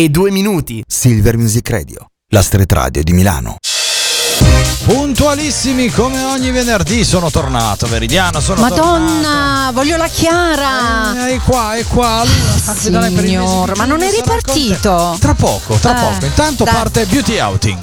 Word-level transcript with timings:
e 0.00 0.10
due 0.10 0.30
minuti. 0.30 0.80
Silver 0.86 1.36
Music 1.36 1.68
Radio, 1.70 2.06
la 2.32 2.40
street 2.40 2.70
radio 2.70 3.02
di 3.02 3.12
Milano. 3.12 3.56
Puntualissimi 4.84 5.90
come 5.90 6.22
ogni 6.22 6.52
venerdì 6.52 7.04
sono 7.04 7.32
tornato, 7.32 7.88
Veridiano, 7.88 8.38
sono 8.40 8.60
Madonna, 8.60 9.08
tornato. 9.22 9.72
voglio 9.72 9.96
la 9.96 10.06
Chiara. 10.06 11.26
Eh, 11.26 11.34
è 11.34 11.40
qua, 11.40 11.74
è 11.74 11.84
qua. 11.84 12.24
Allora, 12.84 13.08
di 13.08 13.16
Signor, 13.18 13.76
ma 13.76 13.86
non 13.86 14.00
è 14.02 14.10
ripartito? 14.12 15.16
Tra 15.18 15.34
poco, 15.34 15.74
tra 15.74 15.98
Eh, 15.98 16.12
poco. 16.12 16.24
Intanto 16.26 16.62
dai. 16.62 16.74
parte 16.74 17.04
Beauty 17.06 17.40
Outing. 17.40 17.78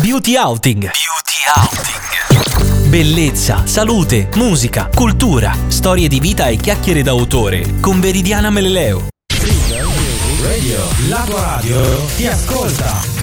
Beauty 0.00 0.36
Outing. 0.36 0.78
Beauty 0.82 1.38
Outing. 1.56 2.86
Bellezza, 2.88 3.66
salute, 3.66 4.28
musica, 4.36 4.88
cultura, 4.94 5.56
storie 5.66 6.06
di 6.06 6.20
vita 6.20 6.46
e 6.46 6.56
chiacchiere 6.56 7.02
d'autore 7.02 7.80
con 7.80 7.98
Veridiana 7.98 8.48
Meleleo. 8.48 9.08
Radio, 10.68 11.08
la 11.08 11.24
tua 11.24 11.40
radio 11.40 11.80
ti 12.14 12.26
ascolta. 12.26 13.17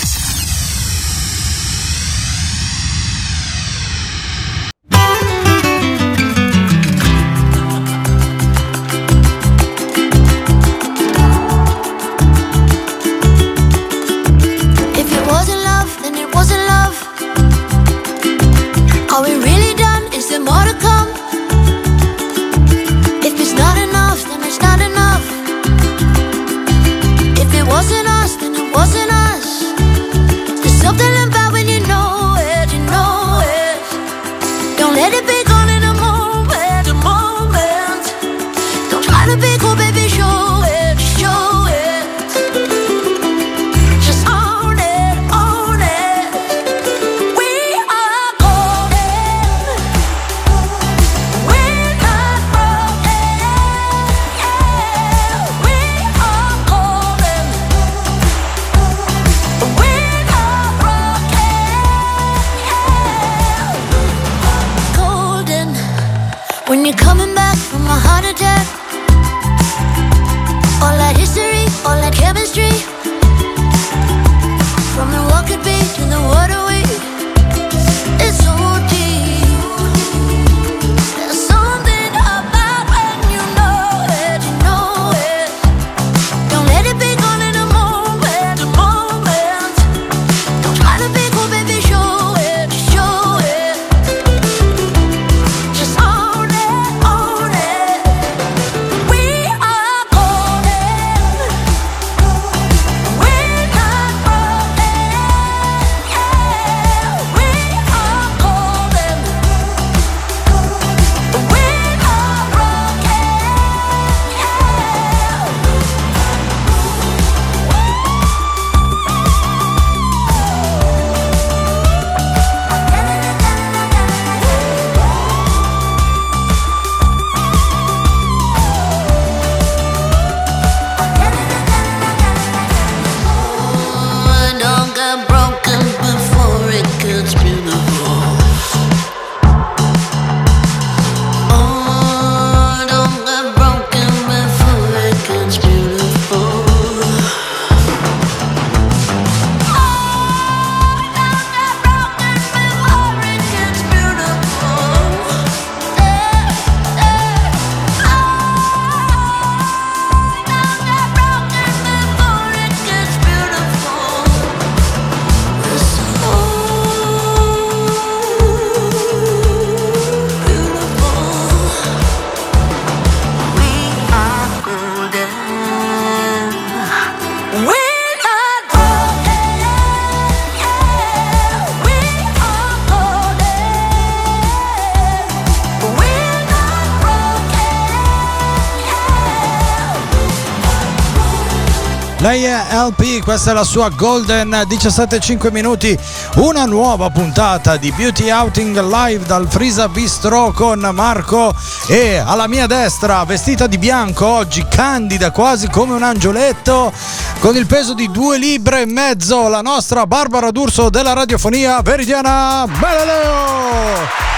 Lei 192.26 192.44
è 192.44 192.60
LP, 192.72 193.22
questa 193.22 193.52
è 193.52 193.54
la 193.54 193.64
sua 193.64 193.90
Golden 193.90 194.50
17-5 194.68 195.52
minuti, 195.52 195.96
una 196.38 196.66
nuova 196.66 197.12
puntata 197.12 197.78
di 197.78 197.92
Beauty 197.92 198.32
Outing 198.32 198.82
live 198.82 199.24
dal 199.28 199.48
Frisa 199.48 199.88
Bistro 199.88 200.52
con 200.52 200.80
Marco 200.92 201.54
e 201.88 202.18
alla 202.18 202.48
mia 202.48 202.66
destra, 202.66 203.24
vestita 203.26 203.68
di 203.68 203.78
bianco 203.78 204.26
oggi, 204.26 204.66
candida 204.68 205.30
quasi 205.30 205.70
come 205.70 205.94
un 205.94 206.02
angioletto, 206.02 206.92
con 207.38 207.56
il 207.56 207.68
peso 207.68 207.94
di 207.94 208.10
due 208.10 208.40
libbre 208.40 208.82
e 208.82 208.86
mezzo, 208.88 209.48
la 209.48 209.62
nostra 209.62 210.08
Barbara 210.08 210.50
D'Urso 210.50 210.90
della 210.90 211.14
radiofonia 211.14 211.80
Veridiana 211.84 212.66
Beleleo! 212.66 214.34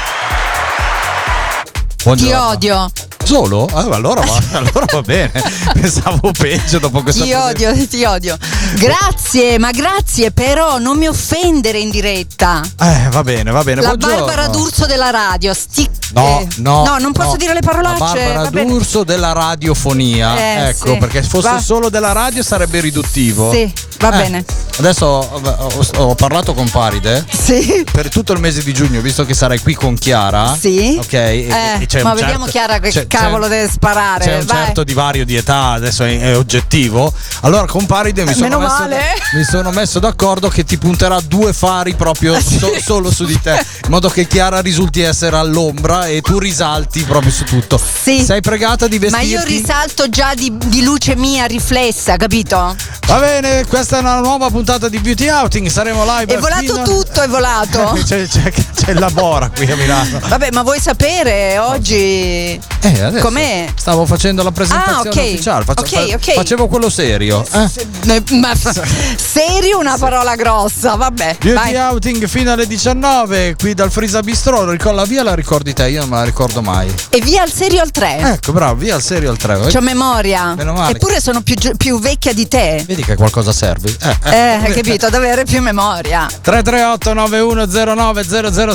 Ti 1.95 2.03
Buongiorno. 2.03 2.47
odio, 2.47 2.91
Solo? 3.27 3.67
Ah, 3.73 3.81
allora, 3.91 4.21
va, 4.21 4.39
allora 4.57 4.85
va 4.89 5.01
bene. 5.01 5.31
Pensavo 5.73 6.31
peggio 6.31 6.79
dopo 6.79 7.01
questa 7.03 7.25
ti 7.25 7.33
odio, 7.33 7.73
ti 7.87 8.05
odio. 8.05 8.37
Grazie, 8.75 9.59
ma 9.59 9.71
grazie, 9.71 10.31
però 10.31 10.77
non 10.77 10.97
mi 10.97 11.07
offendere 11.07 11.77
in 11.77 11.89
diretta. 11.89 12.61
Eh, 12.79 13.09
va 13.11 13.23
bene, 13.23 13.51
va 13.51 13.63
bene. 13.63 13.81
La 13.81 13.87
Buongiorno. 13.95 14.25
Barbara 14.25 14.47
D'Urso 14.47 14.85
della 14.85 15.09
radio. 15.09 15.53
Sti- 15.53 15.89
No, 16.13 16.39
eh, 16.39 16.47
no, 16.61 16.85
no, 16.85 16.97
non 16.99 17.11
posso 17.11 17.31
no. 17.31 17.35
dire 17.35 17.53
le 17.53 17.59
parolacce. 17.59 17.99
La 18.33 18.39
Barbara. 18.43 18.63
D'Urso 18.63 19.03
della 19.03 19.33
radiofonia. 19.33 20.37
Eh, 20.37 20.67
ecco, 20.69 20.93
sì. 20.93 20.97
perché 20.97 21.21
se 21.21 21.27
fosse 21.27 21.49
Va- 21.49 21.59
solo 21.59 21.89
della 21.89 22.13
radio 22.13 22.41
sarebbe 22.43 22.79
riduttivo. 22.79 23.51
Sì, 23.51 23.69
va 23.99 24.07
Eh, 24.13 24.21
bene. 24.23 24.45
Adesso 24.77 25.05
ho, 25.05 25.41
ho- 25.43 25.85
ho 26.03 26.15
parlato 26.15 26.53
con 26.53 26.69
Paride. 26.69 27.25
Sì. 27.29 27.83
Per 27.91 28.07
tutto 28.09 28.31
il 28.31 28.39
mese 28.39 28.63
di 28.63 28.73
giugno, 28.73 29.01
visto 29.01 29.25
che 29.25 29.33
sarai 29.33 29.59
qui 29.59 29.73
con 29.73 29.95
Chiara. 29.97 30.55
Sì. 30.57 30.97
Ok. 30.97 31.13
e- 31.13 31.47
Eh, 31.49 31.81
e 31.81 31.85
c'è 31.87 32.01
ma 32.03 32.11
un 32.11 32.15
vediamo 32.15 32.45
certo- 32.45 32.51
Chiara 32.51 32.79
che 32.79 32.89
c'è- 32.89 33.07
cavolo 33.19 33.47
deve 33.47 33.69
sparare. 33.69 34.25
C'è 34.25 34.37
un 34.39 34.45
vai. 34.45 34.65
certo 34.65 34.83
divario 34.83 35.25
di 35.25 35.35
età, 35.35 35.71
adesso 35.71 36.03
è, 36.03 36.19
è 36.19 36.37
oggettivo. 36.37 37.11
Allora 37.41 37.65
con 37.65 37.85
Paride 37.85 38.23
mi, 38.23 38.31
Eh, 38.31 38.33
sono 38.33 38.45
meno 38.47 38.59
messo, 38.59 38.77
male. 38.79 39.01
mi 39.33 39.43
sono 39.43 39.71
messo 39.71 39.99
d'accordo 39.99 40.47
che 40.49 40.63
ti 40.63 40.77
punterà 40.77 41.19
due 41.21 41.53
fari 41.53 41.93
proprio 41.95 42.39
so- 42.41 42.73
solo 42.83 43.11
su 43.11 43.25
di 43.25 43.39
te, 43.41 43.51
in 43.83 43.89
modo 43.89 44.09
che 44.09 44.27
Chiara 44.27 44.59
risulti 44.61 45.01
essere 45.01 45.37
all'ombra 45.37 46.07
e 46.07 46.21
tu 46.21 46.37
risalti 46.39 47.03
proprio 47.03 47.31
su 47.31 47.43
tutto. 47.43 47.77
Sì. 47.79 48.23
Sei 48.23 48.41
pregata 48.41 48.87
di 48.87 48.99
Ma 48.99 49.17
vestirti? 49.19 49.27
io 49.29 49.43
risalto 49.43 50.09
già 50.09 50.33
di, 50.33 50.51
di 50.65 50.83
luce 50.83 51.15
mia 51.15 51.45
riflessa, 51.45 52.15
capito? 52.17 52.75
Va 53.07 53.19
bene, 53.19 53.65
questa 53.67 53.97
è 53.97 53.99
una 53.99 54.19
nuova 54.19 54.49
puntata 54.49 54.89
di 54.89 54.99
Beauty 54.99 55.27
Outing. 55.29 55.67
Saremo 55.67 56.03
live. 56.05 56.33
È 56.35 56.37
volato 56.37 56.61
fino- 56.61 56.83
tutto, 56.83 57.21
è 57.21 57.27
volato. 57.27 57.97
c'è, 58.05 58.27
c'è, 58.27 58.51
c'è 58.51 58.91
il 58.91 58.99
labora 58.99 59.49
qui 59.49 59.69
a 59.71 59.75
Milano. 59.75 60.19
Vabbè, 60.27 60.49
ma 60.51 60.61
vuoi 60.63 60.79
sapere 60.79 61.57
oggi 61.57 62.59
Eh, 62.81 63.06
adesso 63.07 63.25
com'è? 63.25 63.67
Stavo 63.75 64.05
facendo 64.05 64.43
la 64.43 64.51
presentazione 64.51 64.97
Ah, 64.97 65.11
ok. 65.11 65.15
ufficiale. 65.31 65.63
Faccio- 65.65 65.81
Ok, 65.81 66.07
fa- 66.09 66.15
ok. 66.15 66.33
Facevo 66.33 66.67
quello 66.67 66.89
serio. 66.89 67.45
eh. 67.53 67.69
Eh, 68.07 68.23
Ma 68.35 68.51
serio 69.15 69.79
una 69.79 69.97
parola 69.97 70.35
grossa, 70.35 70.95
vabbè. 70.95 71.37
Beauty 71.39 71.53
vai. 71.73 71.75
Outing 71.75 72.25
fino 72.27 72.51
alle 72.51 72.67
19 72.67 73.55
qui 73.57 73.73
dal 73.73 73.91
Frisa 73.91 74.21
Bistro. 74.21 74.63
La 74.77 75.03
via 75.05 75.23
la 75.23 75.35
ricordi 75.35 75.73
te, 75.73 75.89
io 75.89 75.99
non 76.01 76.09
me 76.09 76.15
la 76.17 76.23
ricordo 76.23 76.61
mai. 76.61 76.91
E 77.09 77.19
via 77.21 77.41
al 77.43 77.51
serio 77.51 77.81
al 77.81 77.91
3. 77.91 78.17
Ecco, 78.33 78.51
bravo, 78.53 78.75
via 78.75 78.95
al 78.95 79.01
serio 79.01 79.29
al 79.29 79.37
3. 79.37 79.59
C'ho 79.71 79.81
memoria. 79.81 80.53
Meno 80.55 80.73
male. 80.73 80.93
Eppure 80.93 81.19
sono 81.19 81.41
più, 81.41 81.55
più 81.77 81.99
vecchia 81.99 82.33
di 82.33 82.47
te. 82.47 82.83
Vedi 82.87 83.03
che 83.03 83.15
qualcosa 83.15 83.51
serve. 83.51 83.89
Eh, 84.01 84.17
Eh, 84.31 84.35
hai 84.63 84.73
capito? 84.73 85.05
Ad 85.07 85.13
avere 85.13 85.43
più 85.43 85.61
memoria. 85.61 86.25
338 86.41 87.13
9109 87.13 88.23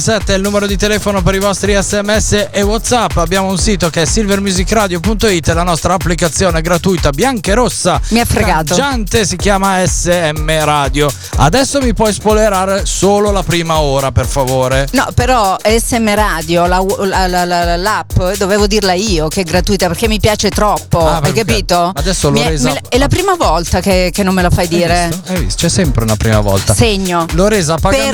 007 0.01 0.33
è 0.33 0.37
il 0.37 0.43
numero 0.43 0.67
di 0.67 0.77
telefono 0.77 1.23
per 1.23 1.35
i 1.35 1.39
vostri 1.39 1.75
sms 1.81 2.49
e 2.51 2.63
whatsapp 2.63 3.17
abbiamo 3.17 3.49
un 3.49 3.59
sito 3.59 3.91
che 3.91 4.03
è 4.03 4.05
silvermusicradio.it 4.23 5.49
la 5.49 5.63
nostra 5.65 5.95
applicazione 5.95 6.61
gratuita 6.61 7.11
bianca 7.11 7.51
e 7.51 7.55
rossa 7.55 8.01
Mi 8.09 8.21
ha 8.21 8.25
fregato. 8.25 8.75
cangiante 8.75 9.27
si 9.27 9.37
chiama 9.37 9.85
SM 9.85 10.65
Radio 10.65 11.11
adesso 11.39 11.81
mi 11.81 11.93
puoi 11.93 12.13
spoilerare 12.13 12.87
solo 12.87 13.33
la 13.33 13.43
prima 13.43 13.81
ora 13.81 14.13
per 14.13 14.27
favore 14.27 14.87
No, 14.93 15.09
però 15.15 15.57
SM 15.65 16.15
Radio, 16.15 16.67
la- 16.67 16.85
la- 17.01 17.27
la- 17.27 17.45
la- 17.45 17.77
l'app, 17.77 18.21
dovevo 18.37 18.67
dirla 18.67 18.93
io 18.93 19.27
che 19.29 19.41
è 19.41 19.45
gratuita 19.45 19.87
perché 19.89 20.07
mi 20.07 20.21
piace 20.21 20.51
troppo. 20.51 21.07
Ah, 21.07 21.21
hai 21.23 21.33
capito? 21.33 21.93
Adesso 21.95 22.29
l'ho 22.31 22.39
Mi 22.41 22.45
è, 22.47 22.49
resa- 22.51 22.69
me 22.69 22.75
la- 22.75 22.81
è 22.89 22.99
la 22.99 23.09
prima 23.09 23.35
volta 23.35 23.81
che, 23.81 24.11
che 24.13 24.23
non 24.23 24.35
me 24.35 24.43
la 24.43 24.51
fai 24.51 24.65
Hai 24.65 24.69
dire. 24.69 25.09
visto? 25.11 25.33
Hai 25.33 25.41
visto? 25.41 25.61
c'è 25.63 25.69
sempre 25.69 26.05
una 26.05 26.17
prima 26.17 26.41
volta 26.41 26.75
Segno. 26.75 27.27
L'ho 27.33 27.49
resa 27.49 27.75
a 27.75 27.79
pagamento 27.79 28.11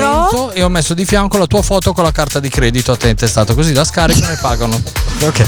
Però- 0.46 0.50
e 0.52 0.62
ho 0.62 0.68
messo 0.68 0.94
di 0.94 1.04
fianco 1.04 1.36
la 1.38 1.46
tua 1.46 1.62
foto 1.62 1.92
con 1.92 2.04
la 2.04 2.12
carta 2.12 2.38
di 2.40 2.48
credito 2.48 2.92
a 2.92 2.96
te 2.96 3.08
intestato, 3.08 3.54
così 3.54 3.72
la 3.74 3.84
scaricano 3.84 4.32
e 4.32 4.36
pagano. 4.40 4.80
Ok. 5.20 5.44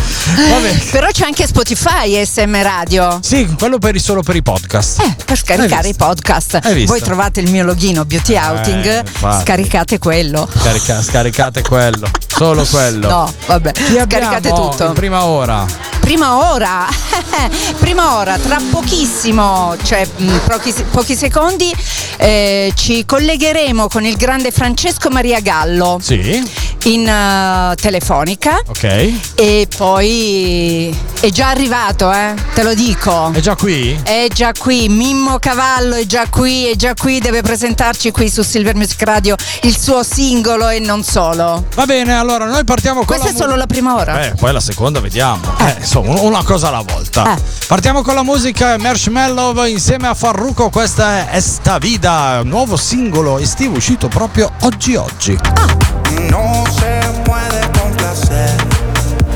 Bene. 0.48 0.72
Però 0.90 1.06
c'è 1.10 1.24
anche 1.24 1.46
Spotify 1.46 2.24
SM 2.24 2.62
Radio. 2.62 3.18
Sì, 3.22 3.46
quello 3.58 3.78
per 3.78 3.98
solo 4.00 4.22
per 4.22 4.36
i 4.36 4.42
podcast. 4.42 5.00
Eh, 5.00 5.16
per 5.24 5.36
scaricare 5.38 5.88
i 5.88 5.94
podcast. 5.94 6.84
Voi 6.86 7.00
trovate 7.00 7.40
il 7.40 7.50
mio 7.50 7.64
login 7.64 8.02
Beauty 8.06 8.36
Outing, 8.36 8.84
Eh, 8.86 9.04
scaricate 9.42 9.98
quello. 9.98 10.48
Carica- 10.62 11.02
scaricate 11.02 11.62
quello, 11.62 12.08
solo 12.26 12.64
quello. 12.64 13.08
No, 13.08 13.32
vabbè, 13.46 13.72
Chi 13.72 13.92
scaricate 13.94 14.48
tutto. 14.48 14.92
prima 14.92 15.24
ora. 15.24 15.66
Prima 16.00 16.50
ora, 16.50 16.86
prima 17.78 18.16
ora, 18.16 18.36
tra 18.38 18.58
pochissimo, 18.70 19.76
cioè 19.82 20.06
mh, 20.16 20.36
pochi, 20.46 20.74
pochi 20.90 21.14
secondi, 21.14 21.70
eh, 22.16 22.72
ci 22.74 23.04
collegheremo 23.04 23.86
con 23.86 24.04
il 24.06 24.16
grande 24.16 24.50
Francesco 24.50 25.10
Maria 25.10 25.40
Gallo 25.40 25.98
Sì, 26.02 26.42
in 26.84 27.06
eh, 27.06 27.74
telefonica 27.76 28.62
ok. 28.66 29.12
e 29.34 29.68
poi 29.76 30.96
è 31.20 31.28
già 31.28 31.48
arrivato, 31.48 32.10
eh, 32.12 32.34
te 32.54 32.62
lo 32.62 32.74
dico. 32.74 33.30
È 33.32 33.40
già 33.40 33.54
qui? 33.54 33.98
È 34.02 34.28
già 34.32 34.52
qui, 34.56 34.88
Mimmo 34.88 35.38
Cavallo 35.38 35.96
è 35.96 36.06
già 36.06 36.26
qui, 36.28 36.66
è 36.66 36.76
già 36.76 36.94
qui, 36.94 37.18
deve 37.20 37.42
presentarci 37.42 38.10
qui 38.10 38.30
su 38.30 38.42
Silver 38.42 38.74
Music 38.74 39.02
Radio 39.02 39.36
il 39.62 39.78
suo 39.78 40.02
singolo 40.02 40.68
e 40.68 40.78
non 40.78 41.02
solo. 41.02 41.66
Va 41.74 41.84
bene, 41.84 42.14
allora 42.14 42.46
noi 42.46 42.64
partiamo 42.64 43.04
con 43.04 43.18
Questa 43.18 43.28
è 43.28 43.34
solo 43.34 43.52
mu- 43.52 43.58
la 43.58 43.66
prima 43.66 43.96
ora. 43.96 44.24
Eh, 44.24 44.34
poi 44.34 44.52
la 44.52 44.60
seconda 44.60 45.00
vediamo. 45.00 45.42
Eh, 45.58 45.76
insomma, 45.78 46.20
una 46.20 46.42
cosa 46.42 46.68
alla 46.68 46.84
volta. 46.86 47.36
Eh. 47.36 47.42
Partiamo 47.66 48.02
con 48.02 48.14
la 48.14 48.22
musica 48.22 48.78
Marshmallow 48.78 49.64
insieme 49.66 50.08
a 50.08 50.14
Farruko. 50.14 50.70
Questa 50.70 51.30
è 51.30 51.36
Esta 51.36 51.78
Vida, 51.78 52.42
nuovo 52.42 52.76
singolo 52.76 53.38
estivo 53.38 53.76
uscito 53.76 54.08
proprio 54.08 54.50
oggi 54.60 54.96
oggi. 54.96 55.38
No 55.42 56.19
No 56.30 56.64
se 56.78 57.00
puede 57.28 57.60
complacer 57.80 58.50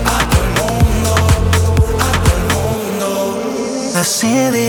a 0.06 0.18
todo 0.30 0.42
el 0.44 0.50
mundo, 0.60 1.12
a 2.00 2.12
todo 2.24 2.36
el 2.38 2.44
mundo. 2.54 3.08
Decidí 3.94 4.68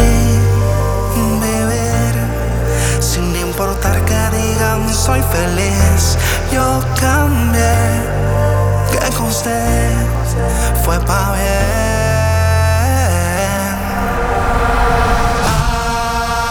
vivir 1.16 2.16
sin 3.00 3.31
le 3.33 3.42
importar 3.42 4.04
que 4.06 4.19
digan 4.38 4.94
soy 4.94 5.22
feliz. 5.22 6.18
Yo 6.51 6.81
cambié, 7.00 7.75
que 8.92 9.18
gusté, 9.18 9.62
fue 10.83 11.00
pa' 11.00 11.31
ver 11.31 11.75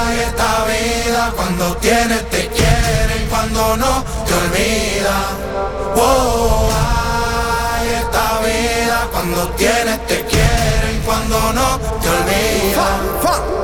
Ay, 0.06 0.20
esta 0.28 0.52
vida 0.72 1.32
cuando 1.36 1.76
tienes 1.76 2.28
te 2.30 2.48
quiere 2.48 3.26
cuando 3.30 3.76
no 3.76 4.04
te 4.26 4.34
olvida. 4.34 5.43
Wow, 5.94 6.68
ay, 6.72 7.88
esta 8.00 8.40
vida 8.40 9.08
cuando 9.12 9.48
tienes 9.50 10.06
te 10.06 10.24
quieren, 10.26 11.00
cuando 11.04 11.52
no 11.52 11.78
te 12.00 12.08
olvida. 12.08 13.63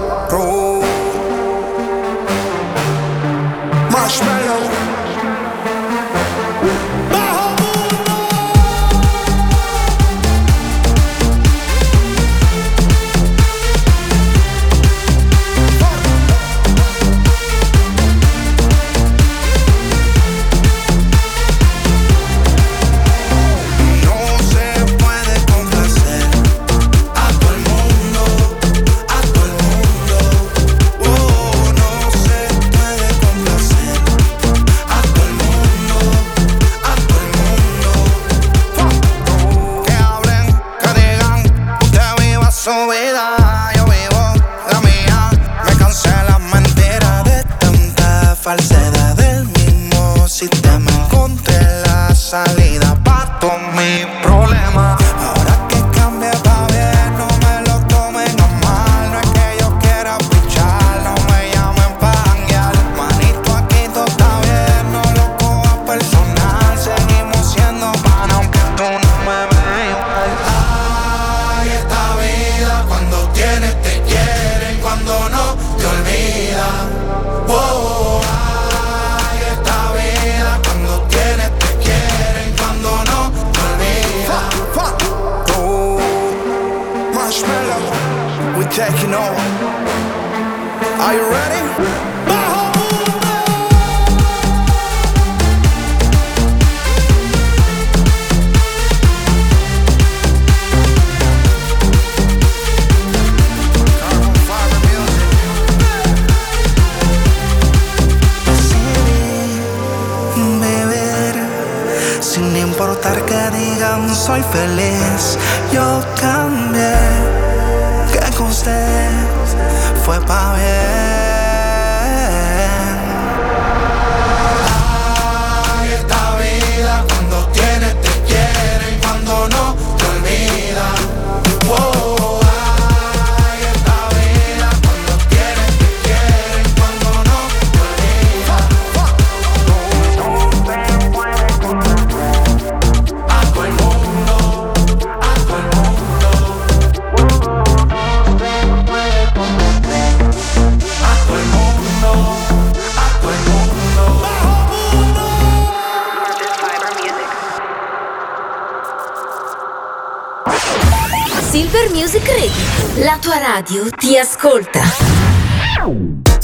Radio 163.70 163.88
ti 163.96 164.18
ascolta. 164.18 164.80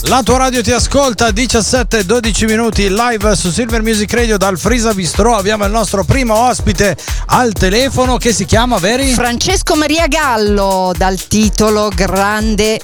La 0.03 0.23
tua 0.23 0.37
radio 0.39 0.63
ti 0.63 0.71
ascolta 0.71 1.31
17-12 1.31 2.45
minuti 2.47 2.89
live 2.89 3.35
su 3.35 3.51
Silver 3.51 3.83
Music 3.83 4.13
Radio 4.13 4.37
dal 4.37 4.57
Frisa 4.57 4.95
Bistro. 4.95 5.35
Abbiamo 5.35 5.65
il 5.65 5.73
nostro 5.73 6.05
primo 6.05 6.37
ospite 6.37 6.97
al 7.27 7.51
telefono 7.51 8.17
che 8.17 8.33
si 8.33 8.45
chiama 8.45 8.79
Veri. 8.79 9.13
Francesco 9.13 9.75
Maria 9.75 10.07
Gallo 10.07 10.93
dal 10.97 11.27
titolo 11.27 11.91
Grande 11.93 12.81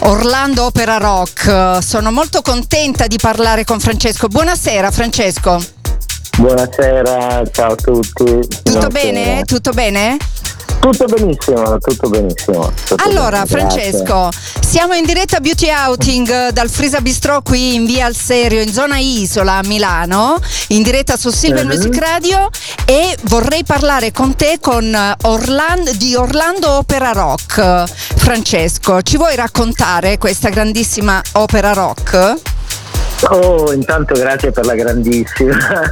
Orlando 0.00 0.64
Opera 0.64 0.96
Rock. 0.96 1.78
Sono 1.80 2.10
molto 2.10 2.42
contenta 2.42 3.06
di 3.06 3.18
parlare 3.20 3.62
con 3.62 3.78
Francesco. 3.78 4.26
Buonasera 4.26 4.90
Francesco. 4.90 5.62
Buonasera, 6.36 7.44
ciao 7.52 7.72
a 7.72 7.76
tutti. 7.76 8.24
Tutto 8.24 8.72
Buonasera. 8.72 8.88
bene? 8.88 9.44
Tutto 9.44 9.70
bene? 9.70 10.16
Tutto 10.84 11.06
benissimo, 11.06 11.78
tutto 11.78 12.10
benissimo. 12.10 12.70
tutto 12.84 13.02
Allora, 13.08 13.44
grazie. 13.46 13.56
Francesco, 13.56 14.28
siamo 14.60 14.92
in 14.92 15.06
diretta 15.06 15.40
beauty 15.40 15.70
outing 15.70 16.50
dal 16.50 16.68
Frisa 16.68 17.00
Bistro 17.00 17.40
qui 17.40 17.74
in 17.74 17.86
via 17.86 18.04
Al 18.04 18.14
Serio, 18.14 18.60
in 18.60 18.70
zona 18.70 18.98
Isola 18.98 19.54
a 19.54 19.62
Milano, 19.64 20.38
in 20.68 20.82
diretta 20.82 21.16
su 21.16 21.30
Silver 21.30 21.64
Mhm. 21.64 21.70
Music 21.72 21.96
Radio 21.98 22.50
e 22.84 23.16
vorrei 23.22 23.64
parlare 23.64 24.12
con 24.12 24.36
te 24.36 24.58
con 24.60 24.94
eh, 24.94 25.14
Orlan- 25.22 25.90
di 25.96 26.14
Orlando 26.16 26.72
Opera 26.72 27.12
Rock. 27.12 27.84
Francesco, 28.16 29.00
ci 29.00 29.16
vuoi 29.16 29.36
raccontare 29.36 30.18
questa 30.18 30.50
grandissima 30.50 31.22
opera 31.32 31.72
rock? 31.72 32.34
Oh, 33.30 33.72
intanto 33.72 34.14
grazie 34.14 34.50
per 34.50 34.66
la 34.66 34.74
grandissima. 34.74 35.56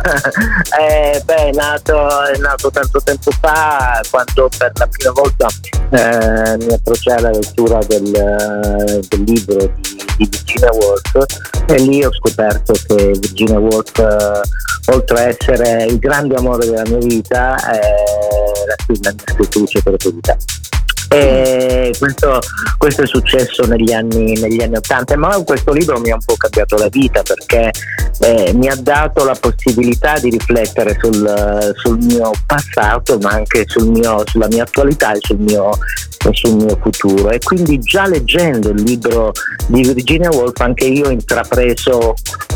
eh, 0.79 1.23
beh, 1.25 1.35
è 1.35 1.51
nato, 1.53 2.25
è 2.27 2.37
nato 2.39 2.71
tanto 2.71 3.01
tempo 3.03 3.31
fa 3.41 4.01
quando 4.11 4.51
per 4.57 4.73
la 4.75 4.87
prima 4.87 5.13
volta 5.13 5.47
eh, 5.91 6.57
mi 6.59 6.75
approcciai 6.75 7.17
alla 7.17 7.31
lettura 7.31 7.79
del, 7.87 8.11
del 9.09 9.23
libro 9.23 9.57
di, 9.57 10.05
di 10.19 10.29
Virginia 10.31 10.71
Woolf 10.73 11.25
e 11.67 11.79
lì 11.79 12.05
ho 12.05 12.13
scoperto 12.13 12.75
che 12.87 13.13
Virginia 13.19 13.59
Woolf, 13.59 13.99
eh, 13.99 14.93
oltre 14.93 15.19
a 15.19 15.29
essere 15.29 15.85
il 15.85 15.99
grande 15.99 16.35
amore 16.35 16.67
della 16.67 16.85
mia 16.87 16.99
vita, 16.99 17.57
è 17.57 17.81
la 18.67 18.75
la 19.03 19.13
mia 19.13 19.25
scrittrice 19.25 19.83
preferita. 19.83 20.37
E 21.09 21.95
questo, 21.99 22.39
questo 22.79 23.03
è 23.03 23.07
successo 23.07 23.65
negli 23.67 23.93
anni, 23.93 24.39
negli 24.39 24.63
anni 24.63 24.77
80, 24.77 25.17
ma 25.17 25.43
questo 25.43 25.73
libro 25.73 26.01
mi 26.01 26.11
ha 26.11 26.15
un 26.15 26.25
po' 26.25 26.37
cambiato 26.37 26.77
la 26.77 26.89
vita 26.89 27.23
perché 27.23 27.71
eh, 28.21 28.53
mi 28.55 28.69
ha 28.69 28.77
dato 28.77 29.25
la 29.25 29.37
possibilità 29.39 30.19
di 30.19 30.31
riflettere 30.31 30.97
sul, 31.01 31.75
sul 31.77 31.99
mio 31.99 32.31
passato, 32.47 33.19
ma 33.19 33.31
anche 33.31 33.65
sul 33.67 33.89
mio- 33.89 34.23
sulla 34.27 34.47
mia 34.49 34.63
attualità 34.63 35.13
e 35.13 35.19
sul 35.21 35.39
mio, 35.39 35.71
sul 36.31 36.57
mio 36.57 36.79
futuro. 36.81 37.31
E 37.31 37.39
quindi 37.41 37.79
già 37.79 38.07
leggendo 38.07 38.71
il 38.71 38.83
libro 38.83 39.33
di 39.67 39.83
Virginia 39.83 40.31
Woolf 40.31 40.59
anche 40.61 40.85
io 40.85 41.07
ho 41.07 41.11
intrapreso 41.11 42.15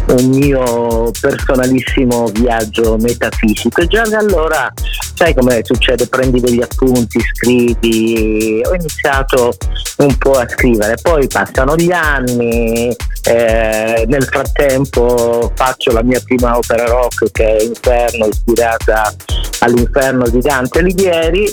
un 0.08 0.28
mio 0.28 1.10
personalissimo 1.20 2.26
viaggio 2.26 2.96
metafisico 2.96 3.80
e 3.80 3.86
già 3.88 4.02
da 4.02 4.18
allora 4.18 4.72
sai 5.14 5.34
come 5.34 5.60
succede 5.64 6.06
prendi 6.06 6.40
degli 6.40 6.60
appunti 6.60 7.18
scrivi 7.34 8.35
ho 8.64 8.74
iniziato 8.74 9.56
un 9.98 10.16
po' 10.18 10.32
a 10.32 10.48
scrivere 10.48 10.96
poi 11.00 11.26
passano 11.26 11.74
gli 11.76 11.92
anni 11.92 12.94
eh, 13.24 14.04
nel 14.06 14.24
frattempo 14.24 15.50
faccio 15.54 15.92
la 15.92 16.02
mia 16.02 16.20
prima 16.24 16.56
opera 16.56 16.84
rock 16.86 17.30
che 17.32 17.56
è 17.56 17.62
Inferno 17.62 18.26
ispirata 18.26 19.12
all'inferno 19.60 20.28
di 20.28 20.40
Dante 20.40 20.78
Alighieri 20.78 21.52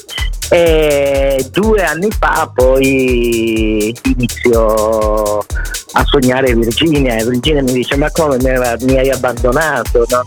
e 0.49 1.47
due 1.51 1.83
anni 1.83 2.09
fa 2.17 2.51
poi 2.53 3.93
inizio 4.03 5.45
a 5.93 6.03
sognare 6.05 6.53
Virginia 6.55 7.15
e 7.15 7.23
Virginia 7.23 7.61
mi 7.61 7.73
dice 7.73 7.95
ma 7.97 8.09
come 8.11 8.37
mi, 8.39 8.97
hai 8.97 9.09
abbandonato 9.09 10.05
non, 10.09 10.23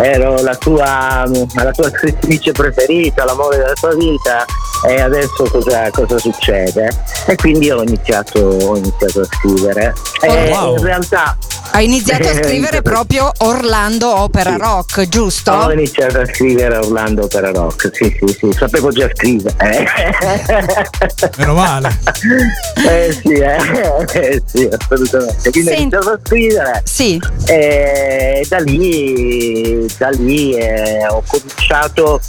eh, 0.00 0.10
ero 0.10 0.42
la 0.42 0.54
tua, 0.56 1.24
la 1.54 1.70
tua 1.70 1.90
scrittrice 1.90 2.52
preferita 2.52 3.24
l'amore 3.24 3.56
della 3.56 3.72
tua 3.72 3.94
vita 3.94 4.44
e 4.86 5.00
adesso 5.00 5.44
cosa, 5.50 5.90
cosa 5.90 6.18
succede 6.18 6.90
e 7.26 7.34
quindi 7.36 7.70
ho 7.70 7.82
iniziato, 7.82 8.38
ho 8.40 8.76
iniziato 8.76 9.20
a 9.22 9.24
scrivere 9.24 9.94
e 10.20 10.50
wow. 10.50 10.76
in 10.76 10.82
realtà 10.82 11.36
Hai 11.70 11.86
iniziato 11.86 12.28
a 12.28 12.34
scrivere 12.44 12.82
proprio 12.82 13.32
Orlando 13.38 14.14
Opera 14.14 14.52
Sì. 14.52 14.58
Rock, 14.58 15.08
giusto? 15.08 15.52
ho 15.52 15.72
iniziato 15.72 16.20
a 16.20 16.26
scrivere 16.26 16.76
Orlando 16.76 17.24
Opera 17.24 17.50
Rock 17.50 17.90
sì 17.94 18.14
sì 18.20 18.36
sì 18.38 18.52
sapevo 18.52 18.90
già 18.90 19.08
scrivere 19.16 19.54
Meno 21.38 21.54
male. 21.54 21.88
eh 22.88 23.12
sì, 23.12 23.32
eh, 23.32 23.56
eh, 24.12 24.42
sì 24.44 24.68
assolutamente 24.70 25.50
quindi 25.50 25.70
ho 25.70 25.72
Senti- 25.74 25.80
iniziato 25.82 26.10
a 26.10 26.18
scrivere 26.24 26.82
Sì. 26.84 27.20
e 27.46 28.46
da 28.48 28.58
lì, 28.58 29.86
da 29.98 30.08
lì 30.10 30.54
eh, 30.54 31.06
ho 31.08 31.22
cominciato 31.26 32.20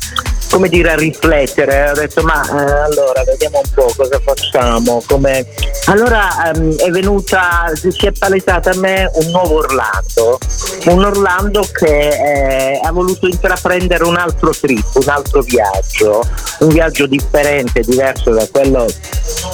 come 0.50 0.70
dire 0.70 0.92
a 0.92 0.96
riflettere 0.96 1.90
ho 1.90 1.94
detto 1.94 2.24
ma 2.24 2.42
eh, 2.44 2.72
allora 2.82 3.24
vediamo 3.26 3.62
un 3.64 3.72
po' 3.74 3.92
cosa 3.96 4.20
facciamo 4.24 5.04
come... 5.08 5.46
allora 5.86 6.52
ehm, 6.52 6.76
è 6.78 6.90
venuta 6.90 7.72
si 7.74 8.06
è 8.06 8.12
palesata 8.12 8.72
a 8.72 8.76
me 8.76 9.10
un 9.14 9.30
nuovo 9.32 9.58
Orlando 9.58 10.38
un 10.86 11.04
Orlando 11.04 11.68
che 11.72 12.08
eh, 12.08 12.80
ha 12.84 12.92
voluto 12.92 13.28
intraprendere 13.28 14.04
un 14.04 14.16
altro 14.16 14.52
trip 14.52 14.86
un 14.94 15.08
altro 15.10 15.42
viaggio 15.42 16.24
un 16.60 16.70
viaggio 16.70 17.06
differente 17.08 17.82
diverso 17.82 18.32
da 18.32 18.48
quello 18.50 18.86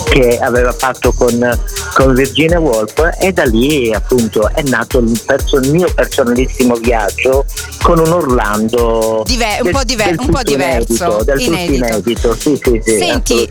che 0.09 0.37
aveva 0.39 0.71
fatto 0.71 1.11
con, 1.13 1.59
con 1.93 2.13
Virginia 2.13 2.59
Woolf 2.59 3.09
e 3.19 3.31
da 3.33 3.43
lì 3.45 3.91
appunto 3.93 4.49
è 4.53 4.61
nato 4.63 4.99
il, 4.99 5.19
perso- 5.25 5.57
il 5.57 5.71
mio 5.71 5.91
personalissimo 5.93 6.75
viaggio 6.75 7.45
con 7.81 7.99
un 7.99 8.11
Orlando 8.11 9.23
Dive- 9.25 9.57
un 9.57 9.63
del- 9.63 9.71
po' 9.73 9.83
dive- 9.83 10.03
del 10.05 10.19
un 10.19 10.25
po' 10.27 10.37
tutto 10.39 10.43
diverso, 10.85 11.05
inedito, 11.05 11.23
del 11.23 11.39
inedito. 11.41 11.85
inedito 11.85 12.35
sì 12.35 12.59
sì 12.61 12.81
sì 12.83 12.97
Senti, 12.97 13.47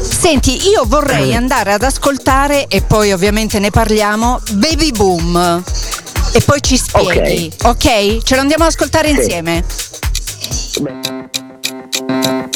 Senti, 0.00 0.68
io 0.68 0.84
vorrei 0.86 1.34
andare 1.34 1.72
ad 1.72 1.82
ascoltare 1.82 2.66
e 2.68 2.82
poi 2.82 3.12
ovviamente 3.12 3.58
ne 3.58 3.70
parliamo 3.70 4.40
Baby 4.52 4.90
Boom. 4.92 5.62
E 6.32 6.40
poi 6.42 6.60
ci 6.62 6.76
spieghi, 6.76 7.52
ok? 7.64 8.22
Ce 8.22 8.34
lo 8.34 8.40
andiamo 8.40 8.64
ad 8.64 8.70
ascoltare 8.70 9.08
Sì. 9.08 9.14
insieme. 9.16 9.64
La 12.06 12.48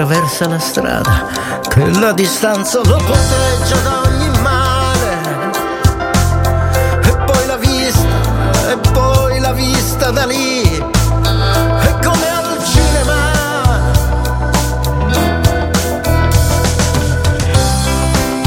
attraversa 0.00 0.48
la 0.48 0.58
strada 0.58 1.26
che 1.68 1.86
la 1.98 2.12
distanza 2.12 2.80
lo 2.82 2.96
protegge 2.96 3.82
da 3.82 4.00
ogni 4.00 4.30
male. 4.40 5.18
E 7.02 7.16
poi 7.26 7.46
la 7.46 7.56
vista, 7.56 8.70
e 8.70 8.78
poi 8.92 9.38
la 9.40 9.52
vista 9.52 10.10
da 10.10 10.24
lì. 10.24 10.62
È 10.62 11.98
come 12.02 12.30
al 12.30 12.64
cinema. 12.64 13.14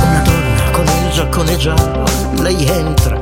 Una 0.02 0.22
donna 0.24 0.72
con 0.72 0.86
il 0.86 1.12
giaccone 1.12 1.58
giallo, 1.58 2.04
lei 2.42 2.68
entra. 2.68 3.13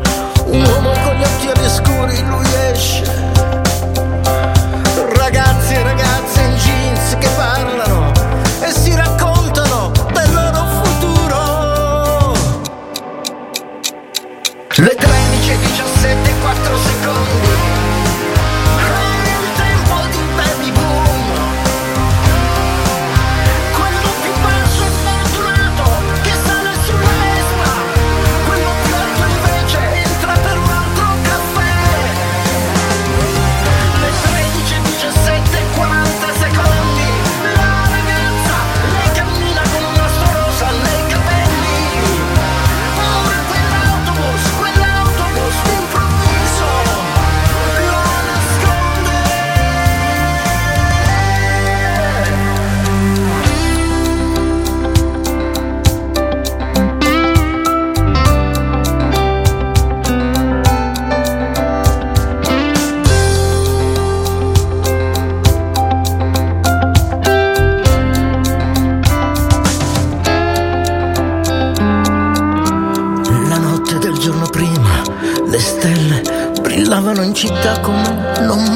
Brillavano 77.79 78.65
in 78.65 78.70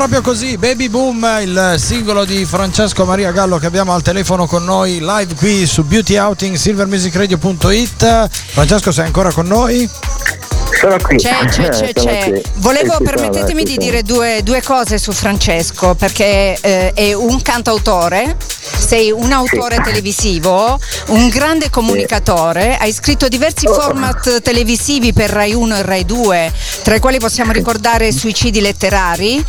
proprio 0.00 0.22
così, 0.22 0.56
Baby 0.56 0.88
Boom, 0.88 1.28
il 1.42 1.74
singolo 1.76 2.24
di 2.24 2.46
Francesco 2.46 3.04
Maria 3.04 3.32
Gallo 3.32 3.58
che 3.58 3.66
abbiamo 3.66 3.92
al 3.92 4.00
telefono 4.00 4.46
con 4.46 4.64
noi 4.64 4.98
live 4.98 5.34
qui 5.34 5.66
su 5.66 5.84
Beauty 5.84 6.16
Outing 6.16 6.56
silvermusicradio.it. 6.56 8.28
Francesco 8.30 8.92
sei 8.92 9.04
ancora 9.04 9.30
con 9.30 9.46
noi? 9.46 9.86
Sono 10.80 10.96
qui. 11.02 11.16
C'è, 11.18 11.44
c'è, 11.46 11.68
c'è, 11.68 11.92
c'è. 11.94 12.40
Volevo, 12.56 12.92
Sì, 12.92 12.96
sì, 12.98 13.04
permettetemi 13.04 13.48
sono, 13.50 13.62
di 13.62 13.70
sì, 13.72 13.76
dire 13.76 14.02
due, 14.02 14.40
due 14.42 14.62
cose 14.62 14.96
su 14.98 15.12
Francesco, 15.12 15.94
perché 15.94 16.56
eh, 16.60 16.92
è 16.94 17.12
un 17.12 17.40
cantautore, 17.42 18.36
sei 18.78 19.10
un 19.10 19.30
autore 19.32 19.76
Sì. 19.76 19.82
televisivo, 19.82 20.78
un 21.08 21.28
grande 21.28 21.68
comunicatore, 21.70 22.76
hai 22.78 22.92
scritto 22.92 23.28
diversi 23.28 23.66
Oh. 23.66 23.74
format 23.74 24.40
televisivi 24.40 25.12
per 25.12 25.28
Rai 25.30 25.52
1 25.52 25.76
e 25.76 25.82
Rai 25.82 26.04
2, 26.06 26.52
tra 26.82 26.94
i 26.94 26.98
quali 26.98 27.18
possiamo 27.18 27.52
ricordare 27.52 28.10
Suicidi 28.10 28.60
letterari, 28.62 29.44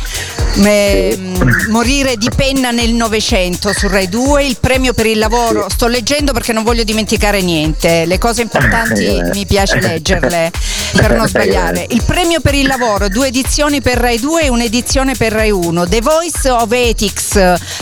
me- 0.56 1.16
mh, 1.16 1.66
Morire 1.70 2.16
di 2.16 2.28
penna 2.34 2.70
nel 2.72 2.92
Novecento 2.92 3.72
su 3.72 3.88
Rai 3.88 4.08
2, 4.10 4.44
il 4.44 4.58
premio 4.60 4.92
per 4.92 5.06
il 5.06 5.18
lavoro, 5.18 5.66
sto 5.70 5.86
leggendo 5.86 6.32
perché 6.32 6.52
non 6.52 6.62
voglio 6.62 6.84
dimenticare 6.84 7.40
niente, 7.40 8.04
le 8.04 8.18
cose 8.18 8.42
importanti 8.42 9.04
Eh. 9.16 9.30
mi 9.32 9.46
piace 9.46 9.80
leggerle 9.80 10.50
per 10.92 11.14
non 11.14 11.21
sbagliare. 11.26 11.86
Il 11.90 12.02
premio 12.04 12.40
per 12.40 12.54
il 12.54 12.66
lavoro, 12.66 13.08
due 13.08 13.28
edizioni 13.28 13.80
per 13.80 13.98
Rai 13.98 14.18
2 14.18 14.42
e 14.42 14.48
un'edizione 14.48 15.14
per 15.14 15.32
Rai 15.32 15.50
1. 15.50 15.86
The 15.86 16.00
Voice 16.00 16.50
of 16.50 16.70
Ethics, 16.72 17.32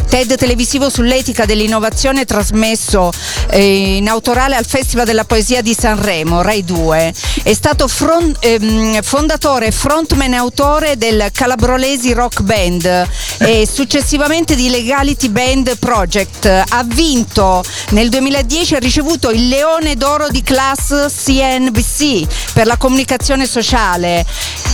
TED 0.09 0.37
televisivo 0.37 0.89
sull'etica 0.91 1.45
dell'innovazione 1.45 2.25
trasmesso 2.25 3.11
eh, 3.51 3.97
in 3.97 4.09
autorale 4.09 4.57
al 4.57 4.67
Festival 4.67 5.07
della 5.07 5.25
Poesia 5.25 5.63
di 5.63 5.75
Sanremo, 5.79 6.43
Rai 6.43 6.65
2. 6.65 7.15
È 7.43 7.53
stato 7.55 7.89
fron- 7.89 8.37
ehm, 8.41 9.03
fondatore 9.03 9.71
frontman 9.71 10.33
e 10.33 10.37
autore 10.37 10.97
del 10.97 11.31
Calabrolesi 11.33 12.13
Rock 12.13 12.43
Band 12.43 13.09
e 13.39 13.67
successivamente 13.71 14.55
di 14.55 14.69
Legality 14.69 15.29
Band 15.29 15.79
Project. 15.79 16.47
Ha 16.47 16.85
vinto 16.85 17.63
nel 17.91 18.09
2010 18.09 18.75
ha 18.75 18.79
ricevuto 18.79 19.31
il 19.31 19.49
Leone 19.49 19.97
d'Oro 19.97 20.29
di 20.29 20.43
class 20.43 21.07
CNBC 21.25 22.53
per 22.53 22.67
la 22.67 22.77
comunicazione 22.77 23.29
sociale. 23.47 24.25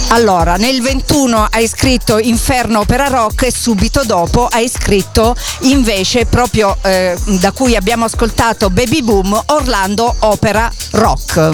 Allora, 0.09 0.55
nel 0.57 0.81
21 0.83 1.49
hai 1.51 1.66
scritto 1.66 2.19
Inferno 2.19 2.81
Opera 2.81 3.09
Rock 3.09 3.42
e 3.42 3.53
subito 3.53 4.03
dopo 4.05 4.47
hai 4.47 4.69
scritto 4.69 5.35
invece 5.62 6.27
proprio 6.27 6.77
eh, 6.83 7.16
da 7.40 7.51
cui 7.51 7.75
abbiamo 7.75 8.05
ascoltato 8.05 8.71
Baby 8.71 9.03
Boom 9.03 9.42
Orlando 9.47 10.14
Opera 10.21 10.71
Rock. 10.92 11.51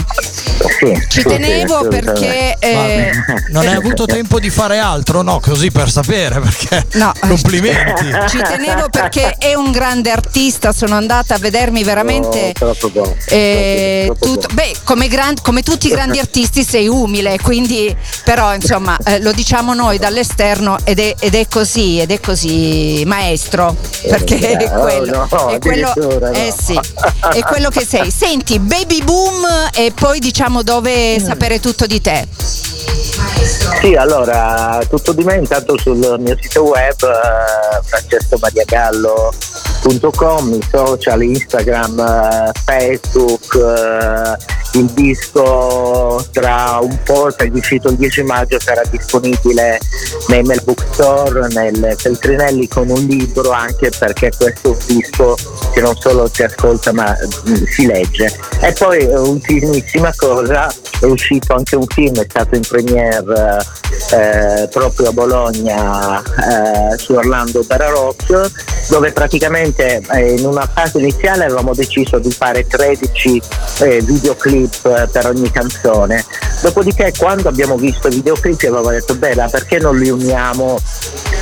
Sì, 0.78 1.02
Ci 1.08 1.20
sì, 1.20 1.26
tenevo 1.26 1.80
sì, 1.82 1.88
perché 1.88 2.56
eh, 2.58 3.10
Non 3.48 3.66
hai 3.66 3.74
avuto 3.74 4.04
tempo 4.06 4.38
di 4.38 4.50
fare 4.50 4.78
altro? 4.78 5.22
No, 5.22 5.40
così 5.40 5.70
per 5.70 5.90
sapere, 5.90 6.38
perché 6.40 6.86
No. 6.92 7.12
complimenti. 7.20 8.04
ci 8.28 8.38
tenevo 8.42 8.88
perché 8.90 9.34
è 9.38 9.54
un 9.54 9.70
grande 9.72 10.10
artista, 10.10 10.72
sono 10.72 10.94
andata 10.94 11.34
a 11.34 11.38
vedermi 11.38 11.82
veramente 11.84 12.48
Oh, 12.48 12.52
troppo 12.52 12.90
buono. 12.90 13.16
Eh, 13.28 14.02
Troppo 14.06 14.26
tutto- 14.26 14.48
buono. 14.52 14.54
beh, 14.70 14.76
come, 14.84 15.08
gran- 15.08 15.40
come 15.40 15.62
tutti 15.62 15.86
i 15.86 15.90
grandi 15.90 16.18
artisti 16.18 16.62
sei 16.64 16.86
umile, 16.92 17.38
quindi 17.40 17.94
però 18.24 18.54
insomma 18.54 18.96
eh, 19.04 19.20
lo 19.20 19.32
diciamo 19.32 19.74
noi 19.74 19.98
dall'esterno 19.98 20.76
ed 20.84 20.98
è, 20.98 21.14
ed 21.18 21.34
è 21.34 21.46
così, 21.48 22.00
ed 22.00 22.10
è 22.10 22.20
così 22.20 23.02
maestro, 23.06 23.74
perché 24.08 24.38
è 24.38 24.68
no, 24.70 24.80
quello, 24.80 25.28
no, 25.30 25.48
è, 25.48 25.58
quello 25.58 25.92
no. 25.96 26.30
eh 26.30 26.52
sì, 26.56 26.78
è 27.32 27.40
quello 27.40 27.68
che 27.70 27.84
sei. 27.86 28.10
Senti, 28.22 28.58
baby 28.58 29.02
boom 29.02 29.44
e 29.74 29.92
poi 29.94 30.18
diciamo 30.18 30.62
dove 30.62 31.00
Mm. 31.02 31.24
sapere 31.24 31.60
tutto 31.60 31.86
di 31.86 32.00
te. 32.00 32.26
Sì, 33.80 33.94
allora, 33.94 34.80
tutto 34.88 35.12
di 35.12 35.22
me 35.24 35.36
intanto 35.36 35.76
sul 35.78 36.16
mio 36.18 36.36
sito 36.40 36.62
web 36.64 36.94
eh, 37.02 37.80
francescomariagallo.com, 37.84 39.71
i 39.84 40.62
social, 40.70 41.22
Instagram, 41.22 41.98
eh, 41.98 42.52
Facebook, 42.64 43.54
eh, 43.56 44.78
il 44.78 44.86
disco 44.86 46.24
tra 46.30 46.78
un 46.80 46.98
po', 47.04 47.30
se 47.30 47.44
è 47.44 47.50
uscito 47.52 47.88
il 47.88 47.96
10 47.96 48.22
maggio, 48.22 48.60
sarà 48.60 48.82
disponibile 48.88 49.80
nei 50.28 50.42
Mel 50.42 50.62
Bookstore, 50.64 51.48
nel 51.48 51.94
Feltrinelli 51.96 52.68
con 52.68 52.88
un 52.88 53.04
libro 53.06 53.50
anche 53.50 53.90
perché 53.98 54.30
questo 54.36 54.76
disco 54.86 55.36
che 55.72 55.80
non 55.80 55.96
solo 55.96 56.28
si 56.32 56.42
ascolta 56.42 56.92
ma 56.92 57.14
mm, 57.48 57.64
si 57.64 57.86
legge. 57.86 58.32
E 58.60 58.72
poi 58.72 58.98
eh, 59.00 59.18
ultimissima 59.18 60.12
cosa, 60.16 60.72
è 61.00 61.04
uscito 61.04 61.54
anche 61.54 61.76
un 61.76 61.86
film, 61.86 62.18
è 62.20 62.26
stato 62.28 62.54
in 62.54 62.62
premiere 62.66 63.64
eh, 64.12 64.68
proprio 64.68 65.08
a 65.08 65.12
Bologna 65.12 66.20
eh, 66.20 66.96
su 66.98 67.14
Orlando 67.14 67.64
Rock, 67.68 68.50
dove 68.88 69.12
praticamente 69.12 69.71
eh, 69.78 70.34
in 70.36 70.46
una 70.46 70.66
fase 70.66 70.98
iniziale 70.98 71.44
avevamo 71.44 71.74
deciso 71.74 72.18
di 72.18 72.30
fare 72.30 72.66
13 72.66 73.42
eh, 73.80 74.00
videoclip 74.02 74.86
eh, 74.86 75.08
per 75.08 75.26
ogni 75.26 75.50
canzone. 75.50 76.24
Dopodiché 76.60 77.12
quando 77.16 77.48
abbiamo 77.48 77.76
visto 77.76 78.08
i 78.08 78.12
videoclip 78.12 78.60
avevamo 78.62 78.90
detto 78.90 79.14
beh 79.14 79.34
ma 79.34 79.48
perché 79.48 79.78
non 79.78 79.98
li 79.98 80.10
uniamo 80.10 80.78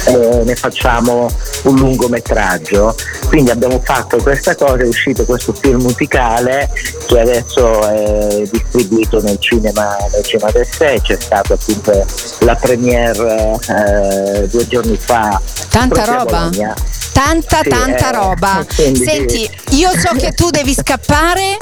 e 0.07 0.43
ne 0.45 0.55
facciamo 0.55 1.29
un 1.65 1.77
lungometraggio. 1.77 2.95
Quindi 3.27 3.51
abbiamo 3.51 3.81
fatto 3.85 4.17
questa 4.19 4.55
cosa, 4.55 4.83
è 4.83 4.87
uscito 4.87 5.25
questo 5.25 5.53
film 5.53 5.83
musicale 5.83 6.71
che 7.07 7.21
adesso 7.21 7.89
è 7.89 8.43
distribuito 8.51 9.21
nel 9.21 9.39
cinema, 9.39 9.97
nel 10.13 10.25
cinema 10.25 10.51
del 10.51 10.67
6, 10.67 11.01
c'è 11.03 11.17
stata 11.19 11.55
appunto 11.55 12.07
la 12.41 12.55
premiere 12.57 13.59
eh, 13.69 14.49
due 14.49 14.67
giorni 14.67 14.97
fa. 14.97 15.41
Tanta 15.69 16.05
roba. 16.05 16.49
Bologna. 16.49 16.75
Tanta, 17.13 17.61
Sì, 17.63 17.69
tanta 17.69 18.09
eh, 18.11 18.13
roba. 18.13 18.65
Senti, 18.69 19.49
io 19.71 19.91
so 19.99 20.15
che 20.17 20.33
tu 20.33 20.51
devi 20.51 20.75
scappare 20.75 21.57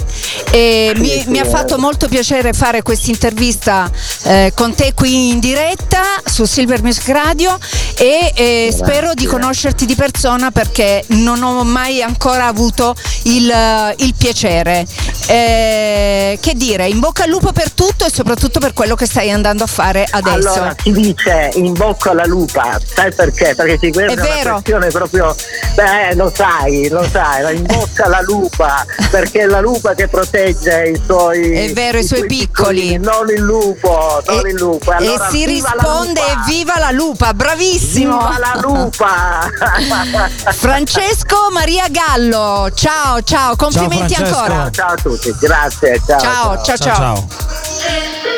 e 0.50 0.92
Sì, 0.94 1.00
mi, 1.00 1.24
mi 1.28 1.38
ha 1.40 1.44
eh. 1.44 1.48
fatto 1.48 1.78
molto 1.78 2.08
piacere 2.08 2.52
fare 2.52 2.82
questa 2.82 3.10
intervista 3.10 3.90
eh, 4.24 4.52
con 4.54 4.74
te 4.74 4.92
qui 4.94 5.30
in 5.30 5.40
diretta 5.40 6.02
su 6.24 6.44
Silver 6.44 6.82
Music 6.82 7.08
Radio 7.08 7.58
e 7.96 8.32
eh, 8.34 8.74
spero 8.74 9.14
di 9.14 9.26
conoscerti 9.26 9.84
di 9.86 9.94
persona 9.94 10.50
perché 10.50 11.04
non 11.08 11.42
ho 11.42 11.64
mai 11.64 12.02
ancora 12.02 12.46
avuto 12.46 12.94
il, 13.24 13.50
eh, 13.50 13.94
il 13.98 14.14
piacere. 14.16 14.86
Eh, 15.26 16.38
che 16.40 16.54
dire, 16.54 16.86
in 16.88 17.00
bocca 17.00 17.24
al 17.24 17.28
lupo 17.28 17.52
per 17.52 17.70
tutto 17.72 18.04
e 18.06 18.10
soprattutto 18.12 18.60
per 18.60 18.72
quello 18.72 18.94
che 18.94 19.06
stai 19.06 19.30
andando 19.30 19.64
a 19.64 19.66
fare 19.66 20.06
adesso. 20.08 20.48
Allora 20.52 20.74
si 20.82 20.90
dice 20.92 21.50
in 21.54 21.72
bocca 21.74 22.10
alla 22.10 22.24
lupa, 22.24 22.80
sai 22.94 23.12
perché? 23.14 23.54
Perché 23.54 23.78
si 23.80 23.90
guarda 23.90 24.12
È 24.12 24.14
una 24.14 24.34
vero. 24.34 24.52
questione 24.52 24.88
proprio, 24.88 25.36
beh 25.74 26.14
lo 26.14 26.32
sai, 26.34 26.88
lo 26.88 27.06
sai, 27.10 27.56
in 27.56 27.64
bocca 27.64 28.04
alla 28.04 28.20
lupa, 28.22 28.84
perché 29.10 29.40
è 29.40 29.46
la 29.46 29.60
lupa 29.60 29.94
che 29.94 30.08
protegge 30.08 30.90
i 30.90 31.00
suoi, 31.04 31.52
È 31.52 31.72
vero, 31.72 31.98
i 31.98 32.04
suoi 32.04 32.26
piccoli. 32.26 32.96
non 32.98 33.28
il 33.28 33.40
lupo, 33.40 34.22
non 34.26 34.46
il 34.48 34.56
lupo. 34.56 34.90
Allora, 34.90 35.28
e 35.28 35.30
si 35.30 35.46
viva 35.46 35.72
la 35.74 35.82
risponde 35.82 36.20
lupa! 36.20 36.44
viva 36.46 36.78
la 36.78 36.90
lupa, 36.90 37.34
bravissimo. 37.34 38.18
Viva 38.18 38.38
la 38.38 38.60
lupa! 38.60 39.50
Francesco 40.52 41.48
Maria 41.52 41.86
Gallo, 41.90 42.70
ciao, 42.74 43.22
ciao, 43.22 43.56
complimenti 43.56 44.14
Francesco. 44.14 44.38
ancora. 44.38 44.70
ciao 44.70 44.90
a 44.92 44.96
tutti, 44.96 45.34
grazie, 45.38 46.00
ciao. 46.06 46.18
Ciao, 46.18 46.62
ciao, 46.62 46.76
ciao. 46.76 46.94
ciao. 46.96 48.37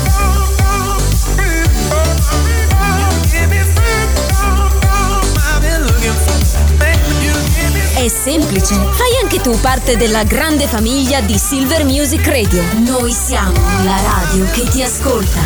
È 8.01 8.07
semplice, 8.07 8.73
fai 8.73 9.15
anche 9.21 9.39
tu 9.41 9.55
parte 9.59 9.95
della 9.95 10.23
grande 10.23 10.65
famiglia 10.65 11.21
di 11.21 11.37
Silver 11.37 11.83
Music 11.85 12.25
Radio. 12.25 12.63
Noi 12.79 13.11
siamo 13.11 13.53
la 13.83 14.01
radio 14.01 14.43
che 14.49 14.63
ti 14.63 14.81
ascolta. 14.81 15.39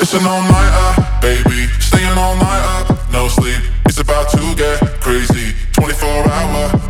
It's 0.00 0.12
an 0.14 0.26
all 0.26 0.42
nighter, 0.42 1.06
baby. 1.20 1.68
Staying 1.78 2.18
all 2.18 2.34
night 2.34 2.64
up, 2.64 2.98
no 3.12 3.28
sleep. 3.28 3.62
It's 3.86 4.00
about 4.00 4.28
to 4.30 4.54
get 4.56 4.98
crazy. 4.98 5.54
24 5.74 6.08
hour 6.08 6.87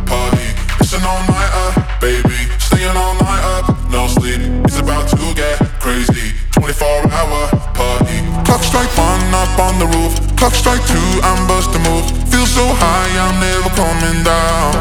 Clock 8.49 8.63
strike 8.63 8.89
one 8.97 9.29
up 9.29 9.59
on 9.59 9.77
the 9.77 9.85
roof. 9.85 10.17
Clock 10.35 10.55
strike 10.55 10.81
two, 10.87 11.09
I'm 11.21 11.45
busting 11.45 11.83
moves. 11.85 12.09
Feel 12.33 12.47
so 12.47 12.65
high, 12.65 13.13
I'm 13.21 13.37
never 13.37 13.69
coming 13.77 14.23
down. 14.25 14.73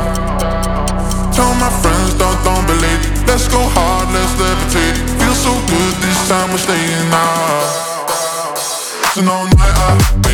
Tell 1.36 1.52
my 1.60 1.68
friends, 1.84 2.16
don't, 2.16 2.40
don't 2.48 2.64
believe. 2.64 3.28
Let's 3.28 3.46
go 3.46 3.60
hard, 3.60 4.08
let's 4.16 4.32
levitate. 4.40 4.96
Feel 5.20 5.36
so 5.36 5.52
good 5.68 5.94
this 6.00 6.16
time 6.32 6.48
we're 6.48 6.64
staying 6.64 7.12
out. 7.12 7.68
An 9.20 9.28
all 9.28 9.44
night 9.44 10.27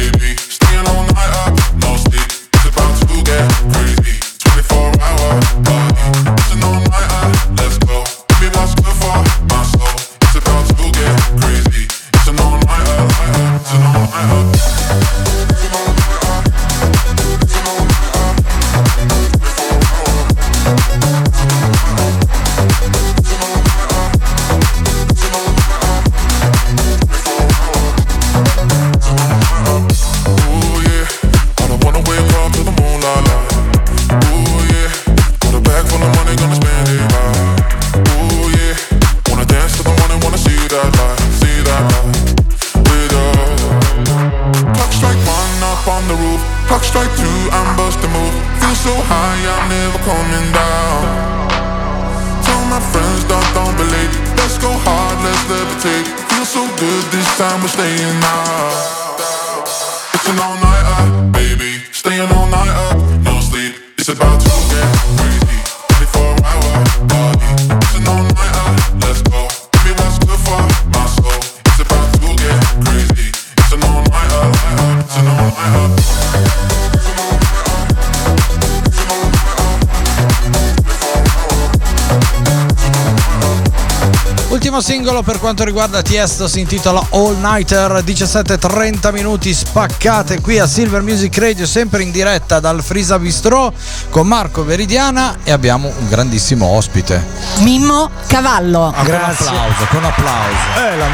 quanto 85.54 85.70
riguarda 85.72 86.02
Tiesto 86.02 86.48
si 86.48 86.58
intitola 86.58 87.00
All 87.10 87.38
Nighter, 87.38 88.02
17-30 88.04 89.12
minuti 89.12 89.54
spaccate 89.54 90.40
qui 90.40 90.58
a 90.58 90.66
Silver 90.66 91.00
Music 91.02 91.38
Radio, 91.38 91.64
sempre 91.64 92.02
in 92.02 92.10
diretta 92.10 92.58
dal 92.58 92.82
Frisa 92.82 93.20
Bistro 93.20 93.72
con 94.10 94.26
Marco 94.26 94.64
Veridiana 94.64 95.36
e 95.44 95.52
abbiamo 95.52 95.92
un 95.96 96.08
grandissimo 96.08 96.66
ospite. 96.66 97.24
Mimmo 97.58 98.10
Cavallo. 98.26 98.92
Ah, 98.92 99.04
Con 99.04 99.14
applauso, 99.14 99.86
con 99.90 100.04
applauso. 100.04 100.58
Eh, 100.76 100.96
la. 100.96 101.06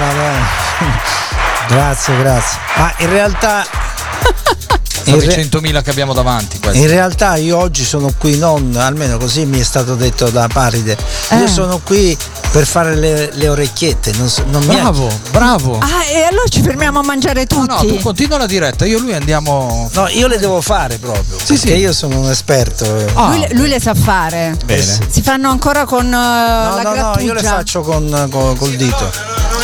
Grazie, 1.69 2.17
grazie. 2.17 2.59
Ma 2.77 2.95
in 2.97 3.11
realtà. 3.11 3.67
Sono 5.03 5.17
re- 5.21 5.43
100.000 5.49 5.83
che 5.83 5.91
abbiamo 5.91 6.13
davanti. 6.13 6.59
questi. 6.61 6.79
In 6.81 6.87
realtà 6.89 7.37
io 7.37 7.57
oggi 7.59 7.85
sono 7.85 8.13
qui 8.17 8.37
non, 8.39 8.75
almeno 8.79 9.17
così 9.17 9.45
mi 9.47 9.59
è 9.59 9.65
stato 9.65 9.95
detto 9.97 10.29
da 10.31 10.47
Paride, 10.53 10.97
io 11.33 11.45
Eh. 11.45 11.49
sono 11.49 11.81
qui 11.83 12.17
per 12.51 12.67
fare 12.67 12.97
le, 12.97 13.31
le 13.35 13.49
orecchiette, 13.49 14.13
non, 14.17 14.29
so- 14.29 14.45
non 14.49 14.65
mi 14.65 14.75
ha- 14.75 14.81
Bravo, 14.91 15.09
bravo. 15.31 15.79
Ah, 15.81 16.05
e 16.11 16.23
allora 16.23 16.49
ci 16.49 16.63
fermiamo 16.63 16.99
a 16.99 17.03
mangiare 17.03 17.47
tutti. 17.47 17.67
No, 17.69 17.77
tu 17.77 17.99
continua 18.01 18.39
la 18.39 18.47
diretta, 18.47 18.85
io 18.87 18.99
e 18.99 19.01
lui 19.01 19.15
andiamo. 19.15 19.89
No, 19.93 20.09
io 20.09 20.27
le 20.27 20.39
devo 20.39 20.61
fare 20.61 20.99
proprio, 20.99 21.39
Sì, 21.39 21.55
perché 21.55 21.69
sì. 21.69 21.75
io 21.77 21.93
sono 21.93 22.19
un 22.19 22.31
esperto. 22.31 22.85
Ah, 23.15 23.29
lui, 23.29 23.39
le- 23.41 23.49
lui 23.55 23.69
le 23.69 23.81
sa 23.81 23.95
fare. 23.95 24.57
bene. 24.65 24.99
Si 25.09 25.23
fanno 25.23 25.49
ancora 25.51 25.85
con 25.85 26.05
eh, 26.07 26.09
No, 26.11 26.19
la 26.19 26.83
no, 26.83 26.89
no, 26.89 26.93
grattugia, 26.95 27.27
io 27.27 27.33
le 27.35 27.43
faccio 27.43 27.81
con, 27.83 28.29
con- 28.31 28.57
col 28.57 28.75
dito. 28.77 29.11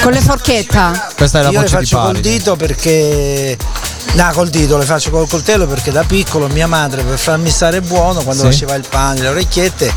con 0.03 0.13
le 0.13 0.21
forchetta. 0.21 1.09
Questa 1.17 1.41
è 1.41 1.43
la 1.43 1.49
io 1.51 1.61
le 1.61 1.65
voce 1.65 1.79
di 1.79 1.85
faccio 1.87 2.01
col 2.05 2.21
dito 2.21 2.57
perché. 2.57 3.57
No, 4.17 4.31
col 4.33 4.49
dito, 4.49 4.79
le 4.79 4.87
faccio 4.87 5.11
col 5.11 5.29
coltello 5.29 5.67
perché 5.67 5.91
da 5.93 6.03
piccolo 6.03 6.49
mia 6.49 6.67
madre 6.67 7.03
per 7.03 7.19
farmi 7.19 7.51
stare 7.51 7.83
buono 7.83 8.23
quando 8.23 8.45
Sì. 8.45 8.49
faceva 8.51 8.75
il 8.75 8.85
pane, 8.89 9.21
le 9.21 9.29
orecchiette, 9.29 9.93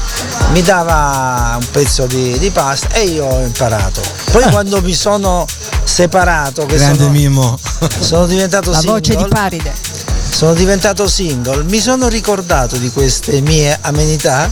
mi 0.52 0.62
dava 0.62 1.56
un 1.58 1.66
pezzo 1.72 2.06
di, 2.06 2.38
di 2.38 2.50
pasta 2.52 2.90
e 2.96 3.04
io 3.04 3.24
ho 3.26 3.40
imparato. 3.40 4.02
Poi 4.32 4.44
Eh. 4.44 4.50
quando 4.50 4.82
mi 4.82 4.94
sono 4.94 5.46
separato, 5.86 6.66
che 6.66 6.76
Grande 6.76 6.98
sono, 6.98 7.10
Mimmo. 7.12 7.58
sono 8.00 8.26
diventato 8.26 8.72
La 8.72 8.80
single, 8.80 9.00
voce 9.00 9.16
di 9.16 9.26
Paride. 9.30 9.74
sono 10.30 10.54
diventato 10.54 11.08
single, 11.08 11.64
mi 11.64 11.80
sono 11.80 12.10
ricordato 12.10 12.76
di 12.76 12.92
queste 12.92 13.40
mie 13.40 13.78
amenità 13.82 14.50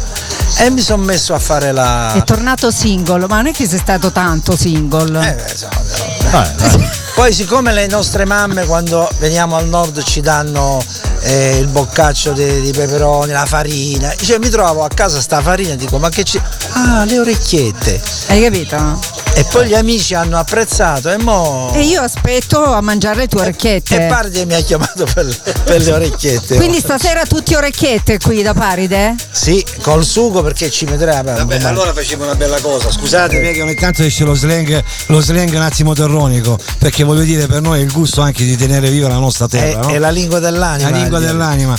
e 0.59 0.69
mi 0.69 0.81
sono 0.81 1.03
messo 1.03 1.33
a 1.33 1.39
fare 1.39 1.73
la... 1.73 2.13
È 2.13 2.23
tornato 2.23 2.71
single, 2.71 3.27
ma 3.27 3.35
non 3.35 3.47
è 3.47 3.51
che 3.51 3.67
sei 3.67 3.79
stato 3.79 4.13
tanto 4.13 4.55
single. 4.55 5.27
Eh, 5.29 5.33
beh, 5.33 5.51
insomma, 5.51 6.95
Poi 7.17 7.33
siccome 7.33 7.73
le 7.73 7.87
nostre 7.87 8.25
mamme 8.25 8.67
quando 8.67 9.09
veniamo 9.17 9.55
al 9.55 9.67
nord 9.67 10.03
ci 10.03 10.21
danno 10.21 10.79
eh, 11.21 11.57
il 11.57 11.65
boccaccio 11.65 12.31
di, 12.31 12.61
di 12.61 12.71
peperoni, 12.71 13.31
la 13.31 13.47
farina, 13.47 14.13
cioè 14.15 14.37
mi 14.37 14.49
trovo 14.49 14.83
a 14.83 14.87
casa 14.87 15.19
sta 15.19 15.41
farina 15.41 15.73
e 15.73 15.77
dico 15.77 15.97
ma 15.97 16.09
che 16.09 16.23
ci... 16.23 16.39
Ah, 16.73 17.05
le 17.05 17.17
orecchiette. 17.17 17.99
Hai 18.27 18.43
capito? 18.43 19.16
E 19.37 19.45
poi 19.51 19.67
gli 19.67 19.75
amici 19.75 20.15
hanno 20.15 20.39
apprezzato 20.39 21.11
e 21.11 21.17
mo... 21.17 21.71
E 21.71 21.81
io 21.81 22.01
aspetto 22.01 22.63
a 22.63 22.81
mangiare 22.81 23.17
le 23.17 23.27
tue 23.27 23.41
orecchiette. 23.41 24.05
E 24.05 24.07
Pardi 24.07 24.43
mi 24.45 24.55
ha 24.55 24.61
chiamato 24.61 25.05
per, 25.13 25.27
per 25.63 25.83
le 25.83 25.91
orecchiette. 25.91 26.55
Quindi 26.55 26.79
stasera 26.79 27.23
tutti 27.23 27.53
orecchiette 27.53 28.17
qui 28.17 28.41
da 28.41 28.55
Paride? 28.55 29.13
Sì, 29.29 29.63
col 29.83 30.03
sugo 30.03 30.41
perché 30.41 30.71
ci 30.71 30.85
vedrebbe. 30.85 31.33
Vabbè, 31.33 31.61
allora 31.65 31.93
facciamo 31.93 32.23
una 32.23 32.33
bella 32.33 32.59
cosa. 32.61 32.89
Scusate, 32.89 33.39
perché 33.39 33.61
ogni 33.61 33.75
tanto 33.75 34.01
esce 34.01 34.23
lo 34.23 34.33
slang, 34.33 34.83
lo 35.05 35.21
slang 35.21 35.53
un 35.53 35.61
attimo 35.61 35.93
terronico. 35.93 36.57
Perché 36.79 37.03
voglio 37.03 37.21
dire, 37.21 37.45
per 37.45 37.61
noi 37.61 37.81
è 37.81 37.83
il 37.83 37.91
gusto 37.91 38.21
anche 38.21 38.43
di 38.43 38.57
tenere 38.57 38.89
viva 38.89 39.07
la 39.07 39.19
nostra 39.19 39.45
è, 39.45 39.49
terra. 39.49 39.81
no? 39.81 39.89
è 39.89 39.99
la 39.99 40.09
lingua 40.09 40.39
dell'anima. 40.39 40.89
La 40.89 40.97
lingua 40.97 41.19
eh, 41.19 41.21
dell'anima. 41.21 41.77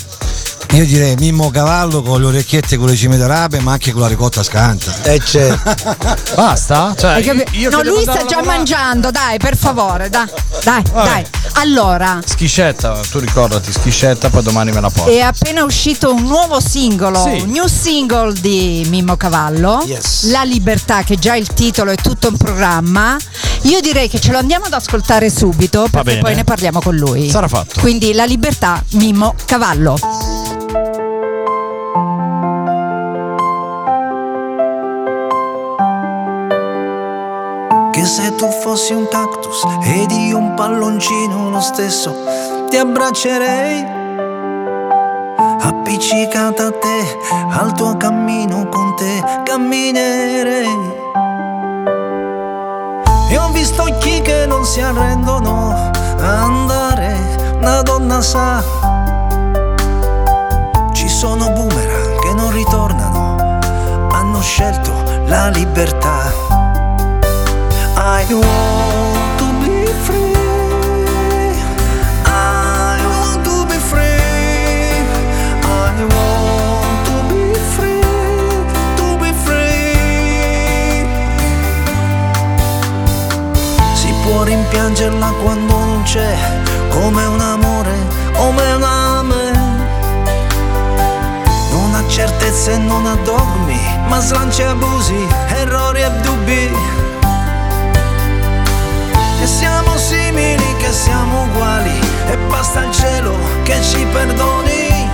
Io 0.73 0.85
direi 0.85 1.17
Mimmo 1.17 1.51
Cavallo 1.51 2.03
con 2.03 2.21
le 2.21 2.27
orecchiette 2.27 2.77
con 2.77 2.89
le 2.89 2.95
cime 2.95 3.17
d'arabe, 3.17 3.59
ma 3.61 3.73
anche 3.73 3.91
con 3.91 4.03
la 4.03 4.07
ricotta 4.07 4.43
scanta. 4.43 4.93
Eh, 5.05 5.19
certo. 5.25 5.97
Basta? 6.37 6.95
Cioè, 6.97 7.19
io 7.53 7.71
no, 7.71 7.83
lui 7.83 8.03
sta 8.03 8.13
già 8.13 8.37
lavorare- 8.37 8.45
mangiando, 8.47 9.11
dai, 9.11 9.39
per 9.39 9.57
favore, 9.57 10.11
dai, 10.11 10.27
dai, 10.63 10.83
Vabbè. 10.93 11.09
dai. 11.09 11.27
Allora, 11.55 12.21
Schiscetta, 12.25 13.01
tu 13.11 13.19
ricordati, 13.19 13.73
schiscetta, 13.73 14.29
poi 14.31 14.43
domani 14.43 14.71
me 14.71 14.81
la 14.81 14.91
porto. 14.91 15.11
è 15.11 15.21
appena 15.21 15.65
uscito 15.65 16.13
un 16.13 16.23
nuovo 16.23 16.61
singolo, 16.61 17.23
Sì. 17.23 17.41
un 17.41 17.49
new 17.51 17.67
single 17.67 18.33
di 18.35 18.87
Mimmo 18.89 19.17
Cavallo, 19.17 19.83
Yes. 19.87 20.31
La 20.31 20.43
Libertà, 20.45 21.03
che 21.03 21.17
già 21.17 21.35
il 21.35 21.49
titolo 21.49 21.91
è 21.91 21.97
tutto 21.97 22.29
un 22.29 22.37
programma. 22.37 23.17
Io 23.63 23.81
direi 23.81 24.09
che 24.09 24.21
ce 24.21 24.31
lo 24.31 24.39
andiamo 24.39 24.67
ad 24.67 24.73
ascoltare 24.75 25.31
subito 25.31 25.89
perché 25.91 26.19
poi 26.19 26.35
ne 26.37 26.45
parliamo 26.45 26.81
con 26.81 26.95
lui. 26.95 27.29
Sarà 27.31 27.49
fatto. 27.49 27.81
Quindi 27.81 28.13
La 28.13 28.25
Libertà, 28.27 28.85
Mimmo 28.93 29.35
Cavallo. 29.47 29.99
Se 38.09 38.35
tu 38.37 38.51
fossi 38.51 38.95
un 38.95 39.07
cactus 39.07 39.63
ed 39.85 40.11
io 40.13 40.39
un 40.39 40.55
palloncino 40.55 41.51
lo 41.51 41.61
stesso 41.61 42.15
ti 42.71 42.79
abbraccerei. 42.79 43.85
Appiccicata 45.61 46.67
a 46.67 46.71
te, 46.71 47.19
al 47.51 47.73
tuo 47.75 47.99
cammino 47.99 48.67
con 48.69 48.95
te 48.97 49.23
camminerei. 49.45 50.97
E 53.31 53.39
ho 53.39 53.49
visto 53.51 53.83
occhi 53.83 54.23
che 54.23 54.47
non 54.47 54.65
si 54.65 54.81
arrendono 54.81 55.91
a 56.21 56.43
andare, 56.45 57.57
una 57.61 57.83
donna 57.83 58.23
sa. 58.23 58.63
Ci 60.93 61.09
sono 61.09 61.51
boomerang 61.51 62.21
che 62.21 62.33
non 62.33 62.51
ritornano, 62.53 63.59
hanno 64.13 64.41
scelto 64.41 64.93
la 65.27 65.49
libertà 65.49 66.48
Rimpiangerla 84.49 85.33
quando 85.43 85.77
non 85.77 86.03
c'è, 86.05 86.35
come 86.89 87.25
un 87.27 87.39
amore, 87.39 87.95
come 88.33 88.73
un 88.73 88.83
ame. 88.83 89.51
Non 91.71 91.95
ha 91.95 92.09
certezze 92.09 92.79
non 92.79 93.05
ha 93.05 93.15
dogmi, 93.25 93.79
ma 94.09 94.21
slanci 94.21 94.63
abusi, 94.63 95.27
errori 95.49 96.01
e 96.01 96.11
dubbi. 96.23 97.08
Che 99.39 99.47
siamo 99.47 99.97
simili, 99.97 100.75
che 100.79 100.93
siamo 100.93 101.45
uguali 101.45 101.97
e 102.29 102.37
basta 102.49 102.83
il 102.83 102.93
cielo 102.93 103.37
che 103.63 103.81
ci 103.81 104.05
perdoni. 104.13 105.09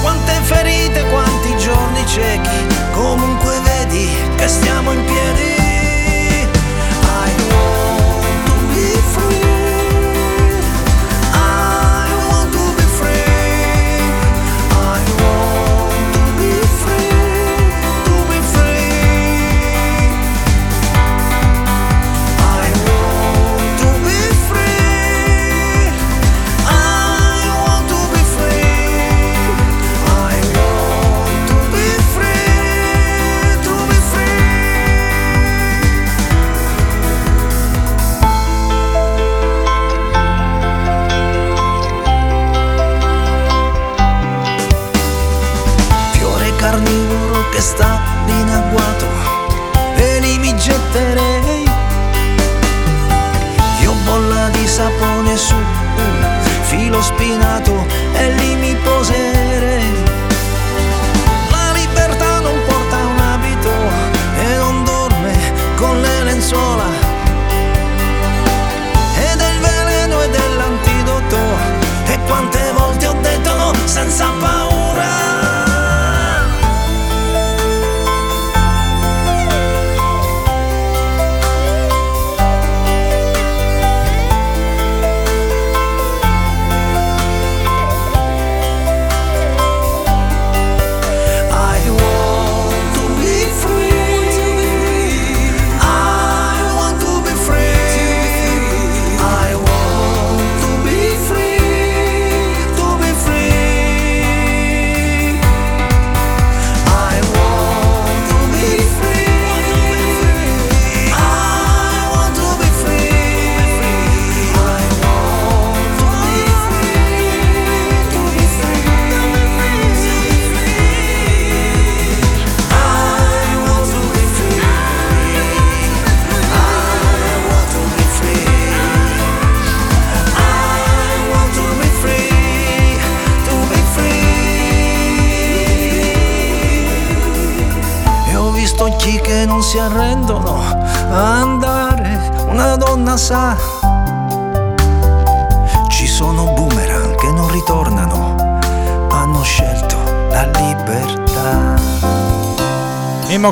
Quante 0.00 0.32
ferite, 0.44 1.02
quanti 1.10 1.56
giorni 1.58 2.06
ciechi, 2.06 2.66
comunque 2.92 3.58
vedi 3.60 4.08
che 4.36 4.46
stiamo 4.46 4.92
in 4.92 5.04
piedi. 5.04 5.56
I 7.02 7.30
want 7.50 7.87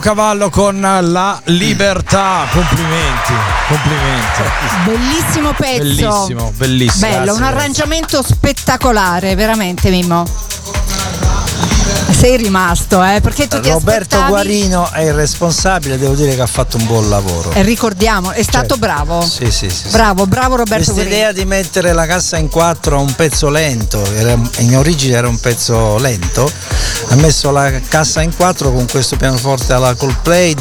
Cavallo 0.07 0.51
con 0.51 0.81
la 0.81 1.41
libertà. 1.47 2.47
Complimenti, 2.53 3.33
complimenti. 3.67 4.43
Bellissimo 4.85 5.53
pezzo. 5.53 5.79
Bellissimo, 5.83 6.53
bellissimo. 6.57 7.09
Bello, 7.09 7.33
un 7.33 7.39
Grazie. 7.39 7.57
arrangiamento 7.57 8.23
spettacolare, 8.23 9.35
veramente 9.35 9.91
Mimmo. 9.91 10.25
Sei 12.09 12.37
rimasto, 12.37 13.03
eh? 13.03 13.21
Perché 13.21 13.49
tu 13.49 13.61
ti 13.61 13.69
Roberto 13.69 14.15
aspettavi- 14.17 14.29
Guarino 14.31 14.91
è 14.93 15.03
il 15.03 15.13
responsabile, 15.13 15.99
devo 15.99 16.15
dire 16.15 16.35
che 16.37 16.41
ha 16.41 16.47
fatto 16.47 16.77
un 16.79 16.87
buon 16.87 17.09
lavoro. 17.11 17.51
E 17.51 17.63
ricordiamo, 17.63 18.31
è 18.31 18.43
stato 18.43 18.77
bravo. 18.77 19.21
Sì, 19.23 19.51
sì, 19.51 19.69
sì. 19.69 19.71
sì. 19.71 19.89
Bravo, 19.91 20.27
bravo 20.27 20.55
Roberto 20.57 20.85
Questa 20.85 20.93
Guarino. 20.93 21.15
idea 21.15 21.33
di 21.33 21.45
mettere 21.45 21.93
la 21.93 22.07
cassa 22.07 22.39
in 22.39 22.49
quattro 22.49 22.97
a 22.97 23.01
un 23.01 23.13
pezzo 23.15 23.51
lento, 23.51 24.03
era- 24.15 24.39
in 24.59 24.77
origine 24.77 25.17
era 25.17 25.29
un 25.29 25.39
pezzo 25.39 25.99
lento, 25.99 26.51
ha 27.09 27.15
messo 27.17 27.51
la 27.51 27.71
cassa 27.89 28.21
in 28.23 28.35
quattro 28.35 28.73
con 28.73 28.87
questo 28.91 29.17
pianoforte 29.17 29.73
alla 29.73 29.95
Coldplay, 29.95 30.55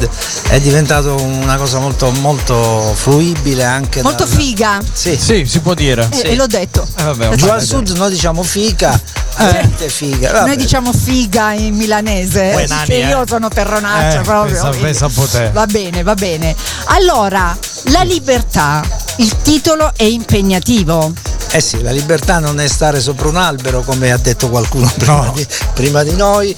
è 0.49 0.59
diventato 0.59 1.15
una 1.21 1.57
cosa 1.57 1.79
molto, 1.79 2.11
molto 2.11 2.93
fruibile 2.95 3.63
anche 3.63 4.01
Molto 4.01 4.25
dal- 4.25 4.33
figa. 4.37 4.79
Sì. 4.93 5.17
Sì, 5.17 5.45
si 5.45 5.59
può 5.59 5.73
dire. 5.73 6.07
Eh, 6.11 6.31
E 6.31 6.35
l'ho 6.35 6.47
detto. 6.47 6.87
Eh, 6.97 7.03
vabbè, 7.03 7.35
Giù 7.35 7.47
al 7.47 7.61
sud 7.61 7.89
noi 7.97 8.11
diciamo 8.11 8.43
fica, 8.43 8.99
gente 9.37 9.89
figa. 9.89 10.31
vabbè. 10.31 10.47
Noi 10.47 10.55
diciamo 10.57 10.93
figa 10.93 11.51
in 11.53 11.75
milanese, 11.75 12.51
Uè, 12.53 12.65
eh, 12.87 13.07
io 13.07 13.23
eh. 13.23 13.27
sono 13.27 13.49
terronaccia 13.49 14.19
Eh, 14.19 14.23
proprio. 14.23 14.69
pensa- 14.81 15.07
pensa. 15.09 15.49
Va 15.51 15.65
bene, 15.65 16.03
va 16.03 16.13
bene. 16.13 16.55
Allora, 16.85 17.55
la 17.85 18.01
libertà, 18.03 18.81
il 19.17 19.41
titolo 19.41 19.91
è 19.95 20.03
impegnativo. 20.03 21.11
Eh 21.55 21.61
sì, 21.61 21.81
la 21.81 21.91
libertà 21.91 22.39
non 22.39 22.59
è 22.59 22.67
stare 22.67 22.99
sopra 22.99 23.29
un 23.29 23.37
albero, 23.37 23.81
come 23.81 24.11
ha 24.11 24.17
detto 24.17 24.49
qualcuno 24.49 24.91
prima, 24.99 25.31
Di, 25.33 25.47
prima 25.73 26.03
di 26.03 26.13
noi. 26.17 26.53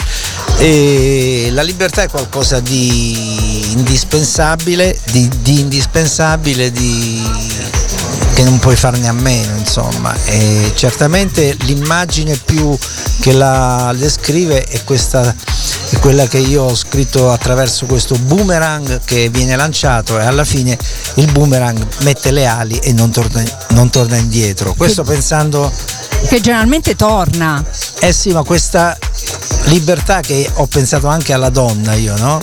E 0.57 1.49
la 1.51 1.61
libertà 1.61 2.01
è 2.01 2.09
qualcosa 2.09 2.59
di 2.61 3.73
indispensabile, 3.73 4.97
di, 5.11 5.29
di 5.43 5.59
indispensabile, 5.59 6.71
di- 6.71 7.23
che 8.33 8.43
non 8.43 8.57
puoi 8.57 8.75
farne 8.75 9.07
a 9.07 9.13
meno, 9.13 9.55
insomma. 9.55 10.15
E 10.25 10.71
certamente 10.73 11.55
l'immagine 11.59 12.35
più 12.35 12.75
che 13.21 13.33
la 13.33 13.93
descrive 13.95 14.63
è 14.63 14.83
questa 14.83 15.31
è 15.89 15.99
quella 15.99 16.27
che 16.27 16.37
io 16.37 16.63
ho 16.63 16.75
scritto 16.75 17.31
attraverso 17.31 17.85
questo 17.85 18.15
boomerang 18.17 18.99
che 19.05 19.29
viene 19.29 19.55
lanciato 19.55 20.19
e 20.19 20.25
alla 20.25 20.43
fine 20.43 20.77
il 21.15 21.31
boomerang 21.31 21.85
mette 21.99 22.31
le 22.31 22.45
ali 22.45 22.77
e 22.79 22.91
non 22.93 23.09
torna, 23.11 23.43
non 23.69 23.89
torna 23.89 24.17
indietro. 24.17 24.73
Questo 24.73 25.03
pensando, 25.03 25.71
Che 26.27 26.41
generalmente 26.41 26.95
torna. 26.95 27.63
eh 27.99 28.11
sì, 28.11 28.31
ma 28.31 28.43
questa 28.43 28.97
libertà 29.65 30.19
che 30.21 30.49
ho 30.55 30.65
pensato 30.67 31.07
anche 31.07 31.33
alla 31.33 31.49
donna 31.49 31.93
io, 31.93 32.15
no? 32.17 32.39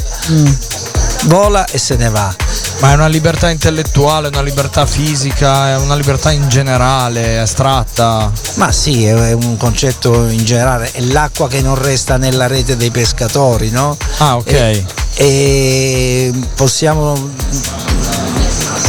Vola 1.24 1.64
e 1.66 1.78
se 1.78 1.97
ne 1.97 2.09
va. 2.11 2.34
Ma 2.80 2.90
è 2.90 2.94
una 2.94 3.06
libertà 3.06 3.50
intellettuale, 3.50 4.28
una 4.28 4.42
libertà 4.42 4.84
fisica, 4.84 5.70
è 5.70 5.76
una 5.76 5.94
libertà 5.94 6.30
in 6.32 6.48
generale, 6.48 7.38
astratta. 7.38 8.30
Ma 8.54 8.72
sì, 8.72 9.04
è 9.06 9.32
un 9.32 9.56
concetto 9.56 10.26
in 10.26 10.44
generale, 10.44 10.90
è 10.92 11.00
l'acqua 11.00 11.48
che 11.48 11.62
non 11.62 11.76
resta 11.76 12.16
nella 12.16 12.46
rete 12.46 12.76
dei 12.76 12.90
pescatori, 12.90 13.70
no? 13.70 13.96
Ah, 14.18 14.36
ok. 14.36 14.52
E, 14.52 14.84
e 15.14 16.32
possiamo 16.54 17.32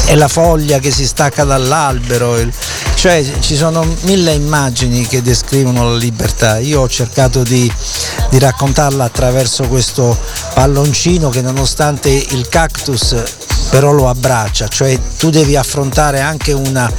è 0.05 0.13
la 0.15 0.27
foglia 0.27 0.77
che 0.79 0.91
si 0.91 1.05
stacca 1.05 1.43
dall'albero, 1.43 2.38
cioè 2.93 3.25
ci 3.39 3.55
sono 3.55 3.86
mille 4.01 4.33
immagini 4.33 5.05
che 5.07 5.21
descrivono 5.21 5.89
la 5.89 5.97
libertà. 5.97 6.59
Io 6.59 6.81
ho 6.81 6.88
cercato 6.88 7.41
di, 7.41 7.71
di 8.29 8.38
raccontarla 8.38 9.03
attraverso 9.03 9.67
questo 9.67 10.17
palloncino 10.53 11.29
che 11.29 11.41
nonostante 11.41 12.09
il 12.09 12.47
cactus 12.49 13.15
però 13.70 13.91
lo 13.91 14.09
abbraccia, 14.09 14.68
cioè 14.68 14.97
tu 15.18 15.30
devi 15.30 15.55
affrontare 15.55 16.22
anche 16.22 16.53
una, 16.53 16.91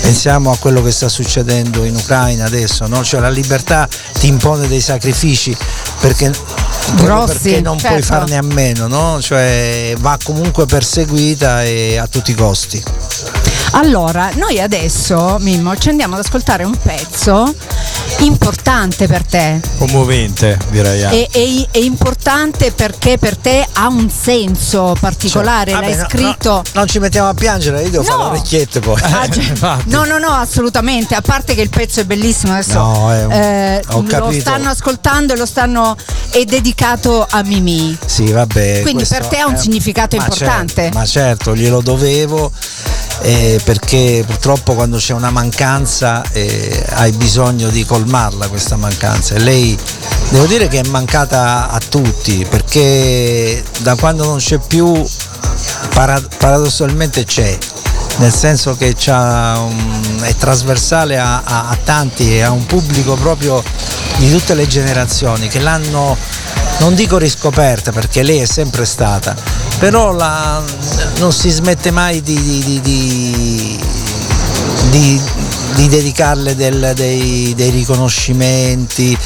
pensiamo 0.00 0.50
a 0.50 0.56
quello 0.56 0.82
che 0.82 0.90
sta 0.90 1.08
succedendo 1.08 1.84
in 1.84 1.94
Ucraina 1.94 2.44
adesso, 2.44 2.86
no? 2.86 3.04
cioè 3.04 3.20
la 3.20 3.30
libertà 3.30 3.88
ti 4.18 4.26
impone 4.28 4.66
dei 4.68 4.80
sacrifici 4.80 5.56
perché, 6.00 6.30
Grossi, 6.96 7.32
perché 7.32 7.60
non 7.60 7.76
puoi 7.76 8.02
certo. 8.02 8.06
farne 8.06 8.36
a 8.36 8.42
meno, 8.42 8.86
no? 8.86 9.20
cioè 9.20 9.94
va 9.98 10.18
comunque 10.22 10.66
perseguita 10.66 11.62
e 11.62 11.96
a 11.98 12.06
tutti 12.06 12.30
i 12.30 12.34
costi. 12.34 12.82
Allora, 13.72 14.30
noi 14.34 14.60
adesso, 14.60 15.36
Mimmo, 15.40 15.76
ci 15.76 15.90
andiamo 15.90 16.14
ad 16.14 16.24
ascoltare 16.24 16.64
un 16.64 16.76
pezzo 16.80 17.54
importante 18.20 19.06
per 19.06 19.24
te. 19.24 19.60
Commovente, 19.78 20.58
direi. 20.70 21.00
È, 21.02 21.28
è- 21.30 21.66
è 21.70 21.78
importante 21.78 22.72
perché 22.72 23.16
per 23.18 23.36
te 23.36 23.66
ha 23.74 23.86
un 23.88 24.10
senso 24.10 24.96
particolare, 24.98 25.70
Cioè, 25.70 25.80
l'hai 25.80 25.90
vabbè, 25.96 26.02
no, 26.02 26.08
scritto. 26.08 26.50
no, 26.50 26.62
non 26.74 26.86
ci 26.88 26.98
mettiamo 26.98 27.28
a 27.28 27.34
piangere, 27.34 27.82
io 27.82 27.90
devo 27.90 28.02
No. 28.02 28.08
fare 28.10 28.22
le 28.22 28.28
orecchiette 28.30 28.80
poi. 28.80 29.00
Ah, 29.02 29.28
cioè, 29.28 29.52
no, 29.86 30.04
no, 30.04 30.18
no, 30.18 30.28
assolutamente. 30.32 31.14
A 31.14 31.20
parte 31.20 31.54
che 31.54 31.60
il 31.62 31.70
pezzo 31.70 32.00
è 32.00 32.04
bellissimo 32.04 32.52
adesso. 32.52 32.72
No, 32.78 33.12
è 33.12 33.24
un- 33.24 33.32
eh, 33.32 33.82
ho 33.88 34.00
lo 34.00 34.06
capito. 34.08 34.40
stanno 34.40 34.68
ascoltando 34.70 35.32
e 35.32 35.36
lo 35.36 35.46
stanno. 35.46 35.96
è 36.30 36.44
dedicato 36.44 37.26
a 37.28 37.42
Mimì. 37.42 37.96
Sì, 38.04 38.30
vabbè. 38.30 38.80
Quindi 38.82 39.04
per 39.06 39.26
te 39.26 39.38
ha 39.38 39.46
un 39.46 39.54
è- 39.54 39.58
significato 39.58 40.16
ma 40.16 40.22
importante. 40.24 40.82
certo, 40.82 40.98
ma 40.98 41.04
certo, 41.06 41.56
glielo 41.56 41.80
dovevo 41.80 42.50
eh, 43.20 43.60
perché 43.64 44.22
purtroppo 44.26 44.74
quando 44.74 44.98
c'è 44.98 45.12
una 45.12 45.30
mancanza 45.30 46.22
eh, 46.32 46.84
hai 46.90 47.12
bisogno 47.12 47.68
di 47.68 47.84
colmarla 47.84 48.48
questa 48.48 48.76
mancanza. 48.76 49.34
E 49.34 49.40
lei 49.40 49.78
devo 50.30 50.46
dire 50.46 50.68
che 50.68 50.80
è 50.80 50.88
mancata 50.88 51.68
a 51.70 51.80
tutti 51.88 52.46
perché 52.48 53.62
da 53.80 53.94
quando 53.96 54.24
non 54.24 54.38
c'è 54.38 54.58
più 54.58 55.04
para- 55.94 56.22
paradossalmente 56.38 57.24
c'è 57.24 57.58
nel 58.18 58.32
senso 58.34 58.76
che 58.76 58.94
un- 59.58 60.18
è 60.22 60.34
trasversale 60.34 61.18
a, 61.18 61.42
a- 61.44 61.68
a 61.68 61.78
tanti 61.82 62.36
e 62.36 62.42
a 62.42 62.50
un 62.50 62.66
pubblico 62.66 63.14
proprio 63.14 63.62
di 64.18 64.30
tutte 64.30 64.54
le 64.54 64.66
generazioni 64.66 65.48
che 65.48 65.60
l'hanno, 65.60 66.16
non 66.80 66.94
dico 66.94 67.18
riscoperta 67.18 67.92
perché 67.92 68.22
lei 68.22 68.40
è 68.40 68.46
sempre 68.46 68.84
stata, 68.84 69.34
però 69.78 70.12
la- 70.12 70.62
non 71.18 71.32
si 71.32 71.50
smette 71.50 71.90
mai 71.92 72.20
di, 72.22 72.40
di- 72.64 72.80
di- 72.80 73.80
di- 74.90 75.20
di- 75.78 75.88
di 75.88 75.88
dedicarle 75.88 76.56
del- 76.56 76.92
dei, 76.94 77.54
dei 77.54 77.70
riconoscimenti 77.70 79.16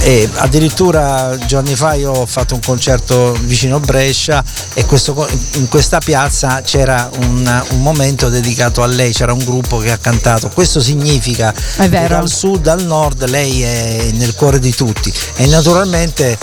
e 0.00 0.28
addirittura 0.34 1.36
giorni 1.46 1.74
fa 1.74 1.94
io 1.94 2.12
ho 2.12 2.26
fatto 2.26 2.54
un 2.54 2.60
concerto 2.60 3.36
vicino 3.42 3.80
Brescia 3.80 4.42
e 4.74 4.84
questo 4.84 5.28
in 5.54 5.68
questa 5.68 6.00
piazza 6.00 6.60
c'era 6.62 7.08
un, 7.18 7.64
un 7.70 7.82
momento 7.82 8.28
dedicato 8.28 8.82
a 8.82 8.86
lei, 8.86 9.12
c'era 9.12 9.32
un 9.32 9.44
gruppo 9.44 9.78
che 9.78 9.90
ha 9.90 9.96
cantato. 9.98 10.48
Questo 10.50 10.80
significa 10.80 11.52
che 11.52 11.88
dal 12.18 12.28
sud 12.28 12.66
al 12.66 12.84
nord 12.84 13.26
lei 13.28 13.62
è 13.62 14.10
nel 14.12 14.34
cuore 14.34 14.58
di 14.58 14.74
tutti 14.74 15.12
e 15.36 15.46
naturalmente 15.46 16.36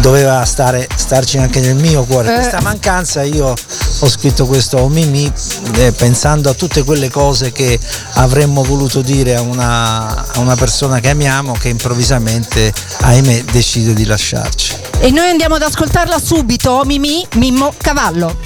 doveva 0.00 0.44
stare, 0.44 0.86
starci 0.94 1.38
anche 1.38 1.60
nel 1.60 1.76
mio 1.76 2.04
cuore. 2.04 2.32
Eh. 2.32 2.34
Questa 2.40 2.60
mancanza 2.60 3.22
io 3.22 3.54
ho 3.98 4.08
scritto 4.08 4.46
questo 4.46 4.78
Oh 4.78 4.88
Mimì 4.88 5.30
eh, 5.76 5.92
pensando 5.92 6.50
a 6.50 6.54
tutte 6.54 6.82
quelle 6.82 7.08
cose 7.08 7.52
che 7.52 7.78
avremmo 8.14 8.62
voluto 8.62 9.02
dire 9.06 9.36
a 9.36 9.40
una, 9.40 10.32
a 10.32 10.40
una 10.40 10.56
persona 10.56 10.98
che 10.98 11.10
amiamo 11.10 11.52
che 11.52 11.68
improvvisamente, 11.68 12.74
ahimè, 13.02 13.44
decide 13.44 13.94
di 13.94 14.04
lasciarci. 14.04 14.74
E 14.98 15.10
noi 15.12 15.28
andiamo 15.28 15.54
ad 15.54 15.62
ascoltarla 15.62 16.18
subito, 16.18 16.82
Mimì, 16.84 17.24
Mimmo 17.34 17.72
Cavallo. 17.76 18.36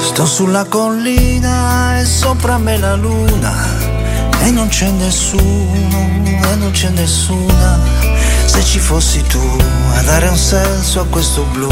Sto 0.00 0.24
sulla 0.24 0.64
collina 0.66 1.98
e 1.98 2.04
sopra 2.04 2.58
me 2.58 2.78
la 2.78 2.94
luna 2.94 3.76
e 4.40 4.50
non 4.50 4.68
c'è 4.68 4.88
nessuno 4.90 5.98
e 6.48 6.54
non 6.54 6.70
c'è 6.70 6.90
nessuna. 6.90 7.85
Se 8.56 8.64
ci 8.64 8.78
fossi 8.78 9.22
tu 9.24 9.38
a 9.92 10.00
dare 10.00 10.28
un 10.28 10.36
senso 10.36 11.00
a 11.00 11.04
questo 11.04 11.42
blu, 11.52 11.68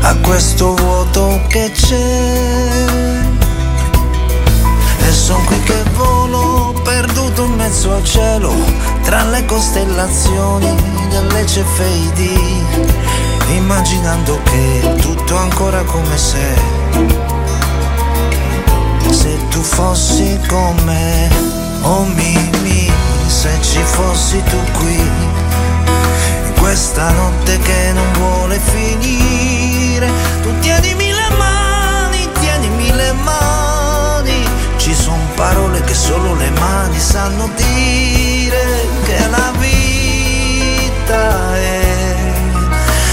a 0.00 0.16
questo 0.22 0.74
vuoto 0.74 1.38
che 1.48 1.70
c'è. 1.70 2.86
E 5.06 5.12
son 5.12 5.44
qui 5.44 5.60
che 5.64 5.82
volo 5.94 6.72
perduto 6.82 7.44
in 7.44 7.56
mezzo 7.56 7.92
al 7.92 8.02
cielo, 8.04 8.54
tra 9.02 9.22
le 9.24 9.44
costellazioni 9.44 10.74
delle 11.10 11.46
cefeidi, 11.46 12.64
immaginando 13.54 14.40
che 14.44 14.94
tutto 14.98 15.36
ancora 15.36 15.82
come 15.82 16.16
se, 16.16 16.54
se 19.10 19.38
tu 19.50 19.60
fossi 19.60 20.40
con 20.48 20.74
me, 20.86 21.30
oh 21.82 22.04
Mimi, 22.04 22.90
se 23.28 23.50
ci 23.60 23.82
fossi 23.82 24.42
tu 24.44 24.56
qui, 24.72 24.96
in 24.96 26.52
questa 26.58 27.10
notte 27.10 27.58
che 27.58 27.92
non 27.92 28.10
vuole 28.12 28.58
finire, 28.58 30.10
tu 30.42 30.58
tienimi 30.60 31.12
le 31.12 31.28
mani, 31.36 32.28
tienimi 32.40 32.90
le 32.92 33.12
mani, 33.12 34.48
ci 34.76 34.94
sono 34.94 35.22
parole 35.34 35.82
che 35.82 35.94
solo 35.94 36.34
le 36.34 36.50
mani 36.58 36.98
sanno 36.98 37.50
dire 37.54 38.86
che 39.04 39.28
la 39.28 39.52
vita 39.58 41.54
è, 41.54 42.16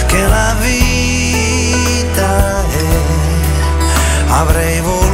che 0.06 0.28
la 0.28 0.56
vita 0.62 2.64
è, 2.70 4.30
avrei 4.30 4.80
voluto 4.80 5.05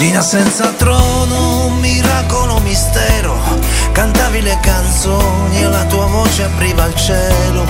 Regina 0.00 0.22
senza 0.22 0.72
trono, 0.78 1.66
un 1.66 1.78
miracolo 1.78 2.58
mistero. 2.60 3.38
Cantavi 3.92 4.40
le 4.40 4.58
canzoni 4.62 5.60
e 5.60 5.68
la 5.68 5.84
tua 5.84 6.06
voce 6.06 6.44
apriva 6.44 6.86
il 6.86 6.94
cielo. 6.94 7.66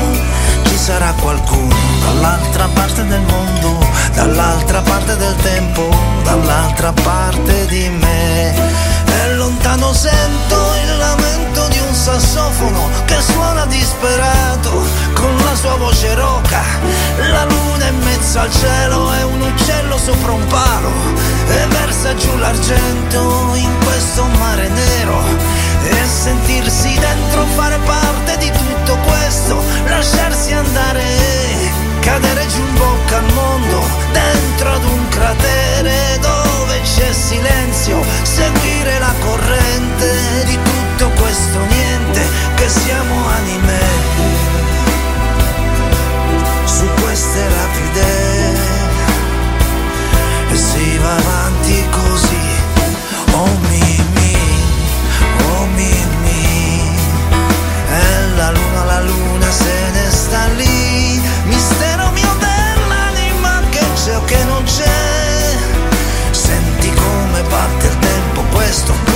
Ci 0.63 0.77
sarà 0.77 1.13
qualcuno 1.21 1.75
dall'altra 2.05 2.69
parte 2.69 3.05
del 3.05 3.21
mondo, 3.23 3.85
dall'altra 4.15 4.81
parte 4.81 5.17
del 5.17 5.35
tempo, 5.43 5.89
dall'altra 6.23 6.93
parte 6.93 7.67
di 7.67 7.89
me. 7.89 8.55
E 9.07 9.35
lontano 9.35 9.93
sento 9.93 10.57
il 10.85 10.99
lamento 10.99 11.50
sassofono 12.01 12.89
che 13.05 13.21
suona 13.21 13.67
disperato 13.67 14.71
con 15.13 15.37
la 15.45 15.55
sua 15.55 15.75
voce 15.77 16.15
roca. 16.15 16.63
La 17.31 17.45
luna 17.45 17.89
in 17.89 17.99
mezzo 17.99 18.39
al 18.39 18.51
cielo 18.51 19.13
è 19.13 19.23
un 19.23 19.43
uccello 19.43 19.99
sopra 19.99 20.33
un 20.33 20.47
palo 20.47 20.91
e 21.47 21.67
versa 21.67 22.15
giù 22.15 22.35
l'argento 22.39 23.53
in 23.55 23.71
questo 23.85 24.25
mare 24.39 24.69
nero. 24.69 25.23
E 25.83 26.07
sentirsi 26.07 26.99
dentro 26.99 27.45
fare 27.55 27.79
parte 27.85 28.39
di 28.39 28.51
tutto 28.51 28.97
questo, 29.05 29.63
lasciarsi 29.85 30.55
andare, 30.55 31.05
cadere 32.01 32.47
giù 32.49 32.61
in 32.61 32.75
bocca 32.75 33.17
al 33.19 33.33
mondo, 33.33 33.83
dentro 34.13 34.73
ad 34.73 34.85
un 34.85 35.09
cratere 35.09 36.19
dove 36.21 36.81
c'è 36.83 37.13
silenzio, 37.13 38.03
seguire 38.23 38.99
la 38.99 39.15
corrente 39.21 40.45
di 40.45 40.59
tutto 40.63 41.11
questo 41.21 41.59
niente, 41.69 42.21
che 42.57 42.69
siamo 42.69 43.29
anime 43.29 43.79
su 46.65 46.87
queste 47.03 47.49
rapide 47.49 48.09
e 50.51 50.57
si 50.57 50.99
va 50.99 51.17
avanti 51.17 51.87
così. 51.91 52.59
Oh 53.33 53.59
Mimi, 53.69 54.37
oh 55.49 55.67
Mimi, 55.75 56.97
e 57.89 58.37
la 58.37 58.51
luna, 58.51 58.85
la 58.85 59.01
esto. 68.71 69.10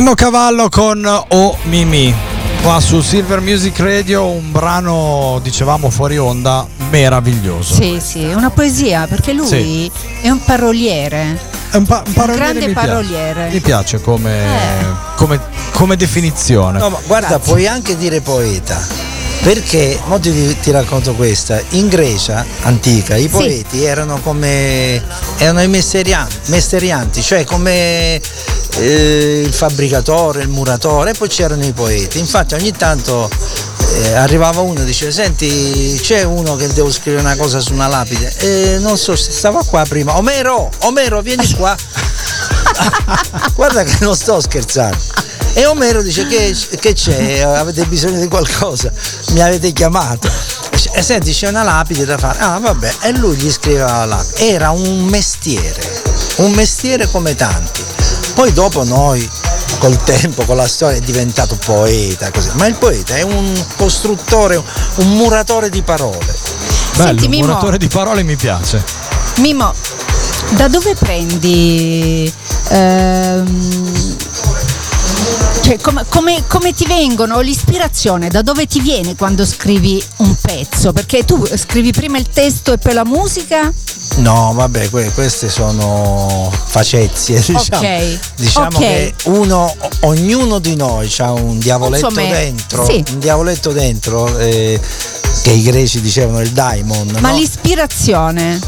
Mimmo 0.00 0.14
Cavallo 0.14 0.70
con 0.70 1.04
O 1.28 1.58
Mimi. 1.64 2.14
Qua 2.62 2.80
su 2.80 3.02
Silver 3.02 3.42
Music 3.42 3.78
Radio 3.80 4.28
un 4.28 4.50
brano, 4.50 5.38
dicevamo 5.42 5.90
fuori 5.90 6.16
onda, 6.16 6.66
meraviglioso. 6.88 7.74
Sì, 7.74 8.00
sì, 8.00 8.22
è 8.22 8.32
una 8.32 8.48
poesia 8.48 9.06
perché 9.06 9.34
lui 9.34 9.46
Sì. 9.46 9.90
è 10.22 10.30
un 10.30 10.42
paroliere. 10.42 11.38
È 11.70 11.76
un, 11.76 11.84
pa- 11.84 12.02
un 12.06 12.14
paroliere 12.14 12.38
grande 12.52 12.66
mi 12.68 12.72
piace. 12.72 12.86
paroliere. 12.88 13.48
Mi 13.50 13.60
piace 13.60 14.00
come, 14.00 14.42
Eh. 14.42 14.84
come, 15.16 15.38
come 15.72 15.96
definizione. 15.96 16.78
No, 16.78 16.88
ma 16.88 16.98
guarda, 17.06 17.38
puoi 17.38 17.66
anche 17.66 17.94
dire 17.98 18.22
poeta. 18.22 18.78
Perché, 19.42 19.98
mo 20.04 20.20
ti, 20.20 20.56
ti 20.60 20.70
racconto 20.70 21.14
questa, 21.14 21.60
in 21.70 21.88
Grecia 21.88 22.44
antica 22.62 23.16
i 23.16 23.26
poeti 23.28 23.84
erano 23.84 24.20
come 24.20 25.02
erano 25.38 25.62
i 25.62 25.68
messerianti, 25.68 26.36
messerianti 26.46 27.22
cioè 27.22 27.44
come 27.44 28.20
eh, 28.76 29.42
il 29.42 29.52
fabbricatore, 29.52 30.42
il 30.42 30.48
muratore, 30.48 31.10
e 31.10 31.14
poi 31.14 31.28
c'erano 31.28 31.64
i 31.64 31.72
poeti. 31.72 32.18
Infatti 32.18 32.54
ogni 32.54 32.72
tanto 32.72 33.30
eh, 33.94 34.12
arrivava 34.12 34.60
uno 34.60 34.82
e 34.82 34.84
diceva 34.84 35.10
senti 35.10 35.98
c'è 36.02 36.22
uno 36.22 36.56
che 36.56 36.68
devo 36.68 36.90
scrivere 36.92 37.22
una 37.22 37.36
cosa 37.36 37.60
su 37.60 37.72
una 37.72 37.86
lapide. 37.86 38.32
E 38.40 38.78
non 38.80 38.98
so 38.98 39.16
se 39.16 39.32
stava 39.32 39.64
qua 39.64 39.84
prima. 39.88 40.16
Omero 40.18 40.70
Omero 40.80 41.22
vieni 41.22 41.50
qua. 41.54 41.74
Guarda 43.54 43.82
che 43.84 43.96
non 44.00 44.14
sto 44.14 44.40
scherzando 44.40 44.98
e 45.52 45.66
Omero 45.66 46.02
dice 46.02 46.26
che, 46.26 46.56
che 46.78 46.92
c'è 46.92 47.40
avete 47.40 47.84
bisogno 47.86 48.20
di 48.20 48.28
qualcosa 48.28 48.92
mi 49.32 49.40
avete 49.40 49.72
chiamato 49.72 50.30
e 50.92 51.02
senti 51.02 51.32
c'è 51.32 51.48
una 51.48 51.62
lapide 51.62 52.04
da 52.04 52.16
fare 52.18 52.38
ah 52.38 52.58
vabbè 52.58 52.94
e 53.02 53.12
lui 53.16 53.36
gli 53.36 53.50
scriveva 53.50 54.04
la 54.04 54.16
lapide 54.16 54.48
era 54.48 54.70
un 54.70 55.04
mestiere 55.04 56.02
un 56.36 56.52
mestiere 56.52 57.08
come 57.10 57.34
tanti 57.34 57.82
poi 58.34 58.52
dopo 58.52 58.84
noi 58.84 59.28
col 59.78 59.96
tempo, 60.04 60.44
con 60.44 60.56
la 60.56 60.68
storia 60.68 60.98
è 60.98 61.00
diventato 61.00 61.56
poeta, 61.56 62.30
così. 62.30 62.50
ma 62.54 62.66
il 62.66 62.74
poeta 62.74 63.16
è 63.16 63.22
un 63.22 63.64
costruttore, 63.76 64.62
un 64.96 65.08
muratore 65.16 65.70
di 65.70 65.82
parole. 65.82 66.18
Bello, 66.96 67.08
Senti, 67.08 67.24
un 67.24 67.30
Mimmo. 67.30 67.46
muratore 67.46 67.78
di 67.78 67.88
parole 67.88 68.22
mi 68.22 68.36
piace. 68.36 68.84
Mimo, 69.36 69.72
da 70.50 70.68
dove 70.68 70.94
prendi... 70.94 72.32
ehm, 72.68 74.16
cioè, 75.70 75.78
come, 75.78 76.04
come- 76.08 76.44
come 76.48 76.72
ti 76.72 76.84
vengono 76.84 77.38
l'ispirazione? 77.38 78.28
Da 78.28 78.42
dove 78.42 78.66
ti 78.66 78.80
viene 78.80 79.14
quando 79.14 79.46
scrivi 79.46 80.02
un 80.16 80.34
pezzo? 80.40 80.92
Perché 80.92 81.24
tu 81.24 81.46
scrivi 81.56 81.92
prima 81.92 82.18
il 82.18 82.26
testo 82.28 82.72
e 82.72 82.78
poi 82.78 82.92
la 82.92 83.04
musica? 83.04 83.72
No, 84.16 84.52
vabbè, 84.52 84.90
que- 84.90 85.12
queste 85.12 85.48
sono 85.48 86.50
facezie, 86.66 87.38
diciamo. 87.46 87.86
Ok, 87.86 88.18
Diciamo 88.34 88.66
ok. 88.66 88.78
che 88.78 89.14
uno, 89.24 89.72
ognuno 90.00 90.58
di 90.58 90.74
noi 90.74 91.12
ha 91.18 91.30
un 91.30 91.60
diavoletto 91.60 92.08
Insomma, 92.08 92.28
dentro, 92.28 92.84
sì. 92.84 93.04
un 93.12 93.18
diavoletto 93.20 93.70
dentro 93.70 94.38
eh, 94.38 94.80
che 95.42 95.50
i 95.52 95.62
greci 95.62 96.00
dicevano 96.00 96.40
il 96.40 96.50
daimon. 96.50 97.18
Ma 97.20 97.30
no? 97.30 97.36
l'ispirazione? 97.36 98.58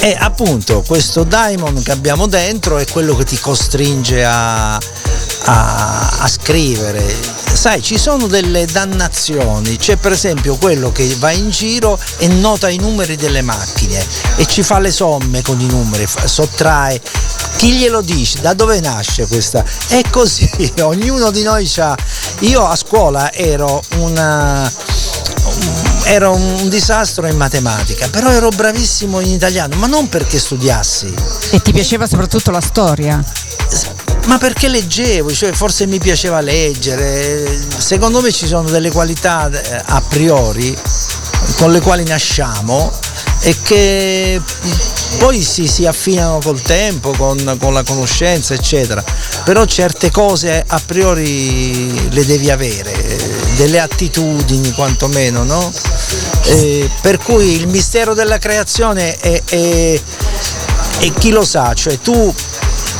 E 0.00 0.16
appunto 0.18 0.82
questo 0.86 1.24
daimon 1.24 1.82
che 1.82 1.92
abbiamo 1.92 2.26
dentro 2.26 2.78
è 2.78 2.86
quello 2.86 3.14
che 3.14 3.24
ti 3.24 3.38
costringe 3.38 4.24
a, 4.24 4.80
a- 5.44 6.08
a 6.20 6.28
scrivere. 6.28 7.40
Sai, 7.52 7.82
ci 7.82 7.98
sono 7.98 8.26
delle 8.26 8.64
dannazioni, 8.66 9.76
c'è 9.76 9.96
per 9.96 10.12
esempio 10.12 10.56
quello 10.56 10.90
che 10.90 11.14
va 11.18 11.30
in 11.30 11.50
giro 11.50 11.98
e 12.18 12.26
nota 12.28 12.68
i 12.68 12.76
numeri 12.78 13.16
delle 13.16 13.42
macchine 13.42 14.04
e 14.36 14.46
ci 14.46 14.62
fa 14.62 14.78
le 14.78 14.90
somme 14.90 15.42
con 15.42 15.60
i 15.60 15.66
numeri, 15.66 16.06
sottrae. 16.24 17.00
Chi 17.56 17.72
glielo 17.72 18.00
dice? 18.00 18.40
Da 18.40 18.54
dove 18.54 18.80
nasce 18.80 19.26
questa? 19.26 19.64
È 19.88 20.00
così, 20.10 20.50
ognuno 20.80 21.30
di 21.30 21.42
noi 21.42 21.70
ha. 21.76 21.94
Io 22.40 22.66
a 22.66 22.74
scuola 22.74 23.32
ero 23.32 23.82
una 23.98 24.70
ero 26.04 26.32
un 26.34 26.68
disastro 26.68 27.26
in 27.26 27.36
matematica, 27.36 28.08
però 28.08 28.30
ero 28.30 28.48
bravissimo 28.48 29.20
in 29.20 29.30
italiano, 29.32 29.76
ma 29.76 29.86
non 29.86 30.08
perché 30.08 30.38
studiassi, 30.38 31.12
E 31.50 31.62
ti 31.62 31.72
piaceva 31.72 32.06
soprattutto 32.06 32.50
la 32.50 32.60
storia? 32.60 33.22
Ma 34.26 34.38
perché 34.38 34.68
leggevo, 34.68 35.32
cioè 35.32 35.52
forse 35.52 35.86
mi 35.86 35.98
piaceva 35.98 36.40
leggere. 36.40 37.60
Secondo 37.76 38.20
me 38.20 38.32
ci 38.32 38.46
sono 38.46 38.68
delle 38.70 38.90
qualità 38.90 39.50
eh, 39.50 39.82
a 39.84 40.00
priori 40.00 40.76
con 41.56 41.72
le 41.72 41.80
quali 41.80 42.04
nasciamo 42.04 42.92
e 43.40 43.56
che 43.62 44.40
poi 45.18 45.42
si, 45.42 45.66
si 45.66 45.86
affinano 45.86 46.38
col 46.42 46.62
tempo, 46.62 47.10
con, 47.10 47.56
con 47.60 47.72
la 47.74 47.82
conoscenza, 47.82 48.54
eccetera. 48.54 49.02
Però 49.44 49.64
certe 49.64 50.10
cose 50.10 50.62
a 50.64 50.80
priori 50.84 52.10
le 52.10 52.24
devi 52.24 52.50
avere, 52.50 52.92
eh, 52.92 53.30
delle 53.56 53.80
attitudini 53.80 54.72
quantomeno, 54.72 55.42
no? 55.42 55.72
Eh, 56.44 56.88
per 57.00 57.18
cui 57.18 57.56
il 57.56 57.66
mistero 57.66 58.14
della 58.14 58.38
creazione 58.38 59.16
è, 59.18 59.42
è- 59.44 60.00
è 60.98 61.12
chi 61.18 61.30
lo 61.30 61.44
sa, 61.44 61.74
cioè 61.74 61.98
tu 62.00 62.32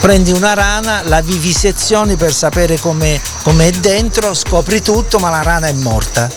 prendi 0.03 0.32
una 0.32 0.53
rana, 0.55 1.03
la 1.05 1.20
vivisezioni 1.20 2.16
per 2.16 2.34
sapere 2.34 2.76
come 2.80 3.20
è 3.68 3.70
dentro, 3.70 4.34
scopri 4.34 4.82
tutto, 4.82 5.20
ma 5.20 5.30
la 5.30 5.42
rana 5.42 5.68
è 5.68 5.72
morta. 5.74 6.28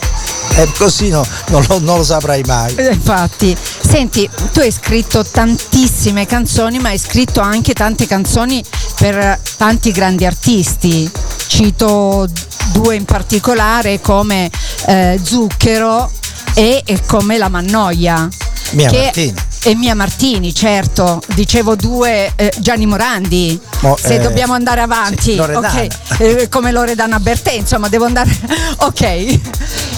E 0.58 0.72
così 0.78 1.10
no, 1.10 1.26
non, 1.48 1.66
lo, 1.68 1.80
non 1.80 1.98
lo 1.98 2.04
saprai 2.04 2.44
mai. 2.46 2.76
Eh, 2.76 2.94
Infatti, 2.94 3.58
senti, 3.82 4.30
tu 4.54 4.60
hai 4.60 4.72
scritto 4.72 5.26
tantissime 5.26 6.28
canzoni, 6.28 6.78
ma 6.78 6.90
hai 6.90 7.00
scritto 7.00 7.40
anche 7.42 7.74
tante 7.74 8.06
canzoni 8.06 8.64
per 8.98 9.40
tanti 9.58 9.92
grandi 9.92 10.26
artisti. 10.28 11.10
Cito 11.48 12.28
due 12.72 12.96
in 12.96 13.06
particolare 13.06 14.00
come 14.00 14.50
eh, 14.86 15.20
Zucchero 15.22 16.12
e, 16.54 16.84
e 16.86 17.02
come 17.08 17.40
La 17.40 17.50
Mannoia. 17.50 18.30
Mia 18.72 18.90
che- 18.90 18.98
Martini. 19.02 19.34
E 19.68 19.74
Mia 19.74 19.96
Martini, 19.96 20.54
certo. 20.54 21.20
Dicevo 21.34 21.76
due, 21.76 22.32
eh, 22.36 22.54
Gianni 22.60 22.86
Morandi. 22.86 23.60
Mo- 23.80 23.98
se 24.00 24.18
eh, 24.18 24.20
dobbiamo 24.20 24.54
andare 24.54 24.82
avanti, 24.82 25.32
sì, 25.32 25.36
Loredana. 25.36 25.68
ok. 25.68 25.88
Eh, 26.20 26.50
come 26.50 26.72
Loredana 26.72 27.20
Bertè, 27.20 27.54
insomma, 27.54 27.90
devo 27.90 28.06
andare. 28.06 28.30
ok. 28.78 29.02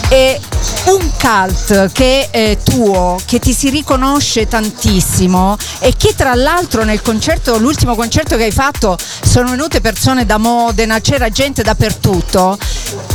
E 0.07 0.39
un 0.85 1.11
cult 1.19 1.91
che 1.91 2.29
è 2.29 2.57
tuo, 2.63 3.19
che 3.25 3.39
ti 3.39 3.51
si 3.51 3.69
riconosce 3.69 4.47
tantissimo 4.47 5.57
e 5.79 5.93
che 5.97 6.15
tra 6.15 6.33
l'altro 6.33 6.85
nel 6.85 7.01
concerto, 7.01 7.57
l'ultimo 7.57 7.93
concerto 7.93 8.37
che 8.37 8.43
hai 8.45 8.53
fatto, 8.53 8.97
sono 9.21 9.49
venute 9.49 9.81
persone 9.81 10.25
da 10.25 10.37
Modena, 10.37 11.01
c'era 11.01 11.29
gente 11.29 11.61
dappertutto, 11.61 12.57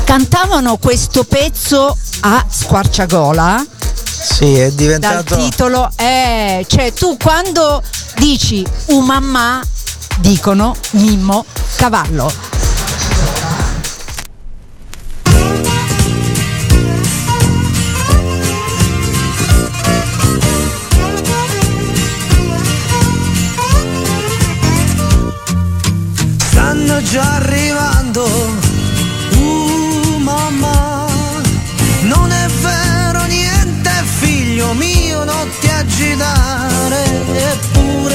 cantavano 0.05 0.77
questo 0.77 1.25
pezzo 1.25 1.97
a 2.21 2.45
squarciagola 2.47 3.65
Sì, 4.23 4.55
è 4.55 4.67
dal 4.67 4.75
diventato. 4.75 5.37
titolo 5.37 5.91
eh, 5.97 6.65
cioè 6.69 6.93
tu 6.93 7.17
quando 7.17 7.83
dici 8.17 8.65
un 8.87 9.05
mamma 9.05 9.61
dicono 10.19 10.75
Mimmo 10.93 11.45
Cavallo 11.77 12.31
Stanno 26.39 27.03
già 27.03 27.35
arrivando. 27.37 28.62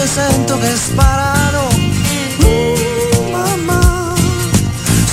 Sento 0.07 0.57
che 0.57 0.75
sparano. 0.75 1.67
Uh, 2.39 3.29
mamma. 3.29 4.13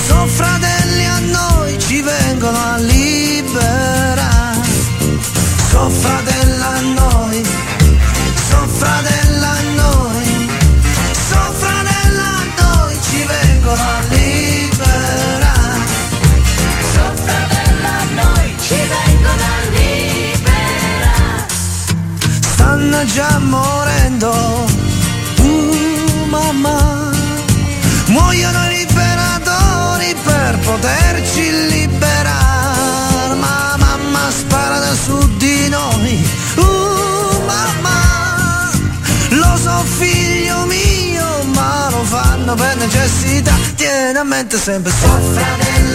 Sono 0.06 0.26
fratelli 0.26 1.06
a 1.06 1.18
noi, 1.18 1.78
ci 1.78 2.00
vengono 2.00 2.56
a 2.56 2.76
mente 44.44 44.58
sempre 44.58 44.92
soffra 44.92 45.56
della 45.56 45.93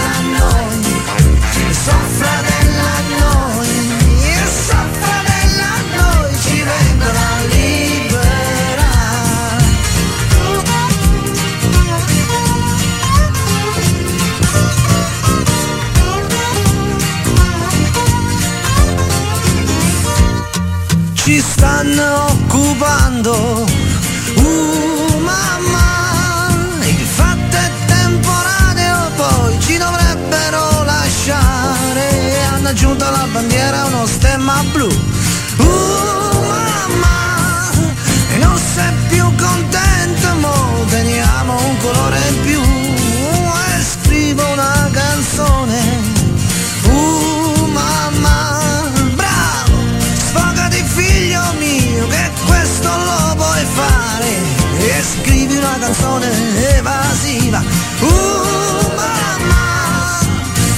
una 56.20 56.28
canzone 56.28 56.78
evasiva. 56.78 57.64
Uh 58.00 58.92
mamma, 58.96 60.20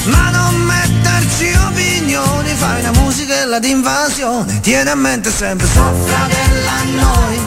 ma 0.05 0.29
non 0.29 0.55
metterci 0.61 1.53
opinioni, 1.67 2.49
fai 2.55 2.79
una 2.81 2.91
musica 3.01 3.59
d'invasione, 3.59 4.59
tieni 4.61 4.89
a 4.89 4.95
mente 4.95 5.31
sempre 5.31 5.67
soffra 5.67 6.27
della 6.27 7.03
noi, 7.03 7.39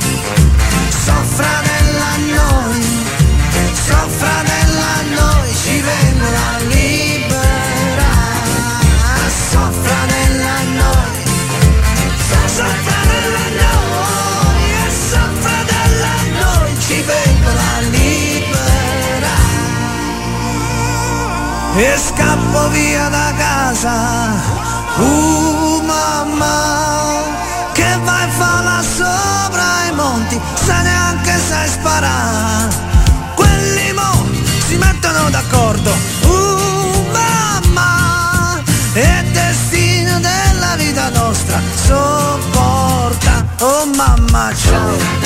E 21.76 21.98
scappo 21.98 22.68
via 22.68 23.08
da 23.08 23.32
casa, 23.36 23.90
uh 24.96 25.82
mamma, 25.84 27.20
che 27.72 27.98
vai 28.04 28.30
fa 28.30 28.60
là 28.62 28.80
sopra 28.80 29.88
i 29.90 29.92
monti, 29.92 30.40
se 30.64 30.82
neanche 30.82 31.36
sai 31.48 31.68
sparare. 31.68 32.74
Quelli 33.34 33.92
mo 33.92 34.24
si 34.68 34.76
mettono 34.76 35.28
d'accordo, 35.30 35.90
uh 36.26 37.06
mamma, 37.10 38.62
è 38.92 39.24
destino 39.32 40.20
della 40.20 40.76
vita 40.76 41.08
nostra, 41.08 41.60
sopporta, 41.86 43.44
oh 43.58 43.86
mamma 43.96 44.54
ciao. 44.54 45.23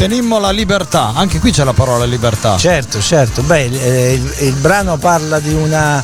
Ci 0.00 0.06
tenimmo 0.06 0.38
la 0.38 0.50
libertà, 0.50 1.12
anche 1.14 1.38
qui 1.40 1.50
c'è 1.52 1.62
la 1.62 1.74
parola 1.74 2.06
libertà. 2.06 2.56
Certo, 2.56 3.02
certo. 3.02 3.42
Beh, 3.42 3.64
il, 3.64 3.76
eh, 3.76 4.12
il- 4.14 4.34
il 4.46 4.54
brano 4.54 4.96
parla 4.96 5.40
di 5.40 5.52
una 5.52 6.02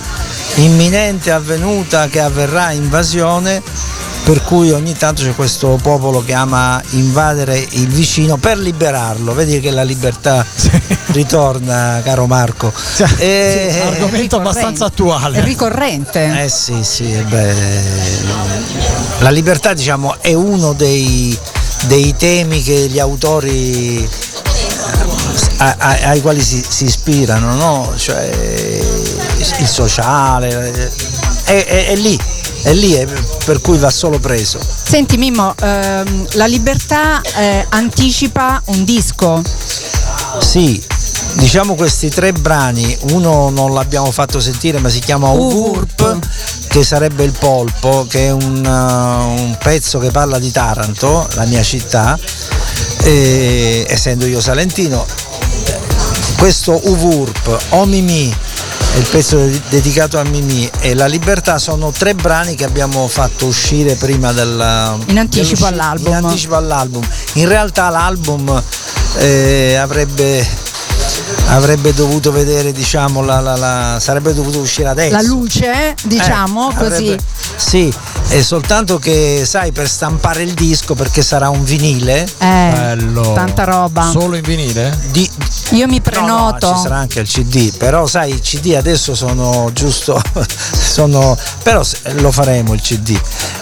imminente 0.56 1.30
avvenuta 1.30 2.06
che 2.08 2.20
avverrà 2.20 2.72
invasione 2.72 3.62
per 4.22 4.42
cui 4.42 4.70
ogni 4.70 4.94
tanto 4.94 5.22
c'è 5.22 5.34
questo 5.34 5.78
popolo 5.80 6.22
che 6.22 6.34
ama 6.34 6.78
invadere 6.90 7.56
il 7.70 7.88
vicino 7.88 8.36
per 8.36 8.58
liberarlo. 8.58 9.32
Vedi 9.32 9.60
che 9.60 9.70
la 9.70 9.82
libertà 9.82 10.44
ritorna, 11.12 12.02
caro 12.04 12.26
Marco. 12.26 12.70
E- 13.16 13.68
Sì, 13.72 13.78
argomento 13.78 14.36
abbastanza 14.36 14.84
attuale. 14.84 15.38
È 15.38 15.42
ricorrente. 15.42 16.42
Eh 16.44 16.50
sì, 16.50 16.80
sì, 16.82 17.10
eh 17.14 17.22
beh, 17.22 17.54
la 19.20 19.30
libertà 19.30 19.72
diciamo 19.72 20.16
è 20.20 20.34
uno 20.34 20.74
dei, 20.74 21.38
dei 21.86 22.14
temi 22.16 22.62
che 22.62 22.88
gli 22.88 22.98
autori 22.98 24.08
ai 25.58 26.20
quali 26.20 26.42
si, 26.42 26.62
si 26.66 26.84
ispirano, 26.84 27.54
no? 27.54 27.92
Cioè 27.96 28.30
il 29.58 29.66
sociale, 29.66 30.90
è, 31.44 31.64
è- 31.64 31.86
è 31.88 31.96
lì, 31.96 32.18
è 32.62 32.72
lì, 32.72 32.92
è 32.92 33.06
per 33.44 33.60
cui 33.60 33.78
va 33.78 33.90
solo 33.90 34.18
preso. 34.18 34.58
Senti 34.60 35.16
Mimmo, 35.16 35.54
ehm, 35.60 36.26
la 36.32 36.46
libertà 36.46 37.20
eh, 37.22 37.66
anticipa 37.70 38.60
un 38.66 38.84
disco. 38.84 39.42
Sì, 40.40 40.82
diciamo 41.34 41.74
questi 41.74 42.08
tre 42.10 42.32
brani, 42.32 42.96
uno 43.12 43.48
non 43.50 43.72
l'abbiamo 43.72 44.10
fatto 44.10 44.40
sentire 44.40 44.78
ma 44.78 44.88
si 44.88 44.98
chiama 45.00 45.30
Uvurp, 45.30 46.18
che 46.68 46.84
sarebbe 46.84 47.24
il 47.24 47.32
polpo, 47.32 48.06
che 48.08 48.26
è 48.26 48.30
un, 48.30 48.64
uh, 48.64 49.42
un 49.42 49.56
pezzo 49.58 49.98
che 49.98 50.10
parla 50.10 50.38
di 50.38 50.50
Taranto, 50.50 51.26
la 51.34 51.44
mia 51.44 51.62
città, 51.62 52.18
e, 53.02 53.86
essendo 53.88 54.26
io 54.26 54.40
salentino. 54.40 55.04
Questo 56.36 56.78
Uvurp, 56.84 57.58
O 57.70 57.84
è 58.96 58.98
il 58.98 59.06
pezzo 59.10 59.36
de- 59.36 59.60
dedicato 59.68 60.18
a 60.18 60.24
Mimì 60.24 60.70
e 60.80 60.94
La 60.94 61.06
Libertà 61.06 61.58
sono 61.58 61.90
tre 61.90 62.14
brani 62.14 62.54
che 62.54 62.64
abbiamo 62.64 63.06
fatto 63.08 63.44
uscire 63.46 63.94
prima 63.94 64.32
del 64.32 64.96
In 65.06 65.18
anticipo 65.18 65.66
all'album. 65.66 66.06
In 66.08 66.14
anticipo 66.14 66.56
all'album. 66.56 67.06
In 67.34 67.46
realtà 67.46 67.90
l'album 67.90 68.62
eh, 69.18 69.76
avrebbe, 69.76 70.46
avrebbe 71.48 71.92
dovuto 71.94 72.32
vedere, 72.32 72.72
diciamo, 72.72 73.22
la, 73.22 73.40
la- 73.40 73.56
la- 73.56 73.98
sarebbe 74.00 74.34
dovuto 74.34 74.58
uscire 74.58 74.88
adesso. 74.88 75.14
La 75.14 75.22
luce, 75.22 75.94
diciamo 76.04 76.70
Eh, 76.70 76.74
così. 76.74 76.92
avrebbe- 76.92 77.22
sì, 77.56 77.92
è 78.28 78.42
soltanto 78.42 78.98
che 78.98 79.42
sai 79.46 79.72
per 79.72 79.88
stampare 79.88 80.42
il 80.42 80.52
disco 80.54 80.94
perché 80.94 81.22
sarà 81.22 81.48
un 81.48 81.64
vinile. 81.64 82.24
Eh, 82.24 82.28
Bello. 82.38 83.32
tanta 83.34 83.64
roba. 83.64 84.10
Solo 84.10 84.36
in 84.36 84.42
vinile? 84.42 84.98
Di, 85.10 85.28
Io 85.70 85.86
mi 85.86 85.96
No, 85.96 86.00
prenoto. 86.02 86.68
no, 86.68 86.76
ci 86.76 86.82
sarà 86.82 86.96
anche 86.96 87.20
il 87.20 87.28
CD, 87.28 87.72
però 87.76 88.06
sai, 88.06 88.34
i 88.34 88.40
CD 88.40 88.74
adesso 88.76 89.14
sono 89.14 89.70
giusto, 89.72 90.20
sono, 90.72 91.36
però 91.62 91.82
lo 92.18 92.30
faremo 92.30 92.72
il 92.74 92.80
CD. 92.80 93.18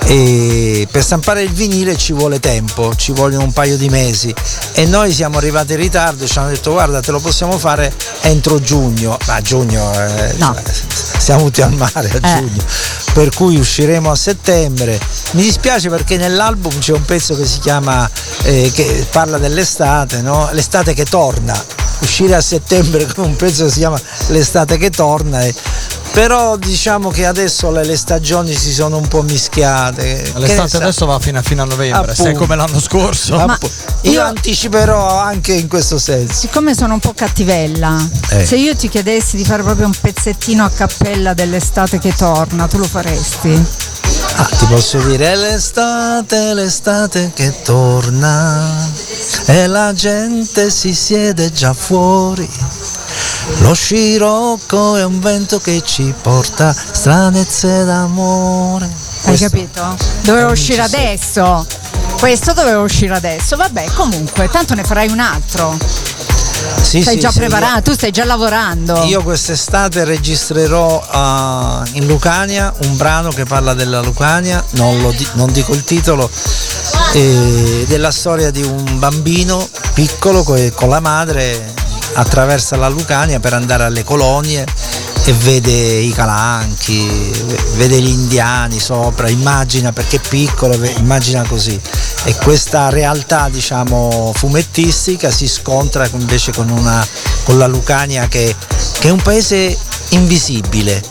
E 0.07 0.87
per 0.91 1.03
stampare 1.03 1.43
il 1.43 1.51
vinile 1.51 1.97
ci 1.97 2.13
vuole 2.13 2.41
tempo, 2.41 2.95
ci 2.95 3.13
vogliono 3.13 3.45
un 3.45 3.53
paio 3.53 3.77
di 3.79 3.89
mesi 3.89 4.35
e 4.73 4.85
noi 4.87 5.13
siamo 5.13 5.39
arrivati 5.39 5.73
in 5.73 5.79
ritardo, 5.79 6.27
ci 6.27 6.39
hanno 6.39 6.49
detto 6.49 6.73
guarda 6.73 7.01
te 7.01 7.11
lo 7.11 7.21
possiamo 7.21 7.44
fare 7.53 7.93
entro 8.23 8.61
giugno, 8.61 9.17
ma 9.27 9.41
giugno 9.41 9.93
eh, 9.93 10.35
cioè, 10.39 10.63
siamo 11.19 11.45
tutti 11.45 11.63
al 11.63 11.73
mare 11.73 12.11
a 12.21 12.37
Eh. 12.37 12.39
giugno, 12.41 12.63
per 13.13 13.31
cui 13.35 13.57
usciremo 13.59 14.11
a 14.11 14.15
settembre. 14.17 14.99
Mi 15.33 15.43
dispiace 15.43 15.89
perché 15.89 16.17
nell'album 16.17 16.79
c'è 16.79 16.93
un 16.93 17.05
pezzo 17.05 17.35
che 17.37 17.47
si 17.47 17.59
chiama, 17.61 18.09
eh, 18.43 18.71
che 18.75 19.07
parla 19.11 19.39
dell'estate, 19.39 20.21
no? 20.23 20.49
l'estate 20.53 20.95
che 20.95 21.05
torna 21.05 21.63
uscire 22.01 22.35
a 22.35 22.41
settembre 22.41 23.07
con 23.15 23.25
un 23.25 23.37
pezzo 23.37 23.65
che 23.65 23.71
si 23.71 23.79
chiama 23.79 24.01
L'estate 24.29 24.77
che 24.79 24.91
torna. 24.91 25.43
e- 25.45 25.55
però 26.15 26.57
diciamo 26.57 27.11
che 27.11 27.27
adesso 27.27 27.73
le, 27.73 27.85
le 27.85 27.97
stagioni 27.97 28.55
si 28.55 28.73
sono 28.73 28.99
un 28.99 29.09
po' 29.09 29.23
mischiate. 29.23 30.33
L'estate 30.37 30.77
adesso 30.77 31.07
va 31.07 31.19
fino 31.19 31.41
a, 31.41 31.43
fino 31.43 31.63
a 31.63 31.65
novembre, 31.65 32.13
Appunto. 32.13 32.23
sei 32.23 32.35
come 32.35 32.55
l'anno 32.55 32.79
scorso. 32.81 33.35
Appu- 33.37 33.69
io, 34.03 34.23
anticiperò 34.23 35.19
anche 35.19 35.55
in 35.55 35.67
questo 35.67 35.99
senso. 35.99 36.33
Siccome 36.33 36.73
sono 36.77 36.95
un 36.95 37.01
po' 37.01 37.15
cattivella, 37.17 37.97
Eh. 38.31 38.47
se 38.47 38.55
io 38.55 38.77
ti 38.77 38.89
chiedessi 38.89 39.37
di 39.37 39.45
fare 39.45 39.65
proprio 39.65 39.87
un 39.87 39.95
pezzettino 40.01 40.65
a 40.65 40.71
cappella 40.71 41.35
dell'estate 41.35 41.99
che 41.99 42.15
torna, 42.15 42.69
tu 42.69 42.79
lo 42.79 42.85
faresti? 42.87 43.67
Ah, 44.37 44.49
ti 44.57 44.67
posso 44.67 44.99
dire 44.99 45.33
è 45.33 45.37
l'estate, 45.37 46.55
l'estate 46.55 47.33
che 47.35 47.53
torna. 47.65 48.89
e 49.47 49.67
la 49.67 49.93
gente 49.93 50.71
si 50.71 50.95
siede 50.95 51.51
già 51.53 51.73
fuori. 51.73 52.49
Lo 53.59 53.75
scirocco 53.75 54.97
è 54.97 55.05
un 55.05 55.21
vento 55.21 55.59
che 55.59 55.83
ci 55.85 56.15
porta 56.21 56.73
stranezze 56.73 57.85
d'amore. 57.85 58.91
Hai 59.25 59.37
capito? 59.37 59.97
Doveva 60.23 60.51
uscire 60.51 60.83
adesso. 60.83 61.67
Questo 62.19 62.53
doveva 62.53 62.81
uscire 62.81 63.15
adesso. 63.15 63.57
Vabbè, 63.57 63.85
comunque, 63.95 64.49
tanto 64.49 64.75
ne 64.75 64.83
farai 64.83 65.11
un 65.11 65.21
altro. 65.21 65.77
Sì, 66.81 67.03
stai 67.03 67.15
sì, 67.15 67.21
già 67.21 67.31
sì, 67.31 67.39
preparando, 67.41 67.83
tu 67.83 67.93
stai 67.93 68.11
già 68.11 68.25
lavorando. 68.25 69.03
Io 69.05 69.23
quest'estate 69.23 70.05
registrerò 70.05 71.05
ah, 71.07 71.83
in 71.93 72.07
Lucania 72.07 72.73
un 72.85 72.97
brano 72.97 73.31
che 73.31 73.45
parla 73.45 73.75
della 73.75 74.01
Lucania, 74.01 74.65
non, 74.73 75.01
lo 75.01 75.11
di- 75.11 75.27
non 75.35 75.53
dico 75.53 75.73
il 75.75 75.85
titolo, 75.85 76.31
eh, 77.13 77.85
della 77.89 78.11
storia 78.11 78.51
di 78.51 78.63
un 78.63 78.99
bambino 78.99 79.69
piccolo 79.93 80.43
che 80.45 80.73
con 80.73 80.89
la 80.89 81.01
madre 81.01 81.75
attraversa 82.15 82.77
la 82.77 82.89
Lucania 82.89 83.41
per 83.41 83.53
andare 83.53 83.85
alle 83.85 84.05
colonie 84.05 84.65
e 85.27 85.33
vede 85.33 85.71
i 85.71 86.13
calanchi, 86.13 87.33
vede 87.77 88.01
gli 88.01 88.09
indiani 88.09 88.79
sopra, 88.79 89.29
immagina 89.29 89.93
perché 89.93 90.17
è 90.17 90.21
piccolo, 90.29 90.75
immagina 90.97 91.45
così. 91.47 91.81
E 92.25 92.35
questa 92.37 92.91
realtà 92.91 93.49
diciamo 93.51 94.33
fumettistica 94.35 95.31
si 95.31 95.49
scontra 95.49 96.07
invece 96.13 96.53
con, 96.53 96.69
una, 96.69 97.07
con 97.45 97.57
la 97.59 97.67
Lucania 97.67 98.29
che, 98.29 98.55
che 98.99 99.09
è 99.09 99.11
un 99.11 99.23
paese 99.23 99.77
invisibile. 100.11 101.03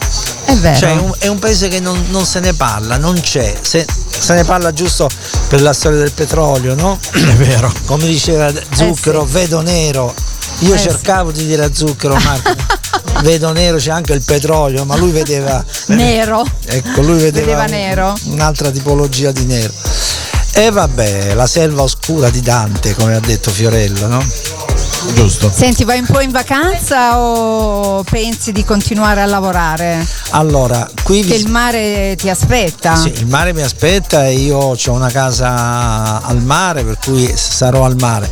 È 0.46 0.56
vero. 0.56 0.78
Cioè 0.78 0.90
è 0.90 1.00
un, 1.00 1.12
è 1.18 1.28
un 1.28 1.40
paese 1.40 1.68
che 1.68 1.80
non, 1.80 2.06
non 2.10 2.26
se 2.26 2.40
ne 2.40 2.54
parla, 2.54 2.98
non 2.98 3.20
c'è. 3.20 3.58
Se, 3.62 3.86
se 4.10 4.34
ne 4.36 4.44
parla 4.44 4.72
giusto 4.74 5.10
per 5.48 5.62
la 5.62 5.74
storia 5.74 5.98
del 5.98 6.12
petrolio, 6.12 6.76
no? 6.76 7.00
È 7.12 7.34
vero. 7.36 7.72
Come 7.86 8.06
diceva 8.06 8.52
Zucchero, 8.76 9.26
vedo 9.26 9.62
nero. 9.62 10.14
Io 10.60 10.74
Eh 10.74 10.78
sì. 10.78 10.84
cercavo 10.84 11.32
di 11.32 11.46
dire 11.46 11.66
a 11.66 11.70
Zucchero, 11.74 12.16
Marco, 12.16 12.54
vedo 13.24 13.52
nero, 13.52 13.78
c'è 13.78 13.92
anche 13.92 14.14
il 14.14 14.22
petrolio, 14.24 14.86
ma 14.86 14.96
lui 14.96 15.12
vedeva 15.12 15.64
Nero. 15.88 16.46
Ecco, 16.66 17.02
lui 17.02 17.20
vedeva, 17.20 17.46
Vedeva 17.46 17.66
nero. 17.66 18.16
un'altra 18.26 18.70
tipologia 18.72 19.32
di 19.32 19.46
nero. 19.46 19.74
E 20.56 20.70
vabbè, 20.70 21.34
la 21.34 21.48
selva 21.48 21.82
oscura 21.82 22.30
di 22.30 22.40
Dante, 22.42 22.94
come 22.96 23.16
ha 23.16 23.20
detto 23.20 23.50
Fiorello, 23.50 24.06
no? 24.08 24.24
Giusto. 25.16 25.52
Senti, 25.54 25.84
vai 25.84 26.00
un 26.00 26.06
po' 26.06 26.22
in 26.22 26.32
vacanza 26.32 27.20
o 27.20 28.04
pensi 28.04 28.52
di 28.54 28.64
continuare 28.64 29.20
a 29.22 29.26
lavorare? 29.26 30.06
Allora, 30.30 30.88
qui 31.04 31.22
Che 31.24 31.36
vi- 31.36 31.42
il 31.42 31.50
mare 31.50 32.16
ti 32.18 32.30
aspetta. 32.30 32.96
Sì, 32.96 33.12
il 33.18 33.26
mare 33.28 33.52
mi 33.52 33.64
aspetta 33.64 34.26
e 34.28 34.34
io 34.34 34.58
ho 34.60 34.92
una 34.92 35.10
casa 35.10 36.22
al 36.24 36.42
mare, 36.42 36.84
per 36.84 36.98
cui 37.04 37.30
sarò 37.36 37.84
al 37.84 37.96
mare. 38.00 38.30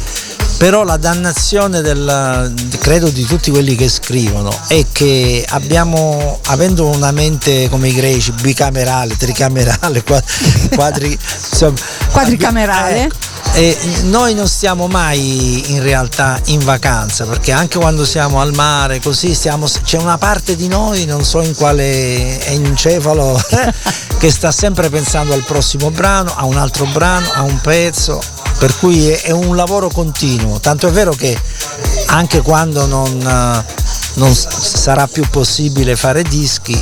Però 0.62 0.84
la 0.84 0.97
dannazione 0.97 1.82
del, 1.82 2.53
credo 2.80 3.09
di 3.09 3.26
tutti 3.26 3.49
quelli 3.49 3.76
che 3.76 3.89
scrivono 3.89 4.55
è 4.68 4.86
che 4.91 5.43
abbiamo, 5.49 6.38
avendo 6.45 6.86
una 6.86 7.09
mente 7.09 7.68
come 7.68 7.88
i 7.88 7.93
greci, 7.95 8.32
bicamerale, 8.34 9.18
tricamerale, 9.18 10.03
qua- 10.05 10.22
quadri, 10.76 11.18
insomma, 11.49 11.80
Quadricamerale. 12.12 13.05
ecco, 13.05 13.16
e 13.53 13.76
noi 14.03 14.36
non 14.36 14.47
stiamo 14.47 14.86
mai 14.86 15.72
in 15.72 15.82
realtà 15.82 16.39
in 16.45 16.64
vacanza 16.64 17.26
perché 17.26 17.51
anche 17.51 17.80
quando 17.80 18.05
siamo 18.05 18.39
al 18.39 18.53
mare 18.53 18.99
così 18.99 19.34
stiamo, 19.34 19.68
c'è 19.84 19.97
una 19.97 20.20
parte 20.20 20.55
di 20.55 20.68
noi, 20.68 21.05
non 21.05 21.26
so 21.26 21.41
in 21.41 21.55
quale 21.55 22.39
encefalo, 22.45 23.41
che 24.20 24.30
sta 24.30 24.51
sempre 24.51 24.91
pensando 24.91 25.34
al 25.34 25.43
prossimo 25.43 25.89
brano, 25.89 26.32
a 26.36 26.45
un 26.45 26.57
altro 26.57 26.86
brano, 26.86 27.32
a 27.34 27.41
un 27.41 27.59
pezzo, 27.62 28.22
per 28.62 28.78
cui 28.78 29.09
è, 29.09 29.32
un 29.32 29.55
lavoro 29.55 29.89
continuo, 29.89 30.59
tanto 30.59 30.88
è 30.88 30.91
vero 30.91 31.14
che 31.14 31.36
anche 32.09 32.41
quando 32.41 32.86
non, 32.86 33.20
eh, 33.20 33.66
non 34.20 34.36
sarà 34.36 35.07
più 35.07 35.28
possibile 35.32 35.95
fare 35.95 36.22
dischi, 36.22 36.80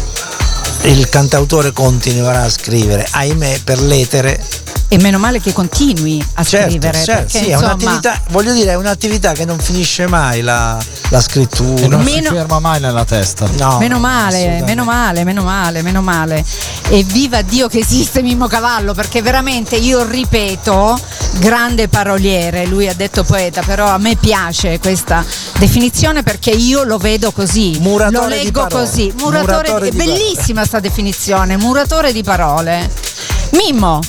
il 0.81 1.07
cantautore 1.07 1.71
continuerà 1.71 2.41
a 2.41 2.49
scrivere, 2.49 3.07
ahimè 3.09 3.61
per 3.63 3.79
l'etere 3.79 4.45
E 4.91 4.97
meno 4.97 5.19
male 5.19 5.39
che 5.39 5.53
continui 5.53 6.19
a 6.33 6.43
Certo, 6.43 6.69
scrivere. 6.71 7.03
certo, 7.03 7.21
perché, 7.31 7.37
sì, 7.37 7.45
è 7.45 7.53
insomma, 7.53 7.73
un'attività, 7.73 8.21
voglio 8.31 8.53
dire, 8.53 8.71
è 8.71 8.75
un'attività 8.75 9.33
che 9.33 9.45
non 9.45 9.59
finisce 9.59 10.07
mai 10.07 10.41
la, 10.41 10.79
la 11.09 11.21
scrittura. 11.21 11.83
E 11.83 11.87
non 11.87 12.03
si 12.03 12.13
Meno- 12.15 12.31
ferma 12.31 12.59
mai 12.59 12.79
nella 12.79 13.05
testa. 13.05 13.47
No, 13.57 13.77
Meno 13.77 13.99
male, 13.99 14.63
meno 14.65 14.83
male, 14.85 15.23
meno 15.23 15.43
male, 15.43 15.83
meno 15.83 16.01
male. 16.01 16.43
E 16.89 17.03
viva 17.03 17.43
Dio 17.43 17.67
che 17.67 17.77
esiste 17.79 18.23
Mimmo 18.23 18.47
Cavallo, 18.47 18.95
perché 18.95 19.21
veramente 19.21 19.75
io 19.75 20.03
ripeto, 20.09 20.99
grande 21.37 21.87
paroliere, 21.87 22.65
lui 22.65 22.87
ha 22.87 22.93
detto 22.95 23.23
poeta, 23.23 23.61
però 23.61 23.85
a 23.89 23.99
me 23.99 24.15
piace 24.15 24.79
questa 24.79 25.23
definizione 25.59 26.23
perché 26.23 26.49
io 26.49 26.81
lo 26.83 26.97
vedo 26.97 27.31
così, 27.31 27.77
Muratore 27.79 28.17
lo 28.37 28.43
leggo 28.43 28.65
così, 28.67 29.13
muratore, 29.19 29.69
Muratore 29.69 29.87
è 29.87 29.91
di 29.91 29.97
parole. 29.97 30.17
bellissima 30.17 30.65
sta 30.65 30.79
definizione, 30.79 31.57
muratore 31.57 32.11
di 32.11 32.23
parole. 32.23 32.89
Mimmo, 33.51 33.99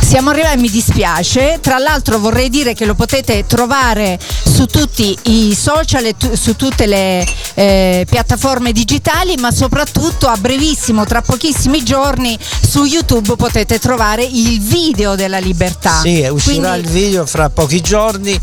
siamo 0.00 0.30
arrivati, 0.30 0.58
mi 0.58 0.68
dispiace. 0.68 1.58
Tra 1.60 1.78
l'altro 1.78 2.18
vorrei 2.18 2.48
dire 2.48 2.74
che 2.74 2.84
lo 2.84 2.94
potete 2.94 3.46
trovare 3.46 4.18
su 4.60 4.66
tutti 4.66 5.16
i 5.22 5.56
social 5.58 6.04
e 6.04 6.16
tu- 6.18 6.34
su 6.34 6.54
tutte 6.54 6.84
le 6.84 7.26
eh, 7.54 8.06
piattaforme 8.08 8.72
digitali, 8.72 9.36
ma 9.38 9.50
soprattutto 9.50 10.26
a 10.28 10.36
brevissimo, 10.36 11.06
tra 11.06 11.22
pochissimi 11.22 11.82
giorni, 11.82 12.38
su 12.68 12.84
YouTube 12.84 13.36
potete 13.36 13.78
trovare 13.78 14.22
il 14.22 14.60
video 14.60 15.14
della 15.14 15.38
libertà. 15.38 16.00
Sì, 16.02 16.26
uscirà 16.30 16.72
Quindi- 16.72 16.88
il 16.88 16.92
video 16.92 17.24
fra 17.26 17.48
pochi 17.48 17.80
giorni. 17.80 18.38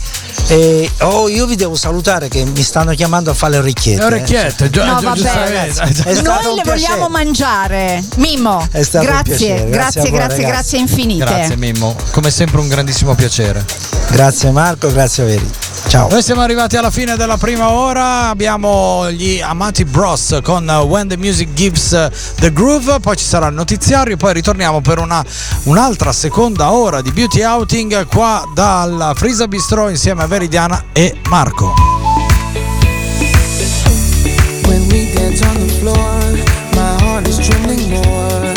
E, 0.47 0.89
oh, 1.01 1.27
io 1.29 1.45
vi 1.45 1.55
devo 1.55 1.75
salutare 1.75 2.29
che 2.29 2.43
mi 2.45 2.63
stanno 2.63 2.93
chiamando 2.95 3.29
a 3.29 3.33
fare 3.35 3.53
le 3.53 3.57
orecchiette. 3.59 3.99
Le 3.99 4.05
orecchiette, 4.05 4.69
già, 4.71 4.85
No, 4.85 4.99
già- 4.99 5.09
vabbè, 5.09 5.69
stato 5.71 6.03
Noi 6.03 6.45
un 6.45 6.55
le 6.55 6.61
piacere. 6.63 6.63
vogliamo 6.63 7.09
mangiare. 7.09 8.03
Mimmo, 8.15 8.67
È 8.71 8.81
stato 8.81 9.05
un 9.05 9.11
grazie, 9.11 9.35
piacere, 9.35 9.69
grazie 9.69 10.01
grazie, 10.01 10.11
grazie, 10.11 10.45
grazie 10.45 10.79
infinite. 10.79 11.25
Grazie 11.25 11.57
Mimmo, 11.57 11.95
come 12.11 12.31
sempre 12.31 12.59
un 12.59 12.67
grandissimo 12.69 13.13
piacere. 13.13 13.63
Grazie 14.09 14.49
Marco, 14.51 14.91
grazie 14.91 15.23
Veri. 15.25 15.49
Ciao. 15.89 16.06
Noi 16.09 16.23
siamo 16.23 16.41
arrivati 16.41 16.77
alla 16.77 16.89
fine 16.89 17.17
della 17.17 17.35
prima 17.35 17.69
ora, 17.71 18.29
abbiamo 18.29 19.11
gli 19.11 19.41
amati 19.41 19.83
Bros 19.83 20.39
con 20.41 20.67
When 20.67 21.09
the 21.09 21.17
Music 21.17 21.53
Gives 21.53 21.89
the 22.39 22.51
Groove, 22.53 22.99
poi 23.01 23.17
ci 23.17 23.25
sarà 23.25 23.47
il 23.47 23.53
notiziario, 23.53 24.15
poi 24.15 24.33
ritorniamo 24.33 24.79
per 24.79 24.99
una, 24.99 25.23
un'altra 25.63 26.13
seconda 26.13 26.71
ora 26.71 27.01
di 27.01 27.11
Beauty 27.11 27.43
Outing 27.43 28.07
qua 28.07 28.41
dal 28.53 29.11
Frisa 29.15 29.47
Bistro 29.47 29.89
insieme 29.89 30.23
a 30.23 30.27
Veridiana 30.27 30.85
e 30.93 31.13
Marco. 31.27 31.73
When 34.65 34.87
we 34.87 35.11
dance 35.13 35.43
on 35.43 35.67
the 35.67 35.73
floor, 35.73 36.45
my 36.71 37.03
heart 37.03 37.27
is 37.27 37.37
trembling 37.37 37.89
more. 37.89 38.53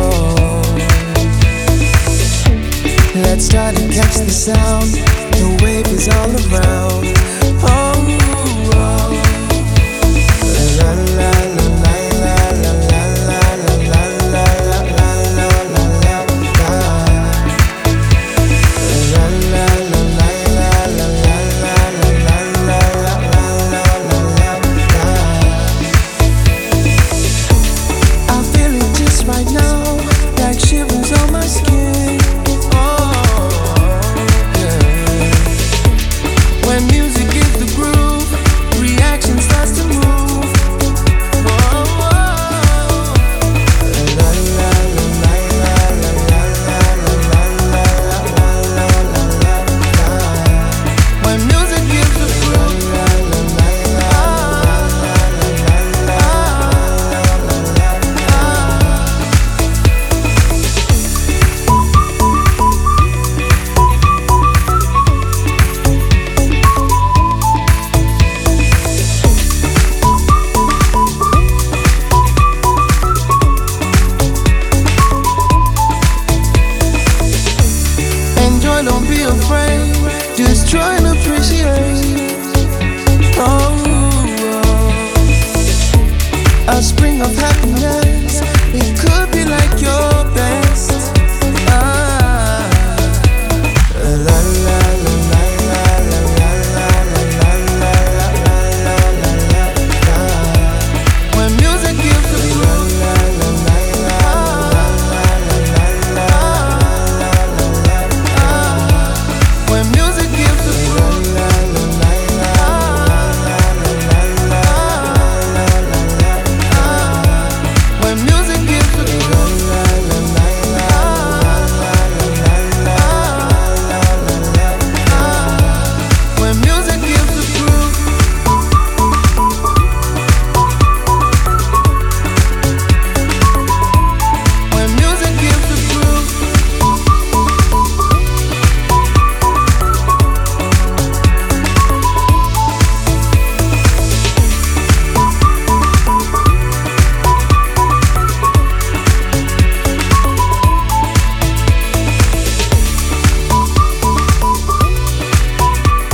Oh, 0.00 0.62
let's 3.16 3.48
try 3.48 3.70
to 3.72 3.86
catch 3.88 4.16
the 4.24 4.30
sound. 4.30 5.21
Is 5.92 6.08
all 6.08 6.30
around. 6.54 7.11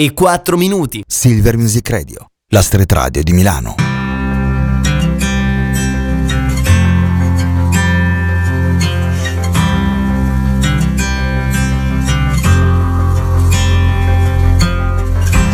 E 0.01 0.13
4 0.13 0.57
minuti. 0.57 1.03
Silver 1.05 1.57
Music 1.57 1.91
Radio, 1.91 2.27
la 2.53 2.63
street 2.63 2.93
radio 2.93 3.23
di 3.25 3.33
Milano. 3.33 3.75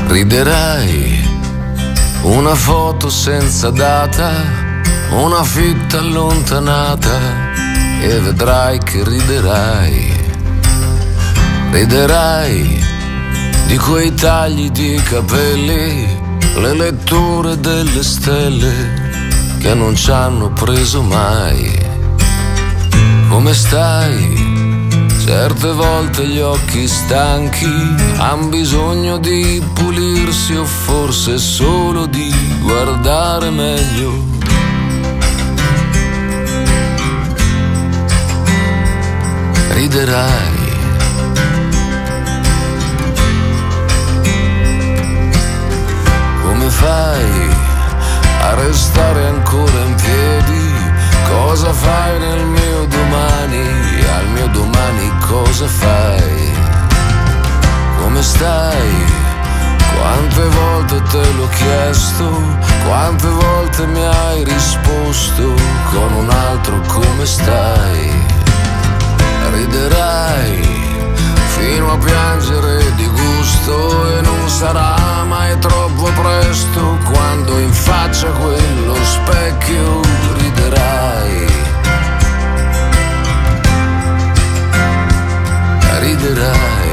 Riderai 0.09 1.27
una 2.25 2.55
foto 2.55 3.09
senza 3.09 3.71
data, 3.71 4.31
una 5.11 5.43
fitta 5.43 6.01
allontanata 6.01 7.19
e 8.03 8.21
vedrai 8.21 8.79
che 8.79 9.03
riderai. 9.03 10.13
Riderai 11.71 12.84
di 13.75 13.81
quei 13.81 14.15
tagli 14.15 14.71
di 14.71 14.95
capelli, 15.03 16.07
le 16.59 16.75
letture 16.75 17.59
delle 17.59 18.05
stelle 18.05 19.19
che 19.59 19.75
non 19.75 19.97
ci 19.97 20.13
hanno 20.13 20.53
preso 20.53 21.03
mai. 21.03 21.77
Come 23.29 23.53
stai? 23.53 24.97
Certe 25.25 25.73
volte 25.73 26.25
gli 26.25 26.39
occhi 26.39 26.87
stanchi 26.87 27.67
han 28.19 28.49
bisogno 28.49 29.19
di 29.19 29.61
pulirsi 29.73 30.55
o 30.55 30.65
forse 30.65 31.37
solo 31.39 32.07
di 32.07 32.33
guardare 32.63 33.51
meglio. 33.51 34.23
Riderai. 39.71 40.54
A 48.65 48.67
restare 48.67 49.27
ancora 49.27 49.79
in 49.85 49.95
piedi? 49.95 50.73
Cosa 51.29 51.73
fai 51.73 52.19
nel 52.19 52.45
mio 52.47 52.87
domani? 52.87 53.67
Al 54.17 54.29
mio 54.29 54.47
domani 54.49 55.13
cosa 55.21 55.67
fai? 55.67 56.53
Come 58.01 58.23
stai? 58.23 59.23
Quante 59.99 60.45
volte 60.49 61.03
te 61.11 61.33
l'ho 61.37 61.49
chiesto, 61.49 62.43
quante 62.87 63.29
volte 63.29 63.87
mi 63.87 64.05
hai 64.05 64.45
risposto 64.45 65.55
con 65.91 66.13
un 66.13 66.31
altro 66.31 66.81
come 66.89 67.27
stai? 67.27 68.11
Riderai 69.53 70.61
fino 71.57 71.93
a 71.93 71.97
piangere 71.97 72.95
di 72.97 73.07
gusto 73.07 73.34
e 74.17 74.21
non 74.23 74.49
sarà 74.49 75.25
mai 75.25 75.59
troppo 75.59 76.05
presto 76.21 76.99
quando 77.05 77.59
in 77.59 77.73
faccia 77.73 78.29
quello 78.31 78.95
specchio 79.05 80.01
riderai. 80.39 81.47
Riderai. 86.01 86.84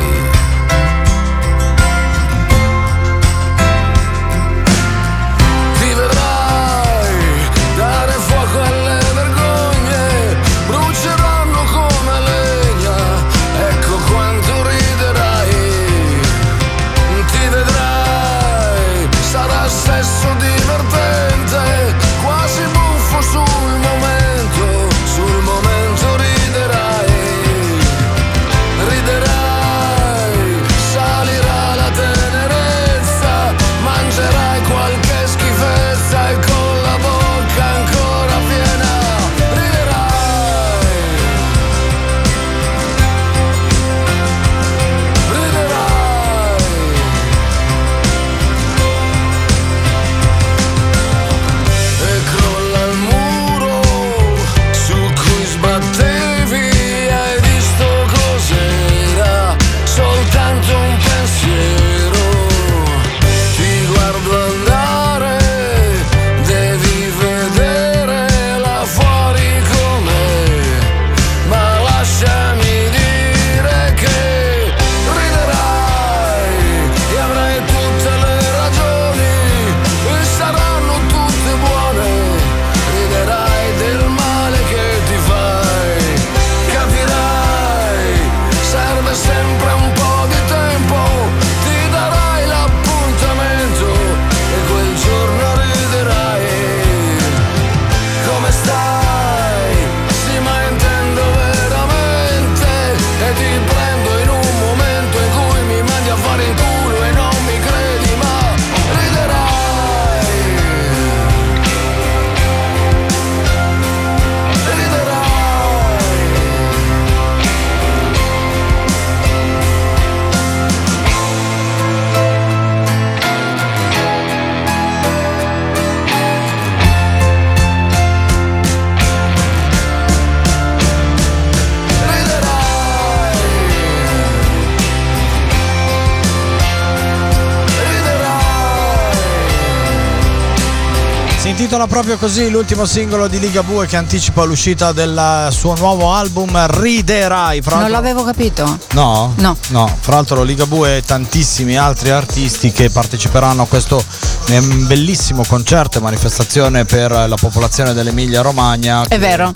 Proprio 142.01 142.17
così 142.17 142.49
l'ultimo 142.49 142.85
singolo 142.85 143.27
di 143.27 143.39
Liga 143.39 143.61
Bue 143.61 143.85
che 143.85 143.95
anticipa 143.95 144.43
l'uscita 144.43 144.91
del 144.91 145.49
suo 145.51 145.75
nuovo 145.75 146.11
album 146.11 146.65
Riderai. 146.65 147.61
Fra 147.61 147.75
Non 147.79 147.91
l'avevo 147.91 148.23
capito. 148.23 148.79
No? 148.93 149.31
No. 149.35 149.55
No, 149.67 149.97
fra 149.99 150.15
l'altro 150.15 150.41
Liga 150.41 150.65
Bue 150.65 150.97
e 150.97 151.03
tantissimi 151.03 151.77
altri 151.77 152.09
artisti 152.09 152.71
che 152.71 152.89
parteciperanno 152.89 153.61
a 153.61 153.67
questo 153.67 154.03
ehm, 154.47 154.87
bellissimo 154.87 155.43
concerto 155.47 155.99
e 155.99 156.01
manifestazione 156.01 156.85
per 156.85 157.11
la 157.11 157.37
popolazione 157.39 157.93
dell'Emilia 157.93 158.41
Romagna. 158.41 159.05
È 159.07 159.19
vero. 159.19 159.51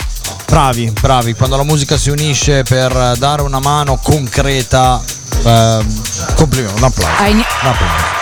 Bravi, 0.46 0.92
bravi, 1.00 1.34
quando 1.34 1.56
la 1.56 1.64
musica 1.64 1.96
si 1.96 2.10
unisce 2.10 2.62
per 2.62 3.14
dare 3.18 3.42
una 3.42 3.58
mano 3.58 3.98
concreta, 4.00 5.02
ehm, 5.42 6.02
complimenti, 6.36 6.78
un 6.78 6.84
applauso. 6.84 7.22
Hai- 7.22 7.32
Un 7.32 7.40
applauso. 7.40 8.15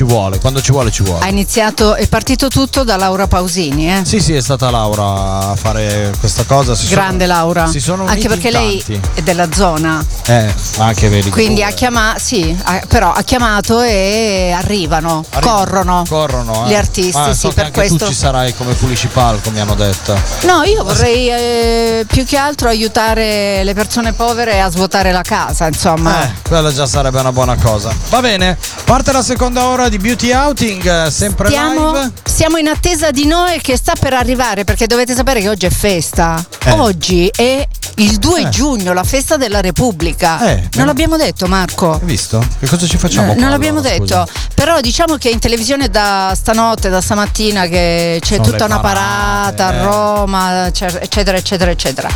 Ci 0.00 0.06
vuole, 0.06 0.38
quando 0.38 0.62
ci 0.62 0.72
vuole 0.72 0.90
ci 0.90 1.02
vuole. 1.02 1.22
Ha 1.22 1.28
iniziato, 1.28 1.94
è 1.94 2.08
partito 2.08 2.48
tutto 2.48 2.84
da 2.84 2.96
Laura 2.96 3.26
Pausini, 3.26 3.98
eh? 3.98 4.02
Sì, 4.06 4.18
sì, 4.18 4.32
è 4.32 4.40
stata 4.40 4.70
Laura 4.70 5.50
a 5.50 5.54
fare 5.56 6.14
questa 6.18 6.44
cosa. 6.44 6.74
Si 6.74 6.86
sono- 6.86 7.00
Grande 7.02 7.26
Laura. 7.26 7.66
Si 7.66 7.80
sono 7.80 8.06
Anche 8.06 8.26
perché 8.26 8.50
lei 8.50 8.82
è 9.12 9.20
della 9.20 9.52
zona. 9.52 10.02
Eh, 10.24 10.54
ma 10.78 10.86
anche 10.86 11.10
vedi. 11.10 11.28
Quindi 11.28 11.62
ha 11.62 11.68
chiamato, 11.72 12.18
sì, 12.18 12.56
ha- 12.62 12.80
però 12.88 13.12
ha 13.12 13.20
chiamato 13.20 13.82
e 13.82 14.54
arrivano, 14.56 15.22
corrono. 15.38 16.04
Corrono, 16.08 16.64
eh. 16.64 16.68
Gli 16.70 16.74
artisti, 16.74 17.18
Ma 17.18 17.34
sì, 17.34 17.38
so 17.38 17.50
per 17.52 17.70
questo. 17.70 17.98
tu 17.98 18.06
ci 18.06 18.14
sarai 18.14 18.54
come 18.54 18.72
pulisci 18.72 19.08
palco, 19.08 19.50
mi 19.50 19.60
hanno 19.60 19.74
detto. 19.74 20.18
No, 20.44 20.62
io 20.62 20.82
vorrei 20.82 21.28
eh, 21.28 22.04
più 22.06 22.24
che 22.24 22.38
altro 22.38 22.70
aiutare 22.70 23.62
le 23.64 23.74
persone 23.74 24.14
povere 24.14 24.62
a 24.62 24.70
svuotare 24.70 25.12
la 25.12 25.20
casa, 25.20 25.66
insomma. 25.66 26.22
Eh, 26.24 26.32
quella 26.48 26.72
già 26.72 26.86
sarebbe 26.86 27.20
una 27.20 27.32
buona 27.32 27.56
cosa. 27.56 27.92
Va 28.08 28.22
bene, 28.22 28.56
parte 28.90 29.12
la 29.12 29.22
seconda 29.22 29.68
ora 29.68 29.88
di 29.88 29.98
Beauty 29.98 30.32
Outing, 30.32 31.06
eh, 31.06 31.10
sempre 31.12 31.46
Stiamo, 31.46 31.92
live. 31.92 32.10
siamo 32.24 32.56
in 32.56 32.66
attesa 32.66 33.12
di 33.12 33.24
Noè 33.24 33.60
che 33.60 33.76
sta 33.76 33.92
per 33.96 34.14
arrivare 34.14 34.64
perché 34.64 34.88
dovete 34.88 35.14
sapere 35.14 35.40
che 35.40 35.48
oggi 35.48 35.66
è 35.66 35.70
festa. 35.70 36.44
Eh. 36.64 36.72
Oggi 36.72 37.30
è 37.32 37.64
il 37.96 38.16
2 38.18 38.40
Eh. 38.40 38.48
giugno, 38.48 38.92
la 38.92 39.04
festa 39.04 39.36
della 39.36 39.60
Repubblica. 39.60 40.40
Eh, 40.40 40.68
non 40.72 40.86
l'abbiamo 40.86 41.16
detto, 41.16 41.46
Marco. 41.46 41.92
Hai 41.92 42.00
visto? 42.02 42.44
Che 42.58 42.66
cosa 42.66 42.88
ci 42.88 42.96
facciamo? 42.96 43.30
Eh, 43.30 43.36
non 43.36 43.50
l'abbiamo 43.50 43.78
allora, 43.78 43.92
detto, 43.96 44.26
scusa? 44.26 44.26
Però 44.60 44.78
diciamo 44.82 45.16
che 45.16 45.30
in 45.30 45.38
televisione 45.38 45.88
da 45.88 46.34
stanotte, 46.36 46.90
da 46.90 47.00
stamattina 47.00 47.66
che 47.66 48.18
c'è 48.20 48.34
Sono 48.34 48.46
tutta 48.46 48.66
una 48.66 48.78
parata 48.78 49.72
eh. 49.72 49.76
a 49.78 49.82
Roma, 49.84 50.70
cer- 50.70 51.02
eccetera, 51.02 51.38
eccetera, 51.38 51.70
eccetera. 51.70 52.10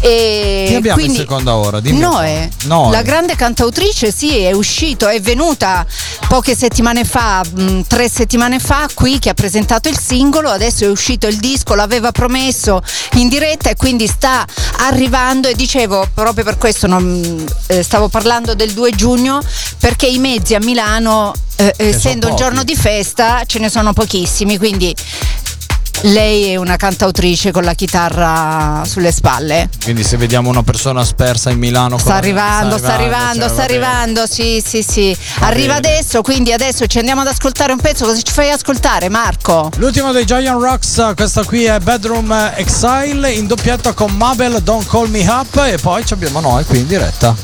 E 0.00 0.66
Chi 0.68 0.74
abbiamo 0.74 0.98
quindi 0.98 1.14
in 1.14 1.20
seconda 1.20 1.56
ora? 1.56 1.80
Dimmi. 1.80 1.98
Noè, 1.98 2.50
Noè. 2.64 2.90
la 2.90 3.00
grande 3.00 3.34
cantautrice, 3.34 4.12
sì, 4.12 4.40
è 4.40 4.52
uscito, 4.52 5.08
è 5.08 5.18
venuta 5.22 5.86
poche 6.28 6.56
settimane 6.56 7.04
fa, 7.04 7.42
mh, 7.42 7.82
tre 7.86 8.08
settimane 8.08 8.58
fa, 8.58 8.88
qui 8.94 9.18
che 9.18 9.30
ha 9.30 9.34
presentato 9.34 9.88
il 9.88 9.98
singolo, 9.98 10.50
adesso 10.50 10.84
è 10.84 10.88
uscito 10.88 11.26
il 11.26 11.36
disco, 11.36 11.74
l'aveva 11.74 12.12
promesso 12.12 12.82
in 13.14 13.28
diretta 13.28 13.70
e 13.70 13.76
quindi 13.76 14.06
sta 14.06 14.44
arrivando. 14.78 15.48
E 15.48 15.54
dicevo 15.54 16.08
proprio 16.12 16.44
per 16.44 16.58
questo 16.58 16.86
non, 16.86 17.44
eh, 17.68 17.82
stavo 17.82 18.08
parlando 18.08 18.54
del 18.54 18.72
2 18.72 18.90
giugno 18.92 19.40
perché 19.78 20.06
i 20.06 20.18
mezzi 20.18 20.54
a 20.54 20.60
Milano, 20.60 21.32
eh, 21.56 21.72
essendo 21.76 22.28
un 22.28 22.36
giorno 22.36 22.64
di 22.64 22.76
festa, 22.76 23.42
ce 23.46 23.58
ne 23.58 23.68
sono 23.68 23.92
pochissimi, 23.92 24.58
quindi 24.58 24.94
lei 26.12 26.52
è 26.52 26.56
una 26.56 26.76
cantautrice 26.76 27.50
con 27.50 27.64
la 27.64 27.74
chitarra 27.74 28.82
sulle 28.84 29.10
spalle. 29.12 29.68
Quindi 29.82 30.04
se 30.04 30.16
vediamo 30.16 30.48
una 30.48 30.62
persona 30.62 31.04
spersa 31.04 31.50
in 31.50 31.58
Milano 31.58 31.98
Sta 31.98 32.08
con- 32.10 32.16
arrivando, 32.18 32.78
sta 32.78 32.94
arrivando, 32.94 33.40
cioè, 33.40 33.48
sta 33.48 33.62
arrivando, 33.62 34.26
sì, 34.26 34.62
sì, 34.64 34.82
sì. 34.82 35.16
Va 35.38 35.46
Arriva 35.46 35.74
bene. 35.80 35.94
adesso, 35.96 36.22
quindi 36.22 36.52
adesso 36.52 36.86
ci 36.86 36.98
andiamo 36.98 37.22
ad 37.22 37.26
ascoltare 37.28 37.72
un 37.72 37.80
pezzo. 37.80 38.04
Cosa 38.06 38.20
ci 38.20 38.32
fai 38.32 38.50
ascoltare, 38.50 39.08
Marco? 39.08 39.70
L'ultimo 39.76 40.12
dei 40.12 40.24
Giant 40.24 40.60
Rocks, 40.60 41.12
questa 41.16 41.42
qui 41.44 41.64
è 41.64 41.78
Bedroom 41.80 42.52
Exile 42.54 43.32
in 43.32 43.46
doppietta 43.46 43.92
con 43.92 44.12
Mabel 44.12 44.60
Don't 44.62 44.86
Call 44.88 45.08
Me 45.10 45.26
Up 45.28 45.56
e 45.66 45.78
poi 45.78 46.04
ci 46.06 46.12
abbiamo 46.12 46.40
noi 46.40 46.64
qui 46.64 46.78
in 46.80 46.86
diretta. 46.86 47.34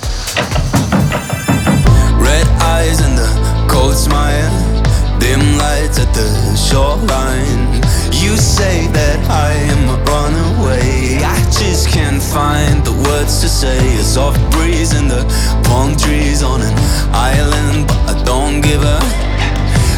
Red 2.20 2.46
eyes 2.60 3.00
and 3.00 3.16
the 3.18 3.28
cold 3.66 3.94
smile, 3.96 4.50
dim 5.18 5.56
lights 5.56 5.98
at 5.98 6.10
the 6.12 6.56
shoreline. 6.56 7.80
You 8.22 8.36
say 8.36 8.86
that 8.94 9.18
I 9.28 9.50
am 9.74 9.82
a 9.90 9.98
runaway. 10.06 11.18
I 11.26 11.42
just 11.50 11.88
can't 11.90 12.22
find 12.22 12.78
the 12.86 12.94
words 13.10 13.40
to 13.42 13.48
say. 13.48 13.78
A 13.98 14.04
soft 14.04 14.38
breeze 14.54 14.94
in 14.94 15.08
the 15.08 15.26
palm 15.66 15.96
trees 15.96 16.40
on 16.40 16.62
an 16.62 16.74
island, 17.10 17.88
but 17.88 18.14
I 18.14 18.22
don't 18.22 18.60
give 18.60 18.82
a. 18.86 18.98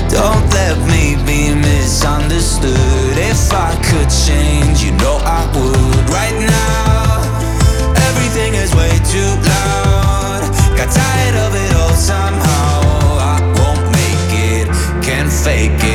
Don't 0.09 0.47
let 0.57 0.79
me 0.89 1.21
be 1.29 1.53
misunderstood. 1.53 3.13
If 3.21 3.53
I 3.53 3.77
could 3.93 4.09
change, 4.09 4.83
you 4.83 4.93
know 5.05 5.21
I 5.21 5.45
would. 5.53 6.05
Right 6.09 6.39
now, 6.49 7.29
everything 8.09 8.55
is 8.55 8.73
way 8.75 8.95
too 9.05 9.33
loud. 9.53 10.49
Got 10.81 10.89
tired 10.89 11.37
of 11.45 11.53
it 11.55 11.73
all 11.77 11.93
somehow. 11.93 13.21
I 13.21 13.37
won't 13.61 13.85
make 14.01 14.31
it, 14.33 14.67
can't 15.05 15.31
fake 15.31 15.77
it. 15.85 15.94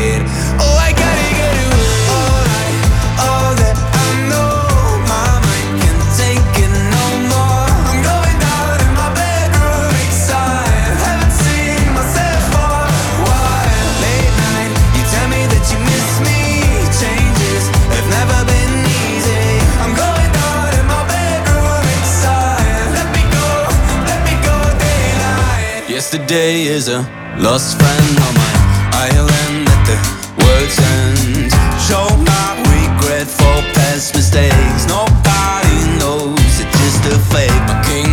Yesterday 26.11 26.63
is 26.63 26.87
a 26.87 27.01
lost 27.37 27.77
friend 27.77 28.17
on 28.17 28.33
my 28.33 28.89
island 28.95 29.69
at 29.69 29.85
the 29.85 29.97
world's 30.41 30.79
end. 30.79 31.51
Show 31.85 32.07
my 32.25 32.49
regret 32.65 33.27
for 33.27 33.61
past 33.77 34.15
mistakes. 34.15 34.87
Nobody 34.87 35.99
knows 35.99 36.39
it's 36.39 36.79
just 36.79 37.05
a 37.13 37.19
fake. 37.31 38.08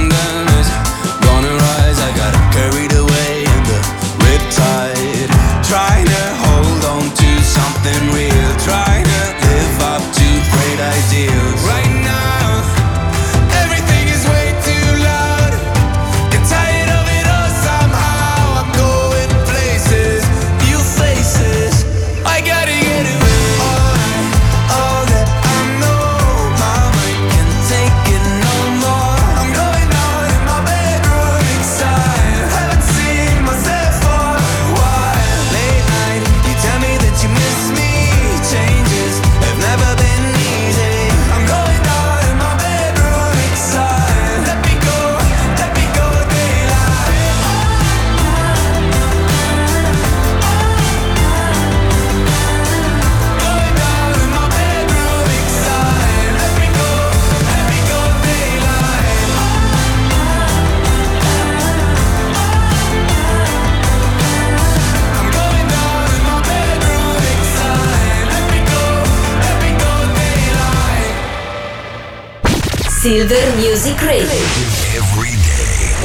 Silver 73.06 73.54
Music 73.54 74.02
Radio. 74.02 74.42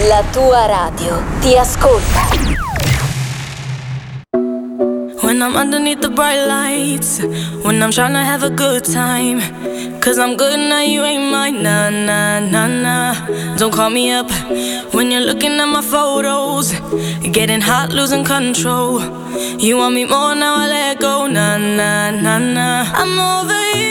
La 0.07 0.21
tua 0.31 0.67
radio 0.67 1.19
ti 1.41 1.57
ascolta. 1.57 2.29
When 5.23 5.41
I'm 5.41 5.55
underneath 5.55 6.01
the 6.01 6.09
bright 6.09 6.45
lights, 6.45 7.19
when 7.63 7.81
I'm 7.81 7.89
trying 7.89 8.13
to 8.13 8.19
have 8.19 8.43
a 8.43 8.51
good 8.51 8.85
time. 8.85 9.41
Cause 9.99 10.19
I'm 10.19 10.37
good 10.37 10.59
now, 10.59 10.81
you 10.81 11.01
ain't 11.03 11.31
mine. 11.31 11.63
Nah, 11.63 11.89
nah, 11.89 12.39
nah, 12.39 12.67
nah. 12.67 13.15
Don't 13.57 13.73
call 13.73 13.89
me 13.89 14.11
up 14.11 14.29
when 14.93 15.09
you're 15.09 15.25
looking 15.25 15.59
at 15.59 15.65
my 15.65 15.81
photos. 15.81 16.71
Getting 17.31 17.61
hot, 17.61 17.89
losing 17.91 18.23
control. 18.23 19.01
You 19.57 19.77
want 19.77 19.95
me 19.95 20.05
more 20.05 20.35
now, 20.35 20.53
I 20.53 20.67
let 20.67 20.99
go. 20.99 21.25
Nah, 21.25 21.57
nah, 21.57 22.11
nah, 22.11 22.37
nah. 22.37 22.85
I'm 22.93 23.17
over 23.17 23.79
you 23.79 23.90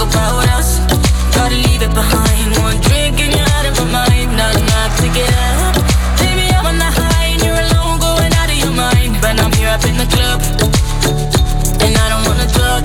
about 0.00 0.48
us, 0.56 0.80
gotta 1.36 1.56
leave 1.56 1.82
it 1.82 1.92
behind. 1.92 2.56
One 2.64 2.80
drink 2.80 3.20
and 3.20 3.32
you're 3.36 3.50
out 3.56 3.66
of 3.68 3.76
my 3.78 4.08
mind. 4.08 4.32
Nah, 4.36 4.52
nah, 4.52 4.88
pick 4.96 5.16
it 5.16 5.28
up. 5.28 5.76
Baby, 6.18 6.48
I'm 6.56 6.66
on 6.66 6.78
the 6.78 6.90
high 6.90 7.36
and 7.36 7.40
you're 7.44 7.60
alone, 7.68 8.00
going 8.00 8.32
out 8.40 8.48
of 8.48 8.56
your 8.56 8.72
mind. 8.72 9.20
But 9.20 9.40
I'm 9.40 9.52
here 9.52 9.68
up 9.68 9.84
in 9.84 9.96
the 9.96 10.08
club, 10.08 10.40
and 11.84 11.92
I 11.96 12.06
don't 12.08 12.24
wanna 12.28 12.48
talk. 12.48 12.84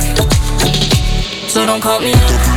So 1.47 1.65
don't 1.65 1.81
call 1.81 1.99
me 1.99 2.11
up. 2.13 2.55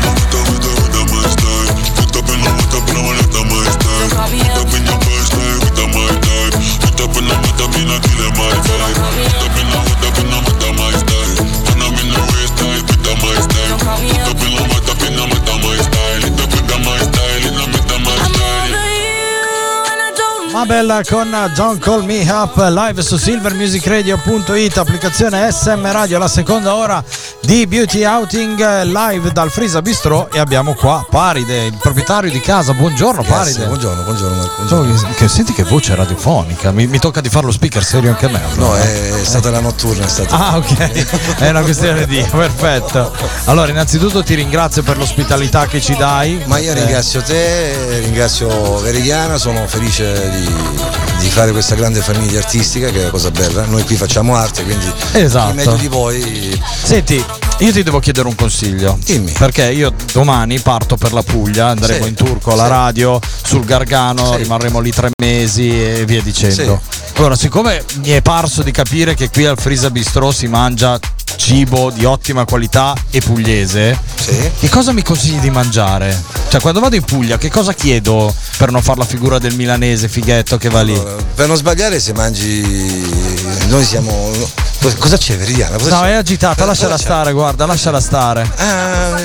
Mabel 20.58 21.02
con 21.08 21.30
Don't 21.54 21.80
Call 21.80 22.02
Me 22.04 22.28
Up 22.28 22.56
live 22.56 23.00
su 23.00 23.16
silvermusicradio.it 23.16 24.76
applicazione 24.76 25.52
SM 25.52 25.92
Radio 25.92 26.18
la 26.18 26.26
seconda 26.26 26.74
ora 26.74 27.04
di 27.48 27.66
Beauty 27.66 28.04
Outing 28.04 28.60
eh, 28.60 28.84
live 28.84 29.32
dal 29.32 29.50
Frisa 29.50 29.80
Bistro 29.80 30.30
e 30.30 30.38
abbiamo 30.38 30.74
qua 30.74 31.06
Paride 31.08 31.64
il 31.64 31.78
proprietario 31.80 32.30
di 32.30 32.40
casa 32.42 32.74
buongiorno 32.74 33.22
Grazie, 33.22 33.36
Paride 33.54 33.64
buongiorno, 33.68 34.02
buongiorno 34.02 34.36
Marco. 34.36 34.66
So 34.68 34.82
buongiorno. 34.82 35.14
che, 35.16 35.28
senti 35.28 35.54
che 35.54 35.62
voce 35.62 35.94
radiofonica 35.94 36.72
mi, 36.72 36.86
mi 36.86 36.98
tocca 36.98 37.22
di 37.22 37.30
fare 37.30 37.46
lo 37.46 37.52
speaker 37.52 37.82
serio 37.82 38.10
anche 38.10 38.26
a 38.26 38.28
me 38.28 38.40
No, 38.56 38.72
allora. 38.72 38.82
è 38.82 39.12
stata 39.22 39.48
la 39.50 39.60
notturna, 39.60 40.04
è 40.04 40.08
stata. 40.08 40.36
Ah 40.36 40.56
ok, 40.58 41.36
è 41.38 41.48
una 41.48 41.62
questione 41.62 42.04
di 42.06 42.22
perfetto. 42.30 43.14
Allora 43.46 43.70
innanzitutto 43.70 44.22
ti 44.22 44.34
ringrazio 44.34 44.82
per 44.82 44.98
l'ospitalità 44.98 45.66
che 45.66 45.80
ci 45.80 45.96
dai. 45.96 46.42
Ma 46.44 46.58
io 46.58 46.72
Eh, 46.72 46.74
ringrazio 46.74 47.22
te, 47.22 47.98
ringrazio 48.00 48.78
Veridiana, 48.80 49.38
sono 49.38 49.66
felice 49.66 50.28
di, 50.30 50.52
di 51.18 51.28
fare 51.30 51.52
questa 51.52 51.74
grande 51.76 52.00
famiglia 52.02 52.40
artistica 52.40 52.88
che 52.90 52.98
è 52.98 53.00
una 53.04 53.10
cosa 53.10 53.30
bella. 53.30 53.64
Noi 53.64 53.84
qui 53.84 53.96
facciamo 53.96 54.36
arte, 54.36 54.64
quindi 54.64 54.92
Esatto. 55.12 55.54
meglio 55.54 55.76
di 55.76 55.88
voi. 55.88 56.62
Senti, 56.82 57.24
io 57.58 57.72
ti 57.72 57.82
devo 57.82 57.98
chiedere 57.98 58.28
un 58.28 58.34
consiglio. 58.34 58.98
Dimmi. 59.04 59.32
Perché 59.32 59.70
io 59.72 59.92
domani 60.12 60.58
parto 60.60 60.96
per 60.96 61.12
la 61.12 61.22
Puglia, 61.22 61.68
andremo 61.68 62.04
Sì, 62.04 62.08
in 62.10 62.14
turco 62.14 62.52
alla 62.52 62.64
sì. 62.64 62.68
radio, 62.70 63.20
sul 63.42 63.64
Gargano, 63.64 64.32
Sì. 64.32 64.42
rimarremo 64.42 64.78
lì 64.80 64.90
tre 64.90 65.10
mesi 65.20 65.68
e 65.70 66.04
via 66.06 66.22
dicendo. 66.22 66.80
Allora, 67.16 67.34
siccome 67.34 67.84
mi 68.02 68.10
è 68.10 68.22
parso 68.22 68.62
di 68.62 68.70
capire 68.70 69.14
che 69.14 69.28
qui 69.30 69.44
al 69.44 69.58
Frisa 69.58 69.90
Bistro 69.90 70.30
si 70.30 70.46
mangia 70.46 70.98
cibo 71.38 71.90
di 71.90 72.04
ottima 72.04 72.44
qualità 72.44 72.92
e 73.10 73.20
pugliese, 73.20 73.98
che 74.58 74.68
cosa 74.68 74.92
mi 74.92 75.02
consigli 75.02 75.38
di 75.38 75.50
mangiare? 75.50 76.20
Cioè, 76.48 76.60
quando 76.60 76.80
vado 76.80 76.96
in 76.96 77.02
Puglia, 77.04 77.38
che 77.38 77.48
cosa 77.50 77.72
chiedo 77.72 78.34
per 78.56 78.70
non 78.72 78.82
fare 78.82 78.98
la 78.98 79.04
figura 79.06 79.38
del 79.38 79.54
milanese 79.54 80.08
fighetto 80.08 80.58
che 80.58 80.68
va 80.68 80.82
lì? 80.82 80.92
Allora, 80.94 81.22
per 81.34 81.46
non 81.46 81.56
sbagliare 81.56 82.00
se 82.00 82.12
mangi. 82.12 82.60
Noi 83.68 83.84
siamo. 83.84 84.30
Cosa- 84.98 85.16
c'è 85.16 85.36
Veridiana? 85.36 85.76
Cosa 85.76 85.90
No, 85.96 86.00
c'è? 86.02 86.08
è 86.10 86.12
agitata, 86.14 86.64
Eh, 86.64 86.66
lasciala 86.66 86.98
stare, 86.98 87.32
guarda, 87.32 87.66
lasciala 87.66 88.00
stare. 88.00 88.48
Ah, 88.56 89.22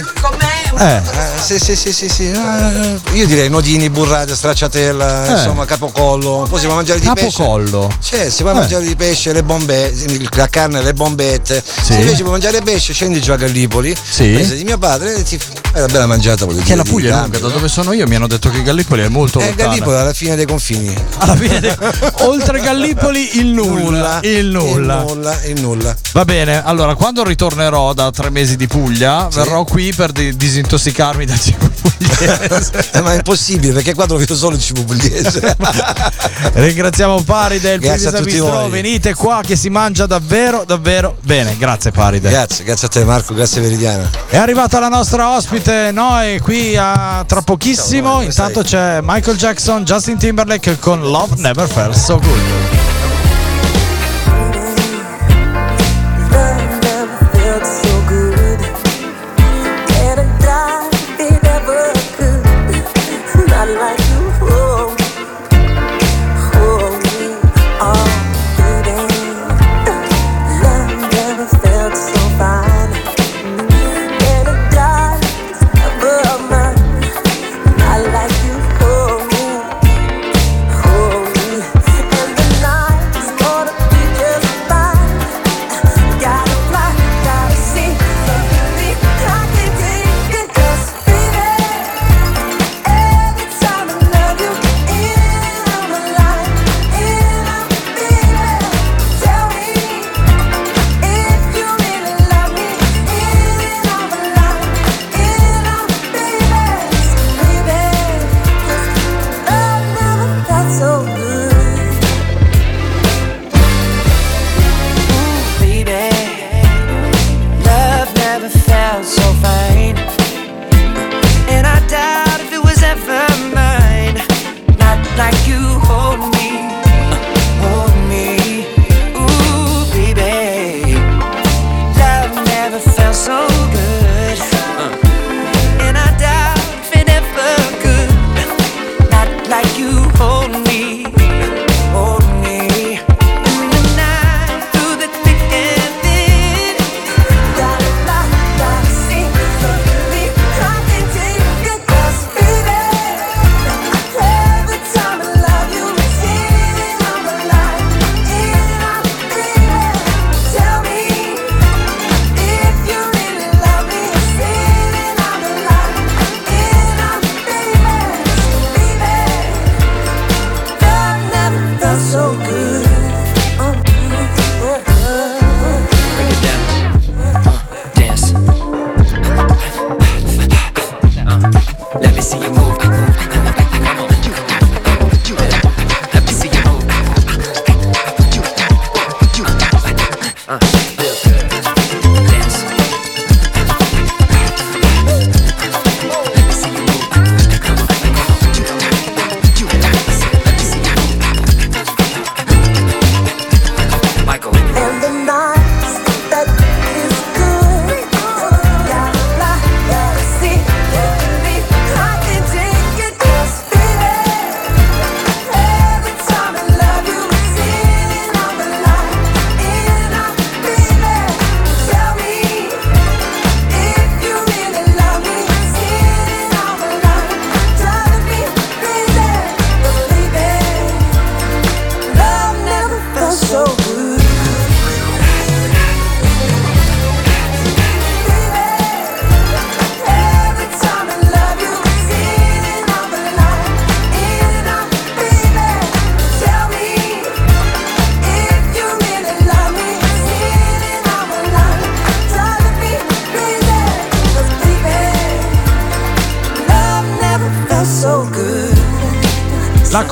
Eh. 0.78 0.84
Ah, 0.84 1.02
sì, 1.42 1.60
sì, 1.60 1.76
sì, 1.76 1.94
sì, 1.94 2.10
sì. 2.10 2.32
Ah, 2.36 2.72
io 3.14 3.26
direi 3.26 3.50
nodini, 3.50 3.90
burrate, 3.90 4.36
stracciatella, 4.36 5.28
Eh. 5.28 5.32
insomma, 5.34 5.66
capocollo. 5.66 6.46
Poi 6.50 6.60
si 6.60 6.66
può 6.66 6.76
mangiare 6.76 7.00
di 7.00 7.10
pesce. 7.14 7.30
Capocollo. 7.38 7.92
Cioè, 8.02 8.30
si 8.30 8.42
può 8.42 8.52
Eh. 8.52 8.56
mangiare 8.56 8.84
di 8.86 8.96
pesce, 8.96 9.34
le 9.34 9.44
bombette, 9.44 10.28
la 10.36 10.48
carne, 10.50 10.82
le 10.82 10.94
bombette. 10.94 11.64
Se 11.82 11.94
invece 11.96 12.20
puoi 12.20 12.32
mangiare 12.32 12.62
pesce, 12.62 12.94
scendi 12.94 13.22
giù 13.22 13.32
a 13.32 13.36
Gallipoli. 13.36 13.96
Sì. 14.10 14.32
Di 14.56 14.64
mio 14.64 14.78
padre 14.78 15.16
e 15.16 15.24
ti 15.24 15.38
fai 15.38 15.82
una 15.82 15.86
bella 15.88 16.06
mangiata, 16.08 16.46
voglio 16.46 16.62
Che 16.64 16.76
la 16.76 16.84
Puglia 16.84 17.18
è 17.18 17.22
lunga, 17.22 17.40
da 17.40 17.48
dove 17.50 17.68
sono 17.68 17.94
io 17.94 18.08
mi 18.08 18.16
hanno 18.16 18.28
detto 18.28 18.50
che 18.50 18.62
Gallipoli 18.64 19.02
è 19.04 19.08
molto 19.08 19.40
Eh, 19.40 19.46
lontana. 19.48 19.70
Gallipoli 19.70 19.96
alla 19.98 20.14
fine 20.14 20.36
dei 20.36 20.46
confini. 20.46 20.94
Alla 21.18 21.36
fine 21.36 21.60
de- 21.60 21.78
oltre 22.22 22.60
Gallipoli 22.62 23.38
il 23.40 23.48
nulla, 23.48 24.20
il 24.24 24.48
nulla. 24.48 25.02
Il 25.02 25.06
nulla, 25.08 25.44
il 25.46 25.62
nulla. 25.62 25.96
Va 26.14 26.26
bene, 26.26 26.64
allora 26.64 26.96
quando 26.96 27.24
ritornerò 27.24 27.94
da 27.94 28.12
tre 28.12 28.30
mesi 28.30 28.56
di 28.56 28.68
Puglia 28.68 29.28
verrò 29.32 29.64
qui 29.64 29.94
per 29.94 30.12
di- 30.12 30.36
disintossicarmi 30.64 31.26
dal 31.26 31.40
cibo 31.40 31.70
pugliese. 31.70 32.90
Eh, 32.94 33.02
ma 33.02 33.14
è 33.14 33.16
impossibile 33.16 33.74
perché 33.74 33.94
qua 33.94 34.06
trovo 34.06 34.24
solo 34.36 34.56
il 34.56 34.62
cibo 34.62 34.84
pugliese. 34.84 35.56
Ringraziamo 36.54 37.22
Paride, 37.22 37.74
il 37.74 37.80
Grazie 37.80 38.12
tutti 38.12 38.24
Bistro, 38.24 38.68
venite 38.70 39.14
qua 39.14 39.42
che 39.46 39.56
si 39.56 39.70
mangia 39.70 40.06
davvero 40.06 40.64
davvero 40.66 41.18
bene. 41.22 41.56
Grazie 41.58 41.92
Paride. 41.92 42.30
Grazie, 42.30 42.64
grazie 42.64 42.88
a 42.88 42.90
te 42.90 43.04
Marco, 43.04 43.34
grazie 43.34 43.62
Veridiana. 43.62 44.10
È 44.28 44.38
arrivata 44.38 44.80
la 44.80 44.90
nostra 44.90 45.36
ospite 45.36 45.92
Noe 45.92 46.40
qui 46.42 46.76
a, 46.78 47.24
tra 47.28 47.42
pochissimo. 47.42 48.22
Intanto 48.22 48.62
c'è 48.62 49.00
Michael 49.02 49.38
Jackson, 49.38 49.84
Justin 49.84 50.18
Timberlake 50.18 50.80
con 50.80 51.02
Love 51.02 51.36
Never 51.38 51.68
Felt 51.68 51.96
So 51.96 52.20
Good. 52.20 53.03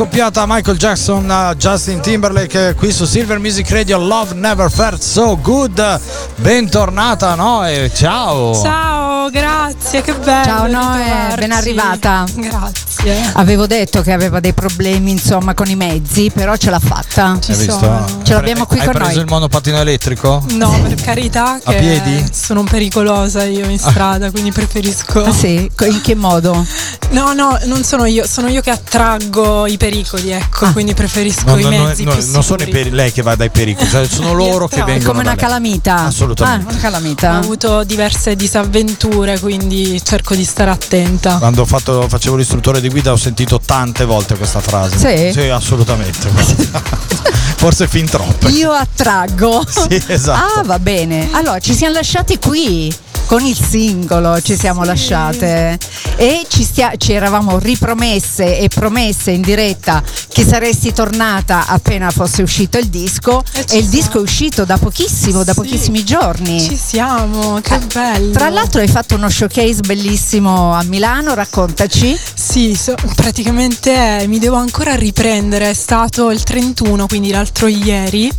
Accoppiata 0.01 0.45
Michael 0.47 0.77
Jackson, 0.77 1.29
uh, 1.29 1.55
Justin 1.55 2.01
Timberlake 2.01 2.69
eh, 2.69 2.73
qui 2.73 2.91
su 2.91 3.05
Silver 3.05 3.37
Music 3.37 3.69
Radio 3.69 3.99
Love 3.99 4.33
Never 4.33 4.71
Felt 4.71 4.99
So 4.99 5.37
Good. 5.39 5.99
Bentornata 6.37 7.35
Noe, 7.35 7.91
ciao. 7.93 8.59
Ciao, 8.59 9.10
grazie, 9.29 10.01
che 10.01 10.13
bello. 10.13 10.43
Ciao 10.45 10.67
Noe, 10.67 11.35
ben 11.37 11.51
arrivata. 11.51 12.23
Grazie. 12.33 13.31
Avevo 13.33 13.67
detto 13.67 14.01
che 14.01 14.11
aveva 14.11 14.39
dei 14.39 14.53
problemi 14.53 15.11
insomma 15.11 15.53
con 15.53 15.67
i 15.69 15.75
mezzi, 15.75 16.29
però 16.33 16.55
ce 16.55 16.69
l'ha 16.69 16.79
fatta. 16.79 17.31
Hai 17.31 17.55
visto? 17.55 18.05
Ce 18.23 18.33
l'abbiamo 18.33 18.65
qui 18.65 18.79
Hai 18.79 18.85
con 18.85 18.93
preso 18.95 19.09
noi. 19.11 19.19
il 19.19 19.25
monopattino 19.27 19.77
elettrico? 19.79 20.43
No, 20.51 20.71
per 20.81 20.95
carità, 21.01 21.59
A 21.63 21.71
che 21.71 21.77
piedi? 21.79 22.25
sono 22.31 22.63
pericolosa 22.63 23.43
io 23.43 23.67
in 23.69 23.79
strada, 23.79 24.31
quindi 24.31 24.51
preferisco. 24.51 25.23
Ah, 25.23 25.31
sì? 25.33 25.69
Co- 25.75 25.85
In 25.85 26.01
che 26.01 26.15
modo? 26.15 26.65
No, 27.11 27.33
no, 27.33 27.57
non 27.65 27.83
sono 27.83 28.05
io, 28.05 28.25
sono 28.25 28.47
io 28.47 28.61
che 28.61 28.69
attraggo 28.69 29.65
i 29.67 29.75
pericoli, 29.77 30.31
ecco, 30.31 30.71
quindi 30.71 30.93
preferisco 30.93 31.43
No, 31.45 31.57
i 31.57 31.63
no, 31.63 31.69
no, 31.69 31.83
mezzi 31.85 32.03
no, 32.03 32.13
più 32.15 32.21
non 32.31 32.43
sono 32.43 32.61
i 32.61 32.65
sicuri. 32.65 32.71
peri- 32.83 32.89
lei 32.91 33.11
che 33.11 33.21
va 33.21 33.35
dai 33.35 33.49
pericoli, 33.49 33.89
cioè 33.89 34.07
sono 34.07 34.33
loro 34.33 34.67
che 34.67 34.81
È 34.81 34.83
vengono. 34.83 35.09
Come 35.11 35.21
una 35.21 35.31
lei. 35.31 35.39
calamita. 35.39 35.95
Assolutamente. 36.05 36.65
Ah, 36.65 36.69
una 36.69 36.77
Ho 36.77 36.81
calamita. 36.81 37.31
avuto 37.33 37.83
diverse 37.83 38.35
disavventure, 38.35 39.10
quindi 39.39 40.01
cerco 40.03 40.35
di 40.35 40.43
stare 40.45 40.71
attenta. 40.71 41.37
Quando 41.37 41.61
ho 41.61 41.65
fatto- 41.65 42.07
facevo 42.07 42.35
l'istruttore 42.35 42.81
di 42.81 42.89
guida 42.89 43.11
ho 43.11 43.17
sentito 43.17 43.59
tante 43.63 44.05
volte 44.05 44.35
questa 44.35 44.59
frase. 44.59 44.97
Sì? 44.97 45.31
Sì, 45.39 45.47
assolutamente. 45.49 46.29
Forse 47.57 47.87
fin 47.87 48.05
troppe. 48.05 48.49
Io 48.49 48.71
attraggo. 48.71 49.63
Sì, 49.67 50.01
esatto. 50.07 50.59
Ah, 50.59 50.63
va 50.63 50.79
bene. 50.79 51.29
Allora, 51.31 51.59
ci 51.59 51.73
siamo 51.75 51.93
lasciati 51.93 52.39
qui. 52.39 52.93
Con 53.27 53.45
il 53.45 53.55
singolo 53.55 54.41
ci 54.41 54.57
siamo 54.57 54.83
lasciate 54.83 55.77
e 56.17 56.45
ci, 56.49 56.63
stia- 56.63 56.91
ci 56.97 57.13
eravamo 57.13 57.59
ripromesse 57.59 58.57
e 58.57 58.67
promesse 58.67 59.31
in 59.31 59.39
diretta 59.39 60.03
che 60.27 60.43
saresti 60.43 60.91
tornata 60.91 61.65
appena 61.67 62.11
fosse 62.11 62.41
uscito 62.41 62.77
il 62.77 62.87
disco 62.87 63.41
e, 63.69 63.77
il 63.77 63.87
disco 63.87 64.17
è 64.17 64.21
uscito 64.21 64.65
da 64.65 64.77
pochissimo, 64.77 65.45
da 65.45 65.53
pochissimi 65.53 66.03
giorni. 66.03 66.59
Ci 66.59 66.75
siamo, 66.75 67.61
che 67.61 67.79
bello. 67.93 68.31
Tra 68.33 68.49
l'altro 68.49 68.81
hai 68.81 68.89
fatto 68.89 69.00
uno 69.09 69.29
showcase 69.29 69.81
bellissimo 69.81 70.73
a 70.73 70.83
Milano, 70.83 71.33
raccontaci. 71.33 72.17
Sì, 72.33 72.75
so- 72.75 72.95
praticamente 73.15 74.21
eh, 74.21 74.27
mi 74.27 74.39
devo 74.39 74.55
ancora 74.55 74.95
riprendere, 74.95 75.69
è 75.69 75.73
stato 75.73 76.31
il 76.31 76.43
31, 76.43 77.07
quindi 77.07 77.31
l'altro 77.31 77.67
ieri, 77.67 78.31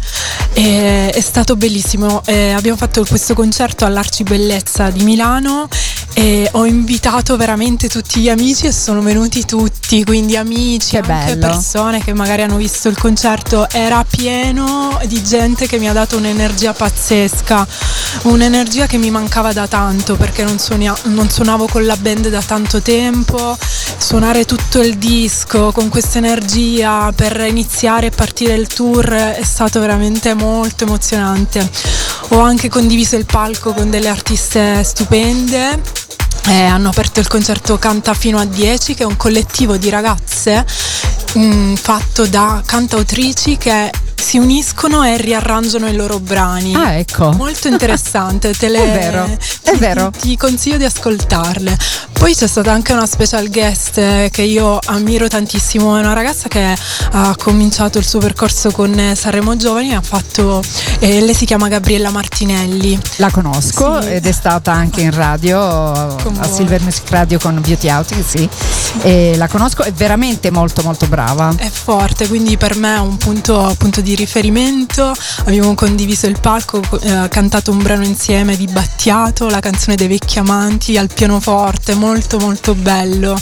e 0.54 1.10
è 1.10 1.20
stato 1.20 1.56
bellissimo. 1.56 2.22
Eh, 2.24 2.52
abbiamo 2.52 2.76
fatto 2.76 3.04
questo 3.04 3.34
concerto 3.34 3.84
all'Arcibellezza 3.84 4.90
di 4.90 5.04
Milano 5.04 5.68
e 6.14 6.48
ho 6.52 6.66
invitato 6.66 7.36
veramente 7.36 7.88
tutti 7.88 8.20
gli 8.20 8.28
amici 8.28 8.66
e 8.66 8.72
sono 8.72 9.00
venuti 9.00 9.44
tutti, 9.44 10.04
quindi 10.04 10.36
amici, 10.36 10.96
anche 10.96 11.08
bello. 11.08 11.46
persone 11.46 12.02
che 12.02 12.12
magari 12.12 12.42
hanno 12.42 12.56
visto 12.56 12.88
il 12.88 12.98
concerto, 12.98 13.68
era 13.70 14.04
pieno 14.04 14.98
di 15.06 15.22
gente 15.22 15.66
che 15.66 15.78
mi 15.78 15.88
ha 15.88 15.92
dato 15.92 16.16
un'energia 16.16 16.72
pazzesca, 16.72 17.66
un'energia 18.22 18.86
che 18.86 18.98
mi 18.98 19.10
mancava 19.10 19.52
da 19.52 19.66
tanto 19.66 20.16
perché 20.16 20.44
non, 20.44 20.51
suonia- 20.58 20.96
non 21.04 21.28
suonavo 21.30 21.66
con 21.66 21.84
la 21.84 21.96
band 21.96 22.28
da 22.28 22.42
tanto 22.42 22.80
tempo, 22.80 23.56
suonare 23.96 24.44
tutto 24.44 24.80
il 24.80 24.96
disco 24.96 25.72
con 25.72 25.88
questa 25.88 26.18
energia 26.18 27.12
per 27.14 27.44
iniziare 27.48 28.06
e 28.06 28.10
partire 28.10 28.54
il 28.54 28.66
tour 28.66 29.08
è 29.10 29.42
stato 29.44 29.80
veramente 29.80 30.34
molto 30.34 30.84
emozionante. 30.84 31.68
Ho 32.28 32.40
anche 32.40 32.68
condiviso 32.68 33.16
il 33.16 33.26
palco 33.26 33.72
con 33.72 33.90
delle 33.90 34.08
artiste 34.08 34.82
stupende 34.84 35.80
eh, 36.48 36.62
hanno 36.64 36.88
aperto 36.88 37.20
il 37.20 37.28
concerto 37.28 37.78
Canta 37.78 38.14
fino 38.14 38.38
a 38.38 38.44
10 38.44 38.94
che 38.94 39.02
è 39.04 39.06
un 39.06 39.16
collettivo 39.16 39.76
di 39.76 39.90
ragazze 39.90 40.66
mm, 41.38 41.74
fatto 41.74 42.26
da 42.26 42.62
cantautrici 42.64 43.56
che 43.56 43.90
si 44.22 44.38
uniscono 44.38 45.02
e 45.04 45.16
riarrangiano 45.16 45.88
i 45.88 45.94
loro 45.94 46.20
brani. 46.20 46.74
Ah, 46.74 46.92
ecco. 46.92 47.32
Molto 47.32 47.68
interessante, 47.68 48.54
te 48.54 48.68
le, 48.68 48.78
È 48.92 48.98
vero, 48.98 49.24
è 49.24 49.70
ti- 49.72 49.78
vero. 49.78 50.10
Ti 50.18 50.36
consiglio 50.36 50.76
di 50.76 50.84
ascoltarle. 50.84 51.76
Poi 52.12 52.34
c'è 52.36 52.46
stata 52.46 52.70
anche 52.72 52.92
una 52.92 53.04
special 53.06 53.48
guest 53.50 53.98
eh, 53.98 54.28
che 54.32 54.42
io 54.42 54.78
ammiro 54.84 55.26
tantissimo, 55.26 55.96
è 55.96 56.00
una 56.00 56.12
ragazza 56.12 56.46
che 56.48 56.72
ha 57.12 57.34
cominciato 57.36 57.98
il 57.98 58.06
suo 58.06 58.20
percorso 58.20 58.70
con 58.70 58.96
eh, 58.96 59.16
Sanremo 59.16 59.56
Giovani 59.56 59.92
ha 59.92 60.00
fatto, 60.00 60.62
eh, 61.00 61.20
lei 61.20 61.34
si 61.34 61.44
chiama 61.46 61.66
Gabriella 61.66 62.10
Martinelli. 62.10 62.96
La 63.16 63.28
conosco 63.30 64.00
Sì. 64.00 64.08
ed 64.10 64.24
è 64.26 64.32
stata 64.32 64.70
anche 64.72 65.00
in 65.00 65.10
radio 65.12 65.60
a 65.60 66.06
voi. 66.22 66.48
Silver 66.52 66.80
Music 66.82 67.10
Radio 67.10 67.38
con 67.40 67.60
Beauty 67.60 67.90
Outing, 67.90 68.24
sì. 68.24 68.48
E 69.02 69.34
la 69.36 69.48
conosco, 69.48 69.82
è 69.82 69.92
veramente 69.92 70.50
molto 70.52 70.82
molto 70.82 71.06
brava. 71.06 71.52
È 71.56 71.68
forte, 71.70 72.28
quindi 72.28 72.56
per 72.56 72.76
me 72.76 72.94
è 72.96 73.00
un 73.00 73.16
punto, 73.16 73.74
punto 73.76 74.00
di 74.00 74.11
riferimento. 74.14 75.12
Abbiamo 75.44 75.74
condiviso 75.74 76.26
il 76.26 76.38
palco, 76.40 76.80
eh, 77.00 77.28
cantato 77.28 77.70
un 77.70 77.82
brano 77.82 78.04
insieme 78.04 78.56
di 78.56 78.66
Battiato, 78.66 79.48
la 79.48 79.60
canzone 79.60 79.96
dei 79.96 80.08
vecchi 80.08 80.38
amanti 80.38 80.96
al 80.96 81.10
pianoforte, 81.12 81.94
molto 81.94 82.38
molto 82.38 82.74
bello. 82.74 83.38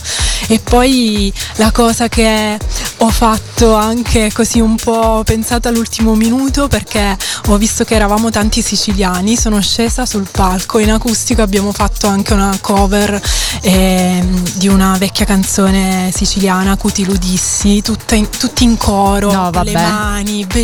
E 0.48 0.58
poi 0.58 1.32
la 1.56 1.70
cosa 1.70 2.08
che 2.08 2.58
ho 2.98 3.10
fatto 3.10 3.74
anche 3.74 4.30
così 4.32 4.60
un 4.60 4.76
po' 4.76 5.22
pensata 5.24 5.68
all'ultimo 5.68 6.14
minuto 6.14 6.68
perché 6.68 7.16
ho 7.46 7.56
visto 7.56 7.84
che 7.84 7.94
eravamo 7.94 8.30
tanti 8.30 8.60
siciliani, 8.62 9.36
sono 9.36 9.60
scesa 9.60 10.04
sul 10.06 10.26
palco 10.30 10.78
in 10.78 10.90
acustico 10.90 11.42
abbiamo 11.42 11.72
fatto 11.72 12.08
anche 12.08 12.32
una 12.32 12.56
cover 12.60 13.20
ehm, 13.62 14.42
di 14.54 14.68
una 14.68 14.96
vecchia 14.98 15.24
canzone 15.24 16.10
siciliana, 16.14 16.76
Cuti 16.76 17.04
Ludissi, 17.04 17.80
tutta 17.82 18.14
in- 18.14 18.28
tutti 18.28 18.64
in 18.64 18.76
coro, 18.76 19.32
No, 19.32 19.50
le 19.62 19.72
mani, 19.72 20.44
bellissimo, 20.46 20.59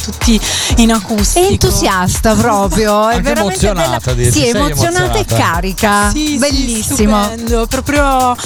tutti 0.00 0.40
in 0.76 0.92
acustico. 0.92 1.46
È 1.46 1.50
entusiasta 1.50 2.34
proprio, 2.34 3.08
è 3.08 3.16
Anche 3.16 3.22
veramente 3.22 3.66
emozionata, 3.66 4.14
bella. 4.14 4.30
Sì, 4.30 4.40
sei 4.40 4.48
emozionata 4.50 5.04
e 5.04 5.18
emozionata. 5.18 5.34
carica. 5.34 6.10
Sì, 6.10 6.26
sì, 6.26 6.36
Bellissimo. 6.38 7.22
stupendo, 7.24 7.66
proprio 7.66 8.36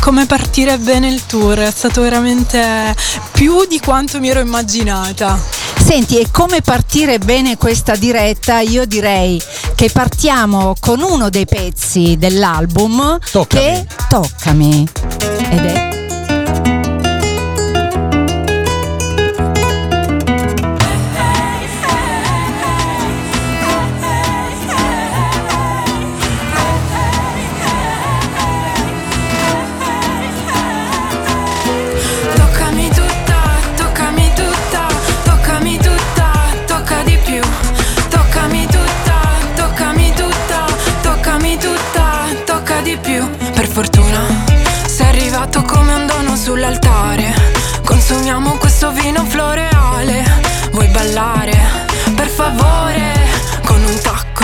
come 0.00 0.26
partire 0.26 0.78
bene 0.78 1.08
il 1.08 1.24
tour, 1.26 1.58
è 1.58 1.70
stato 1.70 2.00
veramente 2.02 2.94
più 3.32 3.66
di 3.66 3.80
quanto 3.80 4.18
mi 4.20 4.28
ero 4.28 4.40
immaginata. 4.40 5.38
Senti, 5.84 6.18
e 6.18 6.28
come 6.30 6.60
partire 6.60 7.18
bene 7.18 7.56
questa 7.56 7.94
diretta? 7.96 8.60
Io 8.60 8.84
direi 8.84 9.40
che 9.74 9.90
partiamo 9.90 10.74
con 10.80 11.00
uno 11.00 11.30
dei 11.30 11.46
pezzi 11.46 12.16
dell'album 12.18 13.18
Toccami. 13.30 13.62
che 13.62 13.86
Toccami. 14.08 14.86
Ed 15.50 15.64
è 15.64 15.87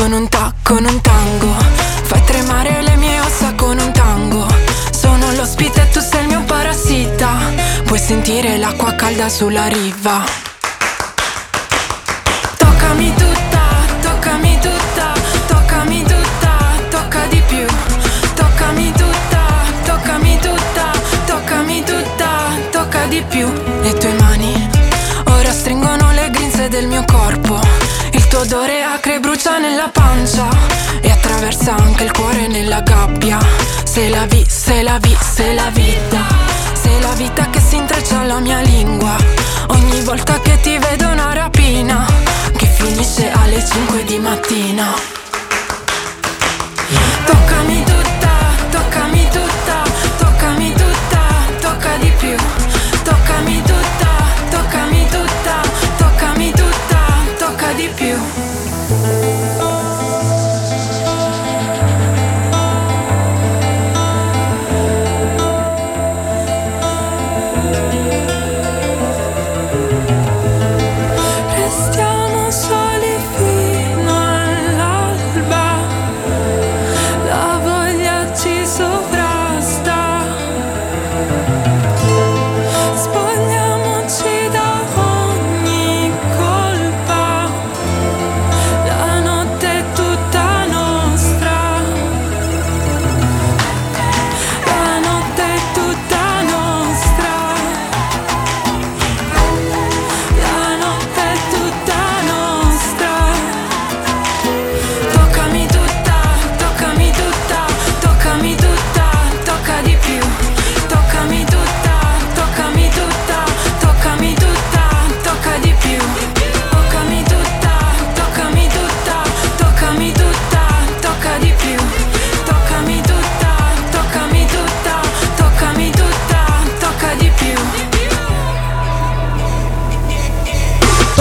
con 0.05 0.12
un 0.12 0.28
tacco, 0.28 0.74
con 0.74 0.85
un 0.85 1.01
tango. 1.01 1.55
Fai 2.02 2.22
tremare 2.24 2.82
le 2.82 2.94
mie 2.97 3.20
ossa 3.20 3.55
con 3.55 3.78
un 3.78 3.90
tango. 3.93 4.47
Sono 4.90 5.32
l'ospite 5.32 5.81
e 5.81 5.89
tu 5.89 6.01
sei 6.01 6.20
il 6.20 6.26
mio 6.26 6.43
parassita. 6.43 7.31
Puoi 7.85 7.98
sentire 7.98 8.59
l'acqua 8.59 8.93
calda 8.93 9.31
sulla 9.31 9.66
riva. 9.66 10.22
Toccami 12.59 13.14
tutta, 13.14 13.62
toccami 14.02 14.59
tutta, 14.60 15.12
toccami 15.47 16.02
tutta, 16.02 16.52
tocca 16.90 17.24
di 17.31 17.43
più. 17.47 17.66
Toccami 18.35 18.93
tutta, 18.93 19.43
toccami 19.85 20.39
tutta, 20.39 20.90
toccami 21.24 21.82
tutta, 21.82 22.28
tocca 22.70 23.06
di 23.06 23.24
più. 23.26 23.51
Le 23.81 23.94
tue 23.94 24.12
mani 24.20 24.68
ora 25.28 25.51
stringono 25.51 26.12
le 26.12 26.28
grinze 26.28 26.68
del 26.68 26.89
mio 26.89 27.05
corpo. 27.06 27.59
Il 28.10 28.28
tuo 28.28 28.40
odore 28.40 28.84
brucia 29.44 29.58
nella 29.58 29.90
pancia 29.90 30.48
e 31.02 31.10
attraversa 31.10 31.74
anche 31.74 32.04
il 32.04 32.12
cuore 32.12 32.48
nella 32.48 32.80
gabbia. 32.80 33.38
Se 33.84 34.08
la 34.08 34.24
vi, 34.24 34.42
se 34.48 34.82
la 34.82 34.98
vi, 34.98 35.14
se 35.20 35.52
la 35.52 35.68
vita. 35.70 36.24
Sei 36.72 37.00
la 37.00 37.12
vita 37.12 37.50
che 37.50 37.60
si 37.60 37.76
intreccia 37.76 38.20
alla 38.20 38.40
mia 38.40 38.60
lingua. 38.60 39.14
Ogni 39.68 40.00
volta 40.00 40.40
che 40.40 40.58
ti 40.60 40.78
vedo 40.78 41.08
una 41.08 41.34
rapina 41.34 42.06
che 42.56 42.66
finisce 42.66 43.30
alle 43.30 43.62
5 43.64 44.04
di 44.04 44.18
mattina. 44.18 45.23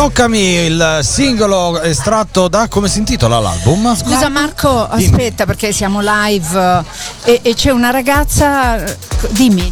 Toccami 0.03 0.38
il 0.38 0.99
singolo 1.01 1.81
estratto 1.81 2.49
da 2.49 2.67
come 2.67 2.89
si 2.89 2.99
intitola 2.99 3.39
l'album? 3.39 3.95
Scusa 3.95 4.27
Marco, 4.27 4.85
aspetta 4.85 5.45
perché 5.45 5.71
siamo 5.71 6.01
live 6.03 6.84
eh, 7.23 7.31
e, 7.31 7.39
e 7.41 7.53
c'è 7.55 7.69
una 7.69 7.89
ragazza, 7.89 8.84
dimmi. 9.30 9.71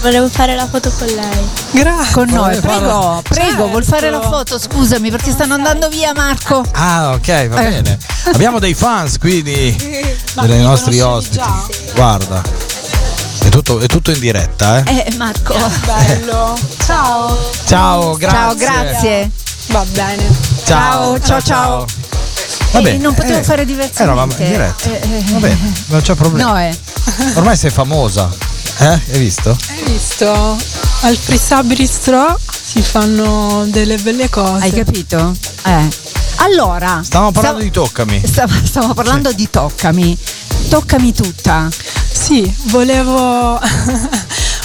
Volevo 0.00 0.28
fare 0.28 0.54
la 0.54 0.68
foto 0.68 0.88
con 0.96 1.08
lei. 1.08 1.48
Grazie. 1.72 2.12
Con 2.12 2.28
noi, 2.28 2.60
prego, 2.60 3.22
prego, 3.28 3.66
vuol 3.66 3.82
fare 3.82 4.08
la 4.10 4.20
foto, 4.20 4.56
scusami 4.56 5.10
perché 5.10 5.32
stanno 5.32 5.54
andando 5.54 5.88
via 5.88 6.12
Marco. 6.14 6.64
Ah, 6.74 7.10
ok, 7.14 7.48
va 7.48 7.66
Eh. 7.66 7.70
bene. 7.70 7.98
Abbiamo 8.32 8.60
dei 8.60 8.74
fans 8.74 9.18
qui 9.18 9.42
di, 9.42 9.76
dei 10.42 10.62
nostri 10.62 11.00
ospiti. 11.00 11.42
Guarda. 11.92 12.40
È 13.42 13.48
tutto, 13.48 13.80
è 13.80 13.86
tutto 13.86 14.12
in 14.12 14.20
diretta, 14.20 14.78
eh? 14.84 15.06
Eh 15.08 15.16
Marco. 15.16 15.56
Bello. 15.84 16.56
Ciao. 16.86 17.36
Ciao, 17.66 18.14
grazie. 18.16 18.38
Ciao, 18.38 18.54
grazie. 18.54 19.30
Va 19.72 19.84
bene. 19.90 20.22
Ciao, 20.64 21.18
ciao, 21.20 21.40
ciao. 21.42 21.86
Vabbè, 22.72 22.90
Eh, 22.94 22.96
non 22.98 23.14
potevo 23.14 23.38
eh, 23.38 23.42
fare 23.42 23.64
diversamente. 23.64 24.02
Eravamo 24.02 24.32
in 24.38 24.44
diretta. 24.50 24.90
Eh, 24.90 25.00
eh, 25.16 25.24
Va 25.32 25.38
bene, 25.38 25.72
non 25.86 26.00
c'è 26.02 26.14
problema. 26.14 26.50
No, 26.52 26.58
eh. 26.58 26.78
Ormai 27.34 27.56
sei 27.56 27.70
famosa. 27.70 28.30
Eh? 28.78 28.86
Hai 29.10 29.18
visto? 29.18 29.50
Hai 29.68 29.82
visto? 29.92 30.30
Al 31.00 31.16
Free 31.16 31.62
Bistro 31.64 32.38
si 32.64 32.80
fanno 32.82 33.64
delle 33.68 33.96
belle 33.98 34.28
cose. 34.28 34.62
Hai 34.64 34.72
capito? 34.72 35.34
Eh. 35.64 35.88
Allora, 36.36 37.00
Stavamo 37.04 37.30
parlando 37.32 37.60
stavo- 37.60 37.62
di 37.62 37.70
toccami. 37.70 38.22
stavo, 38.24 38.52
stavo 38.64 38.94
parlando 38.94 39.32
di 39.32 39.48
toccami. 39.50 40.16
Toccami 40.68 41.12
tutta. 41.12 41.68
Sì, 42.12 42.52
volevo, 42.64 43.58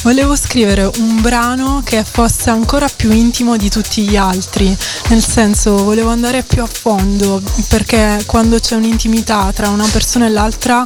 volevo 0.04 0.36
scrivere 0.36 0.90
un 0.98 1.22
brano 1.22 1.82
che 1.84 2.04
fosse 2.04 2.50
ancora 2.50 2.88
più 2.94 3.12
intimo 3.12 3.58
di 3.58 3.70
tutti 3.70 4.08
gli 4.08 4.16
altri, 4.16 4.76
nel 5.10 5.24
senso 5.24 5.84
volevo 5.84 6.10
andare 6.10 6.44
più 6.44 6.62
a 6.62 6.68
fondo, 6.68 7.42
perché 7.68 8.24
quando 8.26 8.60
c'è 8.60 8.76
un'intimità 8.76 9.52
tra 9.54 9.70
una 9.70 9.88
persona 9.92 10.26
e 10.26 10.30
l'altra 10.30 10.84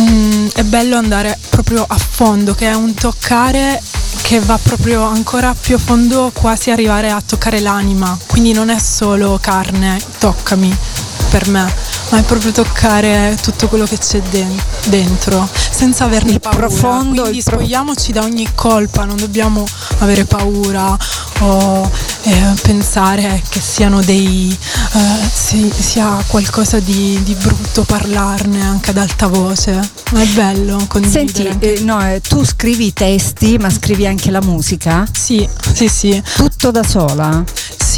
mm, 0.00 0.48
è 0.54 0.62
bello 0.64 0.96
andare 0.96 1.38
proprio 1.48 1.84
a 1.86 1.96
fondo, 1.96 2.54
che 2.54 2.70
è 2.70 2.74
un 2.74 2.94
toccare 2.94 3.80
che 4.22 4.40
va 4.40 4.58
proprio 4.62 5.02
ancora 5.02 5.54
più 5.58 5.74
a 5.74 5.78
fondo, 5.78 6.30
quasi 6.32 6.70
arrivare 6.70 7.10
a 7.10 7.20
toccare 7.24 7.60
l'anima, 7.60 8.16
quindi 8.26 8.52
non 8.52 8.70
è 8.70 8.78
solo 8.78 9.38
carne, 9.40 10.00
toccami 10.18 10.76
per 11.30 11.48
me, 11.48 11.72
ma 12.12 12.18
è 12.18 12.22
proprio 12.24 12.52
toccare 12.52 13.36
tutto 13.40 13.68
quello 13.68 13.84
che 13.86 13.96
c'è 13.96 14.20
den- 14.30 14.60
dentro, 14.88 15.48
senza 15.70 16.04
averne 16.04 16.38
paura. 16.38 16.58
profondo, 16.66 17.22
Quindi 17.22 17.38
il 17.38 17.44
pro- 17.44 17.56
spogliamoci 17.56 18.12
da 18.12 18.22
ogni 18.22 18.46
colpa, 18.54 19.04
non 19.06 19.16
dobbiamo 19.16 19.64
avere 19.98 20.24
paura 20.26 20.94
o 21.40 21.90
eh, 22.24 22.52
pensare 22.62 23.42
che 23.48 23.60
siano 23.60 24.00
dei 24.02 24.56
eh, 24.94 25.30
si- 25.32 25.72
sia 25.76 26.22
qualcosa 26.26 26.78
di, 26.80 27.18
di 27.24 27.34
brutto 27.34 27.82
parlarne 27.84 28.60
anche 28.62 28.90
ad 28.90 28.98
alta 28.98 29.26
voce. 29.26 29.72
Ma 30.10 30.20
è 30.20 30.26
bello 30.26 30.84
condividere. 30.88 31.50
Senti, 31.50 31.66
eh, 31.66 31.80
no, 31.80 31.98
eh, 32.06 32.20
tu 32.20 32.44
scrivi 32.44 32.86
i 32.88 32.92
testi, 32.92 33.56
ma 33.58 33.70
scrivi 33.70 34.06
anche 34.06 34.30
la 34.30 34.42
musica? 34.42 35.06
Sì, 35.10 35.48
sì, 35.72 35.88
sì. 35.88 36.22
Tutto 36.36 36.70
da 36.70 36.82
sola? 36.84 37.42
Sì, 37.78 37.91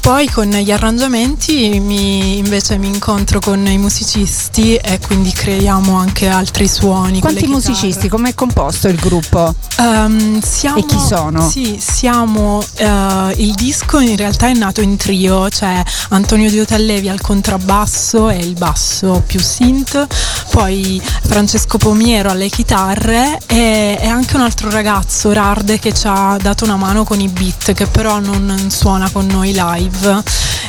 poi 0.00 0.28
con 0.30 0.48
gli 0.50 0.70
arrangiamenti 0.70 1.80
mi- 1.80 2.38
invece 2.38 2.76
mi 2.78 2.86
incontro 2.86 3.40
con 3.40 3.66
i 3.66 3.76
musicisti 3.78 4.76
e 4.76 5.00
quindi 5.04 5.32
creiamo 5.32 5.96
anche 5.96 6.28
altri 6.28 6.68
suoni. 6.68 7.20
Quanti 7.20 7.46
musicisti? 7.46 8.08
Come 8.08 8.30
è 8.30 8.34
composto 8.34 8.86
il 8.88 8.96
gruppo? 8.96 9.52
Ehm, 9.78 10.40
siamo, 10.40 10.78
E 10.78 10.86
chi 10.86 10.98
sono? 10.98 11.48
Sì, 11.48 11.78
siamo. 11.80 12.62
eh, 12.76 13.34
il 13.38 13.54
disco 13.54 13.98
in 13.98 14.16
realtà 14.16 14.46
è 14.48 14.54
nato 14.54 14.80
in 14.80 14.96
trio, 14.96 15.48
cioè 15.50 15.82
Antonio 16.10 16.48
Diotellevi 16.48 17.08
al 17.08 17.20
contrabbasso 17.20 18.28
e 18.30 18.36
il 18.38 18.54
basso 18.54 19.22
più 19.26 19.40
synth, 19.40 20.06
poi 20.50 21.00
Francesco 21.24 21.78
Pomiero 21.78 22.30
alle 22.30 22.48
chitarre 22.48 23.38
e, 23.46 23.98
e 24.00 24.06
anche 24.06 24.36
un 24.36 24.42
altro 24.42 24.70
ragazzo, 24.70 25.32
Rarde, 25.32 25.78
che 25.80 25.92
ci 25.92 26.06
ha 26.06 26.36
dato 26.40 26.64
una 26.64 26.76
mano 26.76 27.02
con 27.04 27.20
i 27.20 27.28
beat, 27.28 27.72
che 27.72 27.86
però 27.86 28.18
non 28.20 28.66
suona 28.70 29.10
con 29.10 29.30
noi 29.32 29.52
live. 29.52 30.22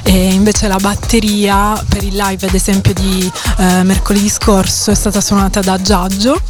E 0.06 0.34
invece 0.34 0.68
la 0.68 0.78
batteria 0.78 1.82
per 1.88 2.04
il 2.04 2.16
live, 2.16 2.48
ad 2.48 2.54
esempio, 2.54 2.94
di 2.94 3.32
eh, 3.58 3.84
mercoledì 3.84 4.30
scorso 4.30 4.92
è 4.92 4.96
stata 4.96 5.22
suonata 5.22 5.60
da 5.62 5.80
Giaggio. 5.82 6.42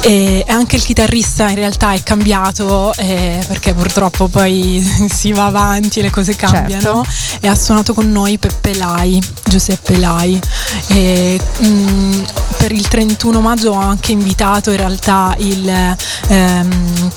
E 0.00 0.44
anche 0.46 0.76
il 0.76 0.82
chitarrista 0.82 1.48
in 1.48 1.56
realtà 1.56 1.92
è 1.92 2.02
cambiato 2.02 2.94
eh, 2.94 3.44
perché 3.48 3.74
purtroppo 3.74 4.28
poi 4.28 4.80
si 5.12 5.32
va 5.32 5.46
avanti, 5.46 6.00
le 6.00 6.10
cose 6.10 6.34
cambiano. 6.36 7.04
E 7.40 7.48
ha 7.48 7.54
suonato 7.54 7.94
con 7.94 8.10
noi 8.10 8.38
Peppe 8.38 8.74
Lai, 8.76 9.22
Giuseppe 9.44 9.96
Lai. 9.98 10.40
E 10.88 11.40
mm, 11.64 12.22
per 12.58 12.72
il 12.72 12.86
31 12.86 13.40
maggio 13.40 13.72
ho 13.72 13.80
anche 13.80 14.12
invitato 14.12 14.70
in 14.70 14.76
realtà 14.76 15.34
il 15.38 15.96
ehm, 16.28 17.10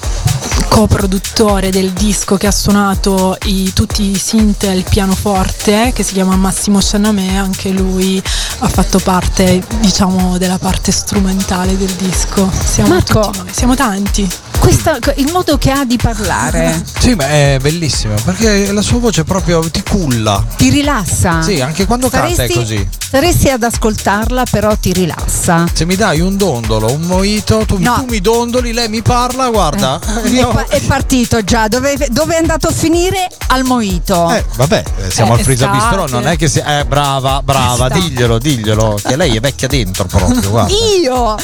coproduttore 0.70 1.70
del 1.70 1.92
disco 1.92 2.38
che 2.38 2.48
ha 2.48 2.52
suonato 2.52 3.38
i- 3.46 3.72
tutti 3.74 4.10
i 4.10 4.18
synth 4.32 4.64
e 4.64 4.72
il 4.72 4.86
pianoforte 4.90 5.92
che 5.94 6.04
si 6.04 6.14
chiama 6.14 6.38
Massimo 6.38 6.80
Scianamè 6.80 7.36
anche 7.36 7.70
lui 7.72 8.24
ha 8.60 8.70
fatto 8.70 9.00
parte 9.00 9.62
diciamo 9.82 10.38
della 10.38 10.58
parte 10.58 10.94
strumentale 10.94 11.76
del 11.78 11.92
disco 11.92 12.50
siamo 12.50 12.94
Marco. 12.94 13.30
siamo 13.52 13.76
tanti 13.76 14.26
Questa- 14.62 15.00
il 15.16 15.32
modo 15.32 15.58
che 15.58 15.72
ha 15.72 15.84
di 15.86 15.98
parlare 15.98 16.84
Sì, 17.00 17.16
ma 17.16 17.28
è 17.28 17.58
bellissimo 17.60 18.14
perché 18.24 18.72
la 18.72 18.82
sua 18.84 19.00
voce 19.00 19.24
proprio 19.24 19.60
ti 19.70 19.82
culla. 19.82 20.46
ti 20.56 20.70
rilassa. 20.70 21.42
Sì, 21.42 21.60
anche 21.62 21.86
quando 21.88 22.10
canta 22.10 22.44
è 22.44 22.50
così. 22.50 22.88
Staresti 23.12 23.50
ad 23.50 23.64
ascoltarla, 23.64 24.44
però 24.50 24.76
ti 24.78 24.94
rilassa. 24.94 25.66
Se 25.74 25.84
mi 25.86 25.96
dai 25.96 26.22
un 26.22 26.38
dondolo, 26.38 26.92
un 26.94 27.02
moito, 27.02 27.66
tu, 27.66 27.78
No. 27.80 27.96
tu 27.96 28.06
mi 28.10 28.22
dondoli, 28.22 28.72
lei 28.72 28.88
mi 28.88 29.02
parla, 29.02 29.50
guarda. 29.50 30.00
È, 30.24 30.28
io- 30.30 30.50
pa- 30.50 30.68
è 30.68 30.80
partito 30.82 31.44
già, 31.44 31.68
dove, 31.68 31.98
dove 32.12 32.36
è 32.36 32.38
andato 32.38 32.68
a 32.68 32.72
finire? 32.72 33.28
Al 33.48 33.64
Moito. 33.66 34.30
Eh, 34.32 34.46
vabbè, 34.56 34.84
eh, 35.08 35.12
siamo 35.12 35.36
Eh, 35.36 35.40
al 35.40 35.44
Frisa. 35.44 35.68
Bistro, 35.68 36.08
non 36.08 36.26
è 36.28 36.38
che 36.38 36.48
si. 36.48 36.60
Eh, 36.60 36.86
brava, 36.86 37.42
brava, 37.44 37.88
Estate. 37.88 38.00
diglielo, 38.00 38.38
diglielo. 38.38 38.98
Che 39.04 39.16
lei 39.18 39.36
è 39.36 39.40
vecchia 39.42 39.68
dentro 39.68 40.06
proprio, 40.06 40.50
guarda. 40.50 40.72
Io? 41.02 41.36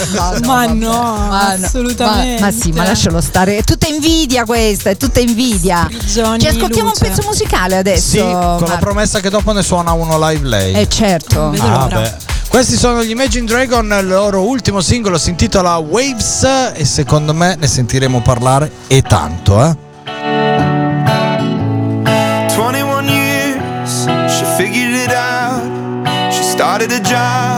ma 0.45 0.65
no 0.67 1.25
Ma 1.27 1.55
no, 1.55 1.65
assolutamente 1.65 2.39
Ma, 2.41 2.45
ma 2.47 2.51
sì, 2.53 2.71
ma 2.71 2.83
lascialo 3.07 3.21
stare. 3.21 3.57
È 3.57 3.63
tutta 3.63 3.87
invidia 3.87 4.45
questa, 4.45 4.89
è 4.89 4.97
tutta 4.97 5.19
invidia. 5.19 5.87
Ci 5.89 6.19
ascoltiamo 6.19 6.89
luce. 6.89 7.03
un 7.05 7.09
pezzo 7.09 7.21
musicale 7.25 7.77
adesso. 7.77 8.09
Sì, 8.09 8.19
con 8.19 8.29
la 8.31 8.57
Marco. 8.59 8.77
promessa 8.77 9.19
che 9.19 9.29
dopo 9.29 9.51
ne 9.51 9.63
suona 9.63 9.91
uno 9.93 10.17
live 10.29 10.47
lei. 10.47 10.73
Eh 10.73 10.87
certo. 10.89 11.53
Ah, 11.59 11.87
beh. 11.87 12.35
Questi 12.47 12.75
sono 12.77 13.03
gli 13.03 13.09
Imagine 13.09 13.45
Dragon, 13.45 13.97
il 13.99 14.07
loro 14.07 14.41
ultimo 14.41 14.79
singolo 14.81 15.17
si 15.17 15.29
intitola 15.29 15.75
Waves 15.77 16.71
e 16.73 16.85
secondo 16.85 17.33
me 17.33 17.55
ne 17.59 17.67
sentiremo 17.67 18.21
parlare 18.21 18.71
e 18.87 19.01
tanto, 19.01 19.63
eh. 19.63 19.75
21 22.55 23.09
years, 23.09 24.05
she 24.29 24.45
figured 24.55 24.95
it 24.95 25.11
out. 25.11 25.75
She 26.31 26.41
started 26.41 26.91
a 26.91 26.99
job, 27.01 27.56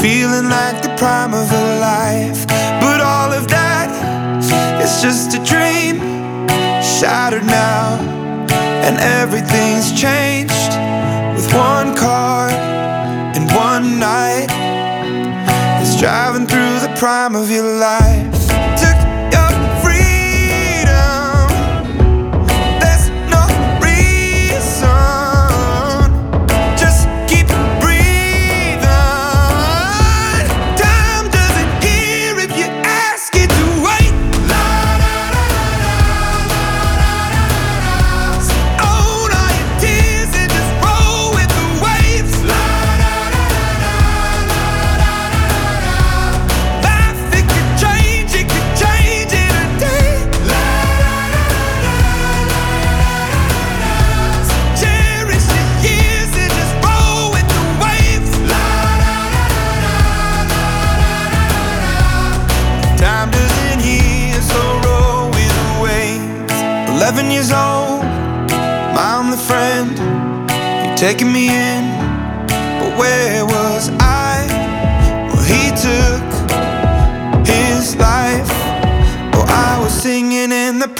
feeling 0.00 0.48
like 0.48 0.80
the 0.82 0.94
prime 0.96 1.34
of 1.34 1.46
her 1.48 1.78
life. 1.78 2.46
But 2.80 3.00
all 3.02 3.32
of 3.32 3.48
that 3.48 3.90
is 4.82 5.02
just 5.02 5.34
a 5.34 5.40
dream, 5.44 6.00
shattered 6.82 7.44
now. 7.44 7.98
And 8.86 8.96
everything's 8.98 9.92
changed 9.92 10.72
with 11.36 11.52
one 11.52 11.94
car 11.94 12.48
and 13.36 13.44
one 13.52 13.98
night 13.98 14.48
It's 15.82 16.00
driving 16.00 16.46
through 16.46 16.80
the 16.80 16.94
prime 16.98 17.36
of 17.36 17.50
your 17.50 17.78
life. 17.78 18.29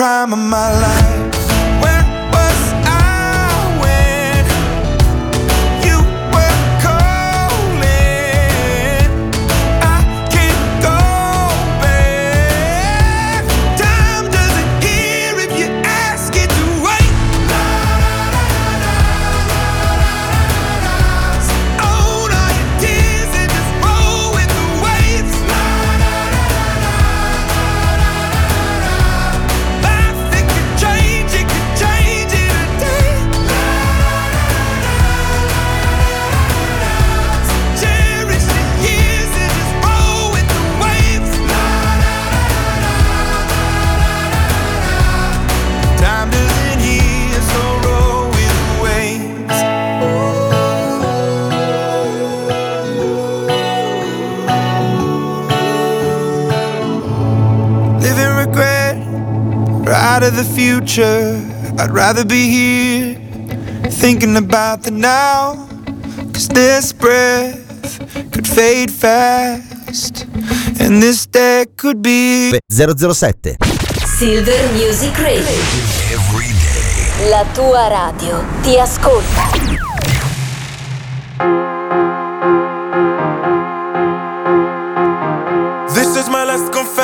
Prime 0.00 0.32
of 0.32 0.38
my 0.38 0.80
life. 0.80 0.99
The 60.42 60.54
future. 60.54 61.36
I'd 61.78 61.90
rather 61.92 62.24
be 62.24 62.48
here, 62.48 63.14
thinking 63.90 64.36
about 64.36 64.82
the 64.82 64.90
now. 64.90 65.68
Cause 66.32 66.48
this 66.48 66.92
breath 66.92 67.58
could 68.32 68.46
fade 68.46 68.90
fast, 68.90 70.26
and 70.80 71.02
this 71.02 71.26
day 71.26 71.66
could 71.76 72.00
be 72.00 72.58
007 72.70 73.56
Silver 74.18 74.72
Music 74.72 75.16
Radio. 75.18 75.58
La 77.28 77.44
tua 77.52 77.88
radio 77.88 78.42
ti 78.62 78.78
ascolta. 78.78 79.89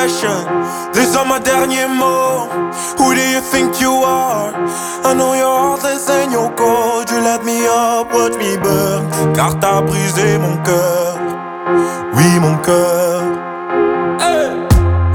Confession. 0.07 0.93
These 0.93 1.15
are 1.15 1.25
my 1.25 1.39
derniers 1.39 1.89
mots. 1.89 2.93
Who 2.97 3.13
do 3.13 3.21
you 3.21 3.41
think 3.41 3.81
you 3.81 3.91
are? 3.91 4.53
I 5.03 5.13
know 5.13 5.33
your 5.33 5.57
heartless 5.59 6.09
and 6.09 6.31
your 6.31 6.53
cold. 6.55 7.09
You 7.09 7.19
let 7.21 7.43
me 7.43 7.65
up, 7.67 8.11
watch 8.11 8.35
me 8.37 8.57
burn. 8.57 9.35
Car 9.35 9.59
t'as 9.59 9.81
brisé 9.81 10.37
mon 10.37 10.57
cœur. 10.63 11.17
Oui, 12.15 12.39
mon 12.39 12.57
cœur. 12.57 13.21
Hey. 14.19 14.49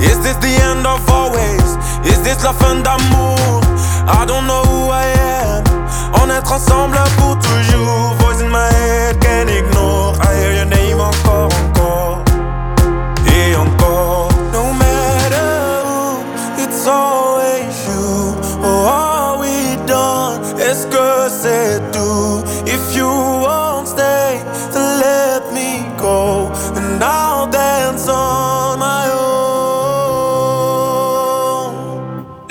Is 0.00 0.18
this 0.20 0.36
the 0.36 0.54
end 0.70 0.86
of 0.86 1.08
always? 1.08 1.76
Is 2.04 2.20
this 2.22 2.42
la 2.44 2.52
fin 2.52 2.82
d'amour? 2.82 3.60
I 4.06 4.24
don't 4.26 4.46
know 4.46 4.62
who 4.64 4.90
I 4.90 5.06
am. 5.44 5.64
On 6.20 6.28
est 6.30 6.50
ensemble 6.50 6.98
pour 7.18 7.38
toujours. 7.38 8.14
Voice 8.20 8.40
in 8.40 8.48
my 8.48 8.70
head, 8.70 9.20
can't 9.20 9.50
ignore. 9.50 10.14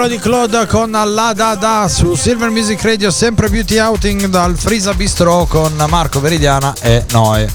Singolo 0.00 0.08
di 0.08 0.18
Claude 0.18 0.66
con 0.66 0.90
La 0.90 1.32
Da 1.34 1.54
Da 1.56 1.86
su 1.86 2.14
Silver 2.14 2.48
Music 2.48 2.80
Radio, 2.82 3.10
sempre 3.10 3.48
Beauty 3.50 3.78
Outing 3.78 4.26
dal 4.26 4.56
Frisa 4.56 4.94
Bistro 4.94 5.44
con 5.46 5.72
Marco 5.88 6.20
Veridiana 6.20 6.72
e 6.80 7.04
Noe. 7.10 7.46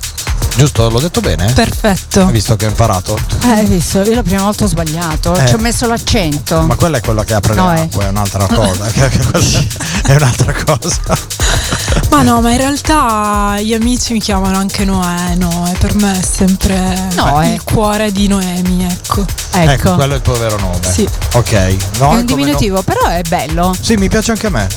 Giusto? 0.55 0.87
L'ho 0.89 0.99
detto 0.99 1.21
bene? 1.21 1.51
Perfetto. 1.53 2.25
Hai 2.25 2.31
visto 2.31 2.55
che 2.55 2.65
ho 2.65 2.69
imparato? 2.69 3.17
Eh, 3.43 3.47
hai 3.49 3.65
visto? 3.65 4.01
Io 4.03 4.13
la 4.15 4.21
prima 4.23 4.43
volta 4.43 4.63
ho 4.65 4.67
sbagliato, 4.67 5.35
Eh. 5.35 5.47
ci 5.47 5.55
ho 5.55 5.57
messo 5.57 5.87
l'accento. 5.87 6.61
Ma 6.61 6.75
quella 6.75 6.97
è 6.97 7.01
quella 7.01 7.23
che 7.23 7.33
apre 7.33 7.55
No, 7.55 7.73
le 7.73 7.79
acque, 7.81 8.05
è 8.05 8.09
un'altra 8.09 8.45
cosa. 8.53 8.85
è 10.05 10.15
un'altra 10.15 10.53
cosa. 10.63 11.17
Ma 12.09 12.21
no, 12.21 12.39
ma 12.41 12.51
in 12.51 12.57
realtà 12.57 13.57
gli 13.59 13.73
amici 13.73 14.13
mi 14.13 14.19
chiamano 14.21 14.57
anche 14.57 14.85
Noè, 14.85 15.35
Noè, 15.35 15.71
per 15.77 15.95
me 15.95 16.17
è 16.19 16.23
sempre 16.23 17.09
Noè. 17.15 17.47
il 17.47 17.63
cuore 17.63 18.11
di 18.11 18.27
Noemi, 18.27 18.85
ecco. 18.85 19.25
Ecco, 19.51 19.95
quello 19.95 20.13
è 20.13 20.15
il 20.17 20.21
tuo 20.21 20.37
vero 20.37 20.57
nome. 20.59 20.79
Sì. 20.91 21.07
Ok. 21.33 21.75
No, 21.99 22.11
è 22.11 22.15
un 22.19 22.25
diminutivo, 22.25 22.81
però 22.83 23.07
è 23.07 23.21
bello. 23.27 23.67
no- 23.67 23.75
Sì, 23.79 23.95
mi 23.95 24.07
piace 24.09 24.31
anche 24.31 24.47
a 24.47 24.49
me. 24.49 24.67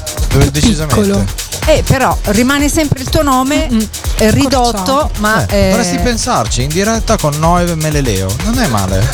Decisamente. 0.50 1.00
Piccolo. 1.00 1.24
Eh, 1.66 1.82
però 1.86 2.16
rimane 2.26 2.68
sempre 2.70 3.02
il 3.02 3.08
tuo 3.10 3.22
nome 3.22 3.68
eh, 4.16 4.30
ridotto, 4.30 5.10
ma 5.18 5.44
Eh, 5.46 5.66
eh, 5.66 5.70
Dovresti 5.70 5.98
pensarci 5.98 6.62
in 6.62 6.68
diretta 6.68 7.16
con 7.18 7.34
Noe 7.38 7.74
Meleleo. 7.74 8.34
Non 8.44 8.58
è 8.58 8.66
male. 8.68 9.06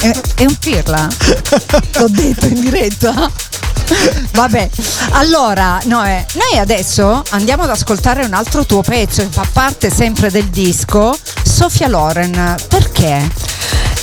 è, 0.00 0.20
è 0.36 0.44
un 0.44 0.56
pirla. 0.58 1.08
L'ho 1.98 2.08
detto 2.08 2.46
in 2.46 2.60
diretta. 2.60 3.30
Vabbè, 4.32 4.68
allora 5.10 5.80
Noè, 5.84 6.24
noi 6.34 6.58
adesso 6.58 7.22
andiamo 7.30 7.64
ad 7.64 7.70
ascoltare 7.70 8.24
un 8.24 8.32
altro 8.32 8.64
tuo 8.66 8.82
pezzo 8.82 9.22
che 9.22 9.28
fa 9.30 9.46
parte 9.50 9.90
sempre 9.90 10.30
del 10.30 10.48
disco, 10.48 11.16
Sofia 11.42 11.88
Loren. 11.88 12.56
Perché? 12.68 13.30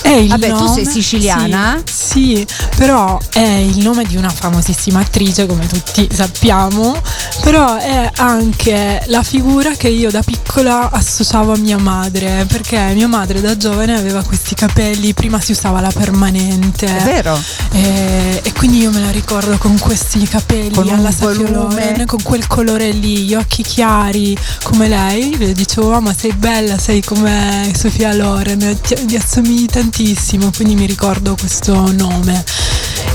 È 0.01 0.09
il 0.09 0.29
Vabbè, 0.29 0.47
tu 0.47 0.53
nome- 0.55 0.73
sei 0.73 0.85
siciliana? 0.85 1.81
Sì, 1.85 2.01
sì, 2.11 2.47
però 2.75 3.17
è 3.31 3.39
il 3.39 3.77
nome 3.77 4.03
di 4.03 4.17
una 4.17 4.29
famosissima 4.29 4.99
attrice, 4.99 5.45
come 5.45 5.67
tutti 5.67 6.09
sappiamo, 6.11 6.99
però 7.41 7.77
è 7.77 8.09
anche 8.17 9.01
la 9.05 9.23
figura 9.23 9.71
che 9.71 9.87
io 9.87 10.09
da 10.11 10.21
piccola 10.21 10.89
associavo 10.91 11.53
a 11.53 11.57
mia 11.57 11.77
madre, 11.77 12.45
perché 12.47 12.79
mia 12.93 13.07
madre 13.07 13.39
da 13.39 13.55
giovane 13.55 13.95
aveva 13.95 14.23
questi 14.23 14.55
capelli, 14.55 15.13
prima 15.13 15.39
si 15.39 15.51
usava 15.51 15.79
la 15.79 15.91
permanente. 15.93 16.85
È 16.87 17.03
vero? 17.03 17.39
E, 17.71 18.41
e 18.43 18.53
quindi 18.53 18.79
io 18.79 18.91
me 18.91 19.01
la 19.01 19.11
ricordo 19.11 19.57
con 19.57 19.70
questi 19.80 20.27
capelli 20.27 20.72
Con 20.72 20.89
alla 20.89 21.11
Sofia 21.11 21.48
volume. 21.48 21.52
Loren, 21.52 22.06
con 22.06 22.22
quel 22.23 22.48
colore 22.48 22.91
lì, 22.91 23.19
gli 23.26 23.34
occhi 23.34 23.64
chiari 23.64 24.38
come 24.64 24.88
lei. 24.88 25.38
Le 25.38 25.53
dicevo, 25.53 25.89
mamma 25.89 26.14
sei 26.14 26.34
bella, 26.34 26.77
sei 26.77 27.03
come 27.03 27.72
Sofia 27.76 28.14
Loren, 28.14 28.80
ti, 28.81 28.95
mi 29.07 29.15
assomigli 29.15 29.65
tantissimo, 29.65 30.52
quindi 30.56 30.76
mi 30.76 30.85
ricordo 30.85 31.35
questo 31.35 31.91
nome. 31.91 32.43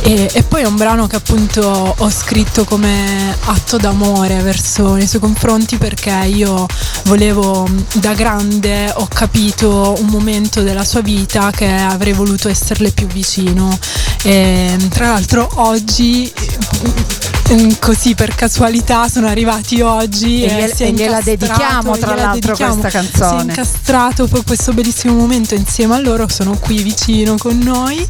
E, 0.02 0.30
e 0.32 0.42
poi 0.44 0.62
è 0.62 0.66
un 0.66 0.76
brano 0.76 1.06
che 1.06 1.16
appunto 1.16 1.94
ho 1.96 2.10
scritto 2.10 2.64
come 2.64 3.36
atto 3.44 3.76
d'amore 3.76 4.40
verso 4.40 4.94
nei 4.94 5.06
suoi 5.06 5.20
confronti 5.20 5.78
perché 5.78 6.10
io 6.26 6.66
volevo 7.04 7.68
da 7.94 8.14
grande 8.14 8.92
ho 8.94 9.08
capito 9.08 9.94
un 9.98 10.06
momento 10.06 10.62
della 10.62 10.84
sua 10.84 11.00
vita 11.00 11.50
che 11.50 11.68
avrei 11.68 12.12
voluto 12.12 12.48
esserle 12.48 12.90
più 12.92 13.06
vicino. 13.06 13.76
E 14.22 14.76
tra 14.90 15.08
l'altro 15.08 15.48
oggi 15.54 16.32
così 17.78 18.14
per 18.14 18.34
casualità 18.34 19.08
sono 19.08 19.28
arrivati 19.28 19.80
oggi 19.80 20.42
E 20.42 20.46
e, 20.50 20.54
gliel- 20.56 20.74
si 20.74 20.82
è 20.82 20.86
e 20.86 20.92
gliela 20.92 21.20
dedichiamo, 21.20 21.96
tra 21.96 22.10
gliela 22.14 22.22
l'altro, 22.26 22.40
dedichiamo. 22.54 22.80
questa 22.80 22.98
canzone. 23.00 23.28
si 23.28 23.46
è 23.46 23.48
incastrato 23.50 24.26
poi 24.26 24.42
questo 24.44 24.72
bellissimo 24.72 25.14
momento 25.14 25.54
insieme 25.54 25.94
a 25.94 25.98
loro 26.00 26.26
sono 26.28 26.56
qui 26.58 26.82
vicino 26.82 27.36
con 27.36 27.58
noi 27.58 28.04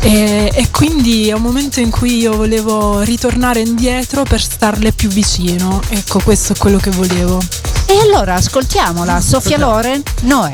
e, 0.00 0.50
e 0.52 0.70
quindi 0.70 1.28
è 1.28 1.32
un 1.32 1.42
momento 1.42 1.78
in 1.80 1.90
cui 1.90 2.18
io 2.18 2.34
volevo 2.36 3.00
ritornare 3.02 3.60
indietro 3.60 4.22
per 4.24 4.40
starle 4.42 4.92
più 4.92 5.08
vicino 5.08 5.80
ecco 5.90 6.20
questo 6.22 6.52
è 6.54 6.56
quello 6.56 6.78
che 6.78 6.90
volevo 6.90 7.38
E 7.86 7.98
allora 8.02 8.34
ascoltiamola, 8.34 9.20
Sofia 9.20 9.58
Loren, 9.58 10.02
Noè. 10.22 10.52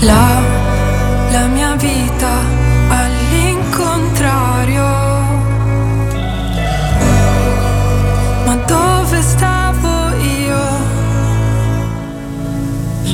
La, 0.00 0.40
la 1.32 1.46
mia 1.48 1.74
vita 1.74 2.30
all'incontrario. 2.88 4.86
Ma 8.44 8.54
dove 8.64 9.22
stavo 9.22 10.14
io? 10.16 10.58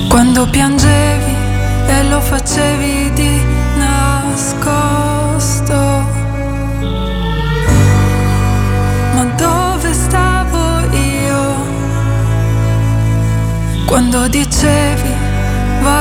Quando 0.09 0.47
piangevi 0.51 1.35
e 1.87 2.05
lo 2.05 2.21
facevi 2.21 3.13
di 3.15 3.41
nascosto. 3.79 4.93
Ma 9.15 9.25
dove 9.37 9.93
stavo 9.95 10.81
io? 10.91 11.55
Quando 13.87 14.29
dicevi 14.29 14.84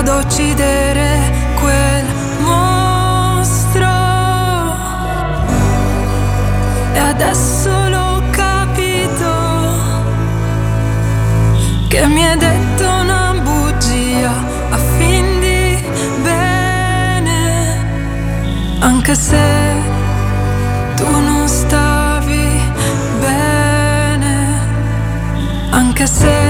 vado 0.04 0.12
a 0.12 0.18
uccidere 0.18 1.32
quel 1.62 2.06
mostro. 2.40 3.88
E 6.94 7.00
adesso 7.00 7.70
l'ho 7.90 8.22
capito 8.32 9.32
che 11.88 12.06
mi 12.08 12.26
hai 12.26 12.38
detto 12.38 12.84
una 12.84 13.34
bugia 13.42 14.32
a 14.72 14.78
fin 14.98 15.40
di 15.40 15.86
bene, 16.22 17.78
anche 18.80 19.16
se 19.16 19.42
tu 20.96 21.10
non 21.10 21.48
stavi 21.48 22.62
bene, 23.20 24.60
anche 25.72 26.06
se 26.06 26.43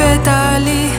i 0.00 0.97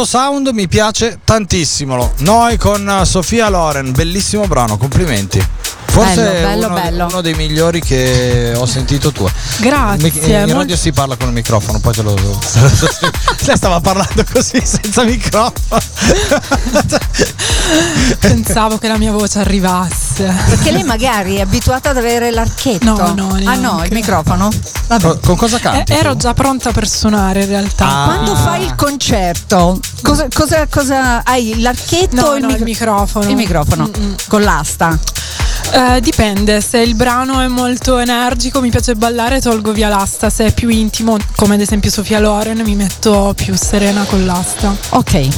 tuo 0.00 0.08
sound 0.08 0.48
mi 0.54 0.66
piace 0.66 1.18
tantissimo. 1.24 2.14
Noi 2.20 2.56
con 2.56 3.02
Sofia 3.04 3.50
Loren, 3.50 3.92
bellissimo 3.92 4.46
brano, 4.46 4.78
complimenti. 4.78 5.38
Forse 5.90 6.14
Bello, 6.22 6.46
bello, 6.46 6.66
uno, 6.66 6.74
bello. 6.74 7.06
uno 7.06 7.20
dei 7.20 7.34
migliori 7.34 7.80
che 7.80 8.52
ho 8.56 8.64
sentito 8.64 9.10
tuo. 9.10 9.28
Grazie, 9.58 10.10
Mi- 10.12 10.48
In 10.50 10.52
radio 10.56 10.76
si 10.76 10.92
parla 10.92 11.16
con 11.16 11.26
il 11.28 11.34
microfono, 11.34 11.80
poi 11.80 11.92
te 11.92 12.02
lo. 12.02 12.14
Lei 12.14 13.56
stava 13.56 13.80
parlando 13.80 14.24
così 14.32 14.60
senza 14.64 15.02
microfono. 15.02 15.80
Pensavo 18.18 18.78
che 18.78 18.88
la 18.88 18.98
mia 18.98 19.10
voce 19.12 19.40
arrivasse. 19.40 20.32
Perché 20.48 20.70
lei 20.70 20.82
magari 20.84 21.36
è 21.36 21.40
abituata 21.40 21.90
ad 21.90 21.96
avere 21.96 22.30
l'archetto. 22.30 22.84
No, 22.84 23.12
no, 23.14 23.38
Ah 23.44 23.54
no, 23.56 23.82
il 23.84 23.92
microfono? 23.92 24.48
Con, 24.86 25.18
con 25.24 25.36
cosa 25.36 25.58
canti? 25.58 25.92
Eh, 25.92 25.96
ero 25.96 26.16
già 26.16 26.34
pronta 26.34 26.70
per 26.72 26.88
suonare 26.88 27.42
in 27.42 27.48
realtà. 27.48 27.86
Ah. 27.86 28.04
Quando 28.04 28.34
fai 28.36 28.64
il 28.64 28.74
concerto, 28.74 29.78
cosa, 30.02 30.26
cosa, 30.32 30.66
cosa 30.68 31.22
hai? 31.24 31.60
L'archetto 31.60 32.14
No, 32.16 32.26
o 32.28 32.34
il, 32.36 32.42
no, 32.42 32.46
mic- 32.48 32.58
il 32.58 32.64
microfono. 32.64 33.28
Il 33.28 33.36
microfono 33.36 33.90
con 34.28 34.42
l'asta. 34.42 34.96
Eh, 35.72 35.78
dipende, 36.00 36.60
se 36.60 36.78
il 36.78 36.94
brano 36.94 37.40
è 37.40 37.48
molto 37.48 37.98
energico 37.98 38.60
mi 38.60 38.70
piace 38.70 38.94
ballare 38.94 39.40
tolgo 39.40 39.72
via 39.72 39.88
l'asta, 39.88 40.28
se 40.28 40.46
è 40.46 40.52
più 40.52 40.68
intimo 40.68 41.16
come 41.36 41.54
ad 41.54 41.60
esempio 41.60 41.90
Sofia 41.90 42.20
Loren 42.20 42.60
mi 42.60 42.74
metto 42.74 43.32
più 43.34 43.54
serena 43.56 44.04
con 44.04 44.26
l'asta. 44.26 44.76
Ok. 44.90 45.28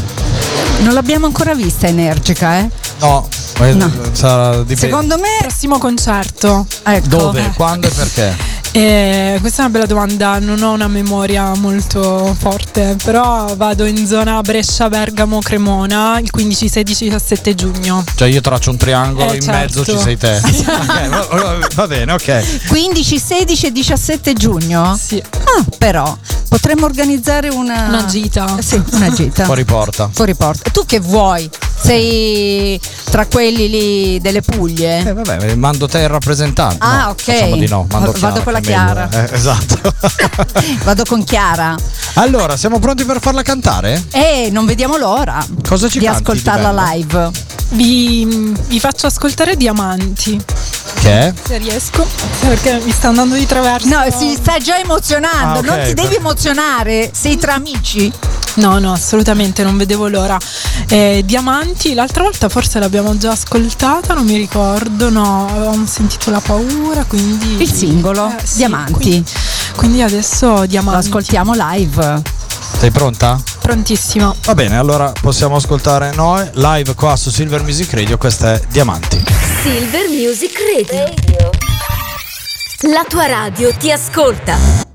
Non 0.81 0.94
l'abbiamo 0.94 1.27
ancora 1.27 1.55
vista 1.55 1.86
energica, 1.86 2.59
eh? 2.59 2.70
No, 3.03 3.29
eh, 3.61 3.77
sarà 4.12 4.65
Secondo 4.77 5.16
me. 5.19 5.39
Prossimo 5.41 5.79
concerto. 5.79 6.65
Ecco. 6.85 7.07
Dove? 7.09 7.53
Quando 7.57 7.89
e 7.89 7.91
perché? 7.91 8.37
Eh, 8.74 9.37
questa 9.41 9.59
è 9.59 9.65
una 9.66 9.73
bella 9.74 9.87
domanda, 9.87 10.39
non 10.39 10.62
ho 10.62 10.73
una 10.73 10.89
memoria 10.89 11.53
molto 11.57 12.35
forte, 12.39 12.97
però 13.05 13.55
vado 13.55 13.85
in 13.85 14.07
zona 14.07 14.41
Brescia, 14.41 14.89
Bergamo, 14.89 15.41
Cremona 15.41 16.19
il 16.20 16.31
15, 16.31 16.69
16, 16.70 17.05
17 17.05 17.55
giugno. 17.55 18.03
Cioè 18.15 18.29
io 18.29 18.41
traccio 18.41 18.70
un 18.70 18.79
triangolo, 18.79 19.33
Eh, 19.33 19.35
in 19.35 19.43
certo. 19.43 19.81
mezzo 19.81 19.85
ci 19.85 19.99
sei 20.03 20.16
te. 20.16 20.41
Ok, 20.65 21.09
va- 21.09 21.69
va- 21.74 21.87
bene, 21.87 22.12
ok. 22.12 22.66
15, 22.69 23.19
16 23.19 23.66
e 23.66 23.73
17 23.73 24.33
giugno? 24.33 24.99
Sì. 24.99 25.23
Ah, 25.31 25.65
però 25.77 26.16
potremmo 26.49 26.87
organizzare 26.87 27.49
una. 27.51 27.89
Una 27.89 28.05
gita. 28.07 28.57
Sì, 28.62 28.81
una 28.93 29.11
gita. 29.11 29.45
Fuori 29.45 29.65
porta. 29.65 30.09
Fuori 30.11 30.35
porta. 30.35 30.70
Tu 30.70 30.87
che 30.87 30.99
vuoi? 31.01 31.51
Sei 31.83 32.81
tra 33.10 33.27
quelli 33.27 33.69
lì 33.69 34.20
delle 34.20 34.40
Puglie? 34.43 34.98
Eh 35.01 35.12
vabbè, 35.12 35.55
mando 35.55 35.86
te 35.89 35.98
il 36.01 36.09
rappresentante. 36.09 36.77
Ah, 36.81 37.05
No, 37.05 37.09
ok. 37.10 37.23
Facciamo 37.23 37.56
di 37.56 37.69
no, 37.69 37.86
mando 37.90 38.12
Vado 38.12 38.40
Chiara, 38.40 38.43
con 38.43 38.52
la. 38.52 38.60
Chiara. 38.60 39.09
Eh, 39.10 39.28
esatto. 39.35 39.94
Vado 40.85 41.05
con 41.05 41.24
Chiara. 41.24 41.74
allora, 42.14 42.56
siamo 42.56 42.78
pronti 42.78 43.05
per 43.05 43.19
farla 43.20 43.43
cantare? 43.43 44.02
E 44.12 44.48
non 44.51 44.66
vediamo 44.66 44.97
l'ora 44.97 45.44
Cosa 45.66 45.89
ci 45.89 45.98
di 45.98 46.05
canti 46.06 46.23
di 46.23 46.28
ascoltarla 46.31 46.70
bello? 46.73 46.90
live. 46.93 47.31
Vi, 47.70 48.52
vi 48.69 48.81
faccio 48.81 49.06
ascoltare 49.06 49.56
Diamanti, 49.56 50.39
Che 50.94 51.10
è? 51.10 51.35
se 51.44 51.59
riesco, 51.59 52.06
perché 52.40 52.81
mi 52.85 52.93
sta 52.93 53.09
andando 53.09 53.35
di 53.35 53.44
traverso. 53.47 53.89
No, 53.89 54.05
si 54.16 54.35
sta 54.35 54.59
già 54.59 54.78
emozionando. 54.78 55.59
Ah, 55.59 55.62
ok, 55.62 55.64
non 55.64 55.85
ti 55.86 55.94
devi 55.94 56.14
emozionare. 56.16 57.10
Sei 57.12 57.36
tra 57.39 57.55
amici. 57.55 58.12
No, 58.55 58.78
no, 58.78 58.93
assolutamente, 58.93 59.62
non 59.64 59.77
vedevo 59.77 60.06
l'ora. 60.09 60.39
Eh, 60.89 61.23
Diamanti, 61.24 61.94
l'altra 61.94 62.23
volta 62.23 62.48
forse 62.48 62.78
l'abbiamo 62.78 63.16
già 63.16 63.31
ascoltata, 63.32 64.12
non 64.14 64.24
mi 64.27 64.36
ricordo, 64.36 65.09
no, 65.09 65.48
avevamo 65.51 65.86
sentito 65.86 66.31
la 66.31 66.40
paura, 66.40 67.05
quindi... 67.05 67.62
Il 67.62 67.73
singolo, 67.73 68.28
Eh, 68.28 68.47
sì, 68.47 68.56
Diamanti. 68.59 68.93
Quindi, 68.93 69.24
quindi 69.74 70.02
adesso 70.02 70.48
Lo 70.55 70.66
Diamanti. 70.66 71.06
ascoltiamo 71.06 71.52
live. 71.56 72.23
Sei 72.79 72.91
pronta? 72.91 73.41
Prontissima. 73.61 74.35
Va 74.45 74.55
bene, 74.55 74.77
allora 74.77 75.13
possiamo 75.21 75.57
ascoltare 75.57 76.13
noi 76.15 76.49
live 76.55 76.95
qua 76.95 77.17
su 77.17 77.31
Silver 77.31 77.63
Music 77.63 77.93
Radio. 77.93 78.17
Questa 78.17 78.55
è 78.55 78.61
Diamanti. 78.69 79.23
Silver 79.63 80.09
Music 80.09 80.53
Radio. 80.75 81.15
La 82.93 83.05
tua 83.09 83.27
radio 83.27 83.73
ti 83.75 83.91
ascolta. 83.91 84.91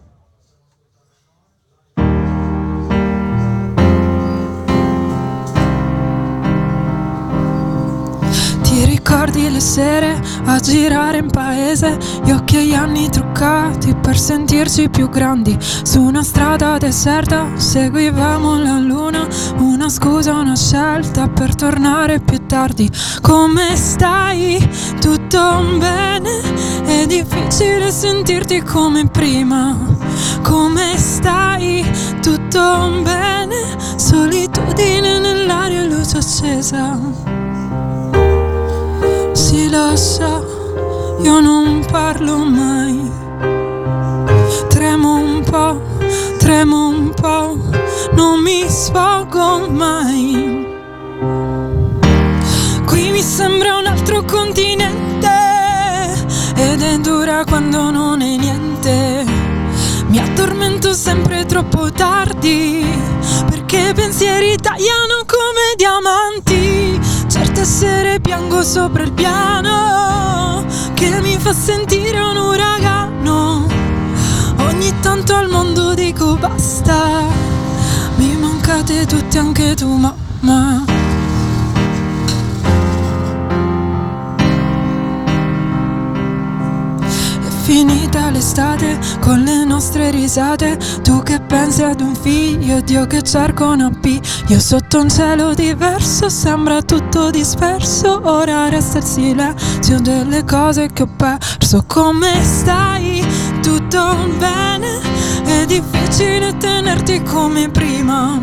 Ricordi 9.07 9.49
le 9.49 9.61
sere 9.61 10.21
a 10.47 10.59
girare 10.59 11.19
in 11.19 11.29
paese, 11.29 11.97
gli 12.25 12.31
occhi 12.31 12.57
e 12.57 12.65
gli 12.65 12.73
anni 12.73 13.07
truccati 13.07 13.95
per 13.95 14.17
sentirci 14.19 14.89
più 14.89 15.07
grandi. 15.07 15.57
Su 15.61 16.01
una 16.01 16.23
strada 16.23 16.77
deserta 16.77 17.47
seguivamo 17.55 18.57
la 18.61 18.77
luna, 18.79 19.25
una 19.59 19.87
scusa, 19.87 20.33
una 20.33 20.57
scelta 20.57 21.29
per 21.29 21.55
tornare 21.55 22.19
più 22.19 22.45
tardi. 22.47 22.91
Come 23.21 23.77
stai? 23.77 24.57
Tutto 24.99 25.63
bene? 25.77 26.41
È 26.83 27.05
difficile 27.05 27.89
sentirti 27.89 28.61
come 28.61 29.07
prima. 29.07 29.73
Come 30.41 30.97
stai? 30.97 31.85
Tutto 32.21 32.89
bene? 33.03 33.55
Solitudine 33.95 35.19
nell'aria 35.19 35.83
e 35.83 35.87
luce 35.87 36.17
accesa. 36.17 37.46
Lo 39.65 39.95
so, 39.97 41.17
io 41.21 41.39
non 41.39 41.85
parlo 41.89 42.37
mai. 42.37 43.11
Tremo 44.69 45.15
un 45.15 45.43
po', 45.43 45.81
tremo 46.37 46.87
un 46.87 47.11
po', 47.13 47.57
non 48.13 48.39
mi 48.41 48.63
sfogo 48.69 49.67
mai. 49.69 50.65
Qui 52.85 53.09
mi 53.09 53.21
sembra 53.21 53.77
un 53.77 53.87
altro 53.87 54.23
continente 54.23 55.27
ed 56.55 56.81
è 56.81 56.97
dura 56.99 57.43
quando 57.43 57.89
non 57.89 58.21
è 58.21 58.37
niente. 58.37 59.25
Mi 60.07 60.19
addormento 60.19 60.93
sempre 60.93 61.45
troppo 61.45 61.91
tardi 61.91 62.85
perché 63.49 63.89
i 63.89 63.93
pensieri 63.93 64.55
tagliano 64.55 65.25
come 65.25 65.73
diamanti. 65.75 66.76
Sere 67.63 68.19
piango 68.21 68.63
sopra 68.63 69.03
il 69.03 69.11
piano 69.11 70.65
che 70.93 71.19
mi 71.21 71.37
fa 71.37 71.53
sentire 71.53 72.17
un 72.19 72.37
uragano. 72.37 73.67
Ogni 74.59 74.93
tanto 75.01 75.35
al 75.35 75.49
mondo 75.49 75.93
dico 75.93 76.35
basta. 76.37 77.23
Mi 78.15 78.35
mancate 78.37 79.05
tutti 79.05 79.37
anche 79.37 79.75
tu, 79.75 79.89
mamma. 79.95 80.96
Finita 87.67 88.29
l'estate 88.29 88.97
con 89.19 89.41
le 89.41 89.65
nostre 89.65 90.09
risate. 90.09 90.77
Tu 91.03 91.21
che 91.21 91.41
pensi 91.41 91.83
ad 91.83 91.99
un 91.99 92.15
figlio 92.15 92.77
ed 92.77 92.89
io 92.89 93.05
che 93.07 93.21
cerco 93.23 93.65
una 93.65 93.89
P. 93.89 94.21
Io 94.47 94.59
sotto 94.59 95.01
un 95.01 95.09
cielo 95.09 95.53
diverso, 95.53 96.29
sembra 96.29 96.81
tutto 96.81 97.29
disperso. 97.29 98.21
Ora 98.23 98.69
resta 98.69 98.99
il 98.99 99.03
silenzio 99.03 99.99
delle 99.99 100.45
cose 100.45 100.87
che 100.93 101.03
ho 101.03 101.09
perso. 101.13 101.83
Come 101.85 102.41
stai? 102.41 103.21
Tutto 103.61 104.15
bene? 104.37 105.01
È 105.43 105.65
difficile 105.65 106.55
tenerti 106.55 107.21
come 107.23 107.69
prima. 107.69 108.39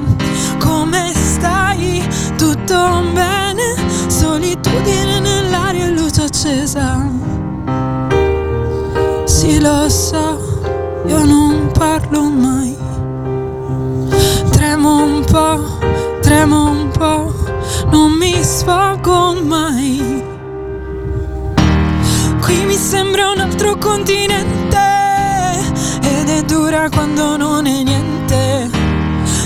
Come 0.58 1.12
stai? 1.14 2.06
Tutto 2.36 3.02
bene? 3.14 3.74
Solitudine 4.06 5.18
nell'aria 5.18 5.86
e 5.86 5.90
luce 5.92 6.24
accesa. 6.24 7.33
Sì, 9.44 9.60
lo 9.60 9.90
so, 9.90 10.38
io 11.06 11.22
non 11.22 11.70
parlo 11.76 12.22
mai. 12.30 12.74
Tremo 14.50 15.02
un 15.02 15.22
po', 15.30 15.78
tremo 16.22 16.70
un 16.70 16.88
po', 16.88 17.30
non 17.90 18.12
mi 18.12 18.42
sfogo 18.42 19.34
mai. 19.42 20.24
Qui 22.40 22.64
mi 22.64 22.74
sembra 22.74 23.32
un 23.32 23.40
altro 23.40 23.76
continente 23.76 24.78
ed 26.00 26.26
è 26.30 26.42
dura 26.44 26.88
quando 26.88 27.36
non 27.36 27.66
è 27.66 27.82
niente. 27.82 28.70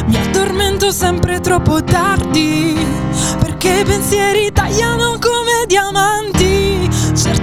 Mi 0.06 0.16
addormento 0.16 0.92
sempre 0.92 1.40
troppo 1.40 1.82
tardi 1.82 2.86
perché 3.40 3.80
i 3.80 3.84
pensieri 3.84 4.52
tagliano 4.52 5.18
come 5.18 5.66
diamanti. 5.66 6.37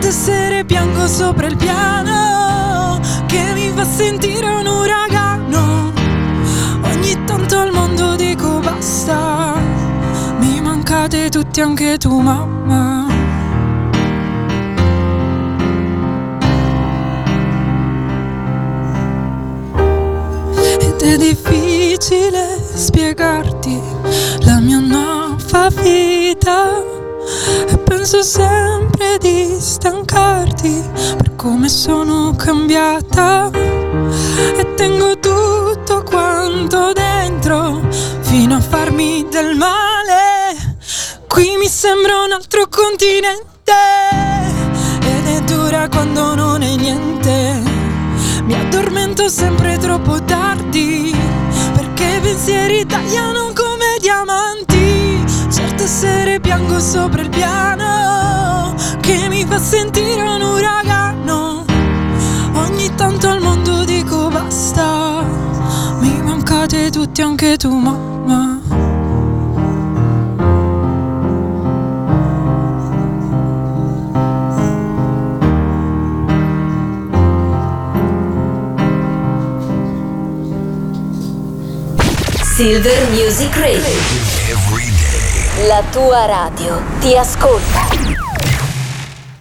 Certe 0.05 0.21
sere 0.23 0.65
piango 0.65 1.07
sopra 1.07 1.47
il 1.47 1.55
piano 1.55 2.99
che 3.25 3.41
mi 3.55 3.71
fa 3.73 3.83
sentire 3.83 4.45
un 4.45 4.67
uragano. 4.67 5.91
Ogni 6.83 7.23
tanto 7.25 7.57
al 7.57 7.71
mondo 7.71 8.15
dico 8.15 8.59
basta. 8.59 9.55
Mi 10.37 10.61
mancate 10.61 11.29
tutti 11.29 11.59
anche 11.59 11.97
tu, 11.97 12.19
mamma. 12.19 13.07
Ed 20.81 21.01
è 21.01 21.17
difficile 21.17 22.59
spiegarti 22.75 23.81
la 24.41 24.59
mia 24.59 24.77
nuova 24.77 25.69
vita. 25.81 27.04
E 27.67 27.77
penso 27.79 28.21
sempre 28.21 29.17
di 29.19 29.55
stancarti 29.59 30.83
per 31.17 31.35
come 31.35 31.69
sono 31.69 32.35
cambiata. 32.37 33.49
E 33.51 34.73
tengo 34.75 35.17
tutto 35.19 36.03
quanto 36.03 36.93
dentro 36.93 37.81
fino 38.21 38.55
a 38.55 38.61
farmi 38.61 39.25
del 39.29 39.55
male. 39.55 40.77
Qui 41.27 41.57
mi 41.57 41.67
sembra 41.67 42.21
un 42.23 42.31
altro 42.31 42.67
continente 42.69 43.73
ed 45.01 45.27
è 45.27 45.41
dura 45.41 45.89
quando 45.89 46.35
non 46.35 46.61
è 46.61 46.75
niente. 46.75 47.61
Mi 48.43 48.53
addormento 48.53 49.27
sempre 49.27 49.77
troppo 49.77 50.23
tardi 50.23 51.13
perché 51.73 52.05
i 52.05 52.19
pensieri 52.19 52.85
tagliano 52.85 53.51
come 53.53 53.97
diamanti. 53.99 54.74
Certe 55.85 55.87
sere 55.87 56.39
piango 56.39 56.79
sopra 56.79 57.21
il 57.21 57.29
piano 57.29 58.73
che 59.01 59.27
mi 59.29 59.45
fa 59.45 59.59
sentire 59.59 60.19
un 60.23 60.41
uragano. 60.41 61.63
Ogni 62.53 62.91
tanto 62.95 63.27
al 63.27 63.39
mondo 63.39 63.83
dico 63.85 64.29
basta. 64.29 65.23
Mi 65.99 66.21
mancate 66.23 66.89
tutti 66.89 67.21
anche 67.21 67.57
tu, 67.57 67.69
mamma. 67.71 68.61
Silver 82.55 83.09
Music 83.11 83.55
Radio. 83.55 84.34
La 85.67 85.81
tua 85.89 86.25
radio 86.25 86.79
ti 86.99 87.17
ascolta. 87.17 87.87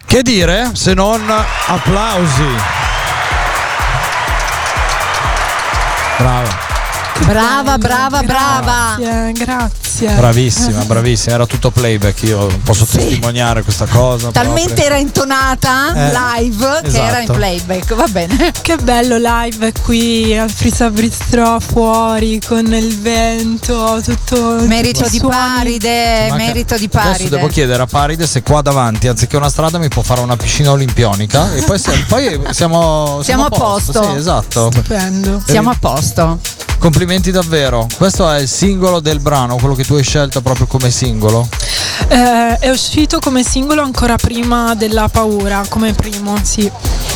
Che 0.06 0.22
dire 0.22 0.70
se 0.72 0.94
non 0.94 1.20
applausi? 1.66 2.54
Brava. 6.16 6.63
Brava, 7.20 7.78
brava, 7.78 8.22
brava. 8.22 8.96
Grazie, 8.98 9.32
grazie. 9.32 10.12
Bravissima, 10.14 10.82
bravissima, 10.84 11.34
era 11.36 11.46
tutto 11.46 11.70
playback, 11.70 12.22
io 12.24 12.46
posso 12.64 12.84
testimoniare 12.84 13.62
questa 13.62 13.86
cosa. 13.86 14.30
Talmente 14.32 14.64
proprio. 14.74 14.86
era 14.86 14.96
intonata 14.98 15.94
Eh, 15.94 16.12
live 16.42 16.80
che 16.82 16.98
era 16.98 17.18
in 17.18 17.22
esatto. 17.22 17.32
playback, 17.38 17.94
va 17.94 18.06
bene. 18.08 18.52
Che 18.60 18.76
bello 18.78 19.16
live 19.16 19.72
qui 19.84 20.36
al 20.36 20.50
Frisa 20.50 20.90
Bistro 20.90 21.60
fuori 21.60 22.40
con 22.44 22.66
il 22.74 22.98
vento, 22.98 24.00
tutto 24.04 24.56
Merito 24.66 25.08
di 25.08 25.18
suoni. 25.18 25.34
Paride, 25.34 26.26
Ma 26.28 26.36
che- 26.36 26.42
merito 26.44 26.76
di 26.76 26.88
Adesso 26.92 27.08
Paride. 27.12 27.28
devo 27.36 27.46
chiedere 27.46 27.82
a 27.82 27.86
Paride 27.86 28.26
se 28.26 28.42
qua 28.42 28.60
davanti, 28.60 29.06
anziché 29.06 29.36
una 29.36 29.48
strada, 29.48 29.78
mi 29.78 29.88
può 29.88 30.02
fare 30.02 30.20
una 30.20 30.36
piscina 30.36 30.72
olimpionica. 30.72 31.54
E 31.54 31.62
poi, 31.62 31.78
se- 31.78 32.04
poi 32.08 32.40
siamo, 32.50 33.20
Siamo 33.22 33.44
a 33.46 33.48
posto. 33.50 34.02
Sì, 34.02 34.16
esatto. 34.16 34.70
Stupendo. 34.72 35.40
Siamo 35.46 35.70
a 35.70 35.76
posto. 35.78 36.40
Complimenti 36.84 37.30
davvero. 37.30 37.86
Questo 37.96 38.30
è 38.30 38.40
il 38.40 38.46
singolo 38.46 39.00
del 39.00 39.18
brano, 39.18 39.56
quello 39.56 39.74
che 39.74 39.86
tu 39.86 39.94
hai 39.94 40.02
scelto 40.02 40.42
proprio 40.42 40.66
come 40.66 40.90
singolo. 40.90 41.48
Eh, 42.08 42.58
è 42.58 42.68
uscito 42.68 43.20
come 43.20 43.42
singolo 43.42 43.80
ancora 43.80 44.16
prima 44.16 44.74
della 44.74 45.08
paura, 45.08 45.64
come 45.70 45.94
primo, 45.94 46.36
sì. 46.42 46.70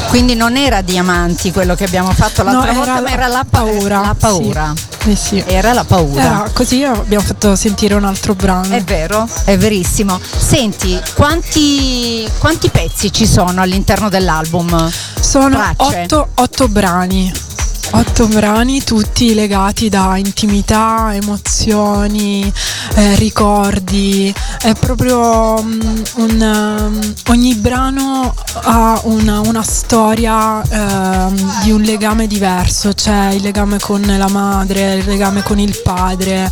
Quindi 0.08 0.34
non 0.34 0.56
era 0.56 0.80
Diamanti 0.80 1.52
quello 1.52 1.74
che 1.74 1.84
abbiamo 1.84 2.12
fatto 2.12 2.42
l'altra 2.42 2.72
No, 2.72 2.78
volta, 2.78 2.92
era 2.92 3.00
ma 3.02 3.08
la 3.08 3.12
era 3.12 3.26
la 3.26 3.44
paura. 3.48 4.00
La 4.00 4.16
paura. 4.18 4.72
Sì, 5.02 5.14
sì. 5.14 5.44
Era 5.46 5.74
la 5.74 5.84
paura. 5.84 6.22
Era 6.22 6.50
così 6.54 6.82
abbiamo 6.82 7.24
fatto 7.26 7.54
sentire 7.54 7.92
un 7.92 8.04
altro 8.04 8.34
brano. 8.34 8.74
È 8.74 8.82
vero, 8.82 9.28
è 9.44 9.58
verissimo. 9.58 10.18
Senti, 10.22 10.98
quanti, 11.14 12.26
quanti 12.38 12.70
pezzi 12.70 13.12
ci 13.12 13.26
sono 13.26 13.60
all'interno 13.60 14.08
dell'album? 14.08 14.90
Sono 15.20 15.74
otto, 15.76 16.28
otto 16.36 16.68
brani. 16.68 17.47
Otto 17.90 18.26
brani 18.28 18.84
tutti 18.84 19.32
legati 19.34 19.88
da 19.88 20.16
intimità, 20.18 21.10
emozioni, 21.14 22.52
eh, 22.94 23.14
ricordi. 23.16 24.32
È 24.60 24.74
proprio 24.74 25.60
mm, 25.62 25.80
un, 26.16 26.88
um, 27.00 27.14
ogni 27.28 27.54
brano 27.54 28.34
ha 28.62 29.00
una, 29.04 29.40
una 29.40 29.62
storia 29.62 30.62
ehm, 30.62 31.62
di 31.62 31.70
un 31.70 31.80
legame 31.80 32.26
diverso. 32.26 32.92
C'è 32.92 33.30
il 33.30 33.42
legame 33.42 33.78
con 33.80 34.02
la 34.02 34.28
madre, 34.28 34.94
il 34.96 35.06
legame 35.06 35.42
con 35.42 35.58
il 35.58 35.80
padre, 35.82 36.50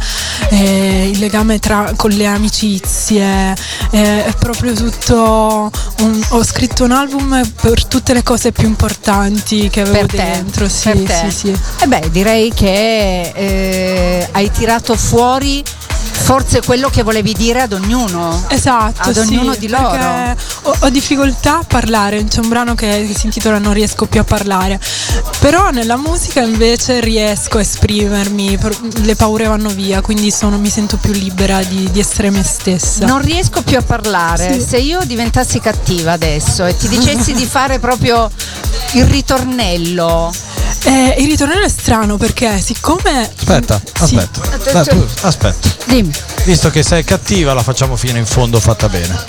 eh, 0.51 1.09
il 1.13 1.19
legame 1.19 1.59
tra, 1.59 1.93
con 1.97 2.11
le 2.11 2.27
amicizie. 2.27 3.55
eh, 3.91 4.25
è 4.25 4.35
proprio 4.39 4.73
tutto. 4.73 5.71
un- 6.01 6.25
ho 6.31 6.45
scritto 6.45 6.85
un 6.85 6.93
album 6.93 7.43
per 7.61 7.85
tutte 7.87 8.13
le 8.15 8.23
cose 8.23 8.53
più 8.53 8.67
importanti 8.67 9.69
che 9.69 9.83
avevo 9.83 9.99
Per 9.99 10.07
te, 10.07 10.17
dentro. 10.17 10.69
Sì, 10.69 10.91
per 10.91 11.03
te. 11.03 11.15
sì, 11.15 11.26
sì. 11.31 11.57
E 11.81 11.87
beh, 11.87 12.11
direi 12.11 12.53
che 12.53 13.33
eh, 13.35 14.29
hai 14.33 14.51
tirato 14.51 14.95
fuori 14.97 15.63
forse 16.27 16.61
quello 16.63 16.89
che 16.91 17.05
volevi 17.05 17.33
dire 17.35 17.61
ad 17.63 17.73
ognuno. 17.73 18.45
Esatto, 18.49 19.11
Ad 19.11 19.13
sì, 19.15 19.21
ognuno 19.21 19.55
di 19.55 19.69
loro. 19.69 19.91
perché 19.91 20.37
Ho, 20.63 20.77
ho 20.81 20.89
difficoltà 20.89 21.59
a 21.61 21.65
parlare, 21.65 22.25
c'è 22.25 22.41
un 22.41 22.49
brano 22.49 22.75
che, 22.75 23.07
che 23.07 23.17
si 23.17 23.27
intitola 23.27 23.59
Non 23.59 23.73
riesco 23.73 24.07
più 24.07 24.19
a 24.21 24.25
parlare, 24.25 24.81
però 25.39 25.71
nella 25.71 25.97
musica 25.97 26.41
invece 26.41 26.99
riesco 27.01 27.59
a 27.59 27.61
esprimermi, 27.61 28.59
le 29.03 29.15
paure 29.15 29.47
vanno 29.47 29.69
via, 29.69 30.01
quindi 30.01 30.33
sono- 30.33 30.59
mi 30.59 30.69
sento 30.69 30.97
più 30.97 31.13
libera 31.13 31.63
di, 31.63 31.89
di 31.93 32.01
essere 32.01 32.31
me 32.31 32.43
stessa. 32.43 33.07
Non 33.07 33.21
riesco 33.23 33.63
più 33.63 33.77
a 33.79 33.83
parlare. 33.83 34.53
Sì. 34.55 34.67
Se 34.67 34.77
io 34.79 35.05
diventassi 35.05 35.61
cattiva 35.61 36.11
adesso 36.13 36.65
e 36.65 36.77
ti 36.77 36.89
dicessi 36.89 37.35
di 37.35 37.47
fare 37.47 37.79
proprio 37.79 38.29
il 38.95 39.05
ritornello. 39.07 40.33
Eh, 40.85 41.17
il 41.19 41.27
ritornello 41.27 41.65
è 41.65 41.69
strano 41.69 42.17
perché 42.17 42.61
siccome... 42.61 43.31
Aspetta, 43.37 43.81
Sì. 44.05 44.17
aspetta. 44.17 44.85
Tu- 44.85 45.07
aspetta. 45.23 45.69
Dimmi. 45.87 46.13
Visto 46.45 46.71
che 46.71 46.83
sei 46.83 47.03
cattiva, 47.05 47.53
la 47.55 47.63
facciamo 47.63 47.97
fino 47.97 48.19
in 48.19 48.27
fondo 48.27 48.61
fatta 48.61 48.89
bene. 48.89 49.25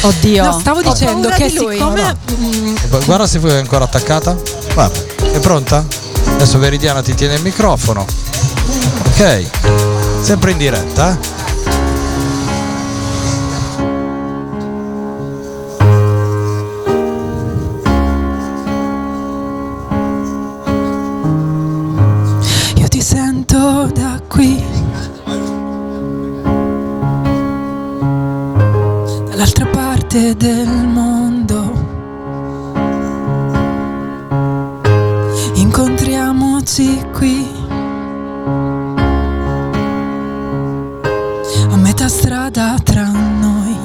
Oddio. 0.00 0.44
No, 0.44 0.58
stavo 0.60 0.80
Ho 0.80 0.92
dicendo 0.92 1.28
che 1.28 1.48
di 1.48 1.54
lui. 1.56 1.76
siccome... 1.76 2.16
mm, 2.38 2.74
Guarda 3.04 3.26
se 3.26 3.38
vuoi 3.38 3.56
ancora 3.58 3.84
attaccata. 3.84 4.36
Guarda, 4.72 4.98
è 5.32 5.38
pronta? 5.40 5.84
Adesso 6.34 6.58
Veridiana 6.58 7.02
ti 7.02 7.14
tiene 7.14 7.34
il 7.34 7.42
microfono. 7.42 8.04
Ok. 9.08 9.44
Sempre 10.22 10.52
in 10.52 10.58
diretta, 10.58 11.10
eh? 11.12 11.34
Io 22.76 22.88
ti 22.88 23.00
sento 23.00 23.90
da 23.94 24.20
qui. 24.28 24.75
Parte 30.16 30.34
del 30.36 30.88
mondo. 30.88 31.72
Incontriamoci 35.54 37.04
qui. 37.12 37.46
A 41.70 41.76
metà 41.76 42.08
strada 42.08 42.76
tra 42.82 43.10
noi. 43.10 43.76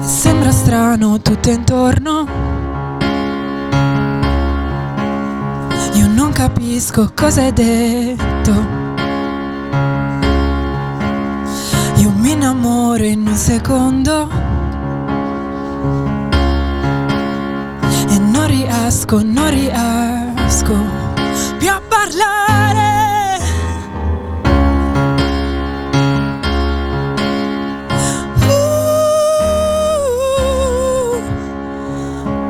Sembra 0.00 0.50
strano 0.50 1.20
tutto 1.20 1.50
intorno. 1.50 2.26
Io 5.94 6.08
non 6.08 6.32
capisco 6.32 7.12
cosa 7.14 7.42
hai 7.42 7.52
detto. 7.52 8.79
Innamoro 13.00 13.06
in 13.06 13.26
un 13.26 13.34
secondo. 13.34 14.28
E 18.08 18.18
non 18.18 18.46
riesco, 18.46 19.22
non 19.22 19.50
riesco 19.50 20.76
più 21.58 21.70
a 21.70 21.80
parlare. 21.86 23.38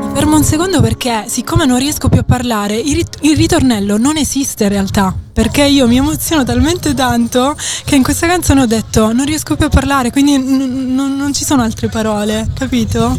Mi 0.00 0.14
fermo 0.14 0.36
un 0.36 0.42
secondo 0.42 0.80
perché 0.80 1.24
siccome 1.26 1.66
non 1.66 1.78
riesco 1.78 2.08
più 2.08 2.20
a 2.20 2.24
parlare, 2.24 2.76
il, 2.76 2.94
rit- 2.94 3.18
il 3.22 3.36
ritornello 3.36 3.96
non 3.96 4.16
esiste 4.16 4.64
in 4.64 4.70
realtà. 4.70 5.19
Perché 5.32 5.64
io 5.64 5.86
mi 5.86 5.96
emoziono 5.96 6.44
talmente 6.44 6.92
tanto 6.94 7.56
che 7.84 7.94
in 7.96 8.02
questa 8.02 8.26
canzone 8.26 8.62
ho 8.62 8.66
detto 8.66 9.12
non 9.12 9.24
riesco 9.24 9.56
più 9.56 9.66
a 9.66 9.68
parlare, 9.68 10.10
quindi 10.10 10.36
n- 10.36 10.94
n- 10.94 11.16
non 11.16 11.32
ci 11.32 11.44
sono 11.44 11.62
altre 11.62 11.88
parole, 11.88 12.48
capito? 12.54 13.16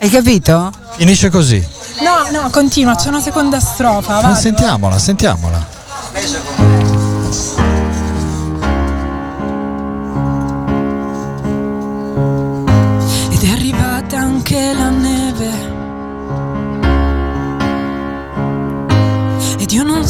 Hai 0.00 0.08
capito? 0.10 0.72
Finisce 0.96 1.28
così. 1.28 1.64
No, 2.00 2.40
no, 2.40 2.48
continua, 2.50 2.94
c'è 2.94 3.08
una 3.08 3.20
seconda 3.20 3.60
strofa. 3.60 4.14
Ma 4.14 4.20
vado. 4.20 4.34
sentiamola, 4.40 4.98
sentiamola. 4.98 5.66
Ed 13.30 13.42
è 13.42 13.50
arrivata 13.50 14.18
anche 14.18 14.72
la 14.72 14.88
neve. 14.90 15.07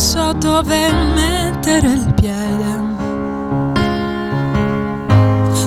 So 0.08 0.32
dove 0.32 0.90
mettere 0.90 1.86
il 1.88 2.14
piede. 2.14 2.80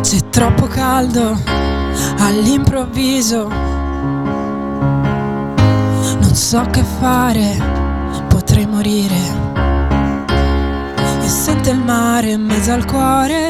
C'è 0.01 0.29
troppo 0.31 0.65
caldo 0.65 1.37
all'improvviso. 2.17 3.47
Non 6.17 6.33
so 6.33 6.65
che 6.71 6.83
fare, 6.99 7.55
potrei 8.29 8.65
morire. 8.65 9.19
E 11.21 11.27
sente 11.27 11.69
il 11.69 11.79
mare 11.79 12.31
in 12.31 12.43
mezzo 12.43 12.71
al 12.71 12.85
cuore. 12.85 13.49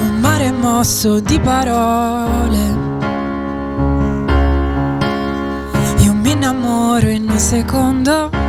Un 0.00 0.18
mare 0.18 0.50
mosso 0.50 1.20
di 1.20 1.38
parole. 1.38 2.81
Secondo. 7.42 8.41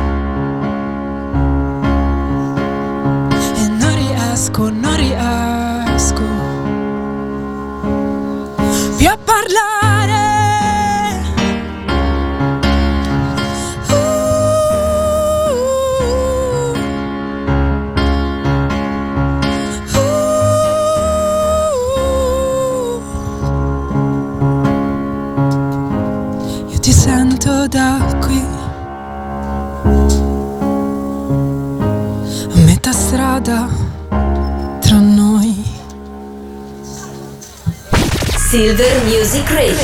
Silver 38.64 39.02
Music 39.04 39.46
Radio. 39.50 39.76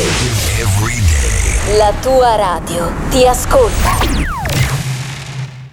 La 1.76 1.92
tua 2.00 2.34
radio 2.34 2.90
ti 3.10 3.26
ascolta. 3.26 3.98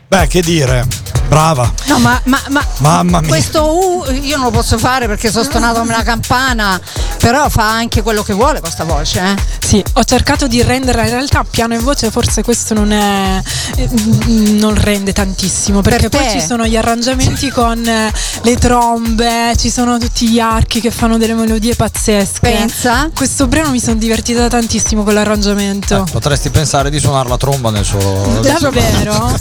Beh, 0.09 0.27
che 0.27 0.41
dire. 0.41 0.85
Brava. 1.29 1.71
No, 1.85 1.99
ma, 1.99 2.19
ma, 2.25 2.41
ma 2.49 2.65
Mamma 2.79 3.19
mia. 3.21 3.29
questo 3.29 3.63
U 3.63 4.03
io 4.11 4.35
non 4.35 4.45
lo 4.47 4.51
posso 4.51 4.77
fare 4.77 5.07
perché 5.07 5.31
sono 5.31 5.45
stonato 5.45 5.79
come 5.79 5.93
una 5.93 6.03
campana, 6.03 6.79
però 7.17 7.47
fa 7.47 7.69
anche 7.69 8.01
quello 8.01 8.23
che 8.23 8.33
vuole 8.33 8.59
questa 8.59 8.83
voce, 8.83 9.19
eh. 9.21 9.35
Sì, 9.67 9.83
ho 9.95 10.03
cercato 10.05 10.47
di 10.47 10.63
renderla 10.63 11.03
in 11.03 11.09
realtà 11.09 11.43
piano 11.43 11.73
in 11.73 11.83
voce, 11.83 12.09
forse 12.09 12.41
questo 12.41 12.73
non 12.73 12.93
è 12.93 13.41
eh, 13.75 13.89
mm, 13.89 14.59
non 14.59 14.73
rende 14.73 15.11
tantissimo, 15.11 15.81
perché 15.81 16.07
Per 16.07 16.21
poi 16.21 16.31
ci 16.31 16.39
sono 16.39 16.65
gli 16.65 16.77
arrangiamenti 16.77 17.49
con 17.49 17.85
eh, 17.85 18.09
le 18.43 18.55
trombe, 18.55 19.53
ci 19.57 19.69
sono 19.69 19.97
tutti 19.97 20.29
gli 20.29 20.39
archi 20.39 20.79
che 20.79 20.89
fanno 20.89 21.17
delle 21.17 21.33
melodie 21.33 21.75
pazzesche. 21.75 22.39
Pensa? 22.39 23.09
Questo 23.13 23.47
brano 23.47 23.71
mi 23.71 23.81
sono 23.81 23.95
divertita 23.97 24.47
tantissimo 24.47 25.03
con 25.03 25.13
l'arrangiamento. 25.13 26.07
Potresti 26.09 26.49
pensare 26.49 26.89
di 26.89 26.99
suonare 27.01 27.27
la 27.27 27.37
tromba 27.37 27.69
nel 27.69 27.83
suo. 27.83 28.39
Davvero? 28.39 29.35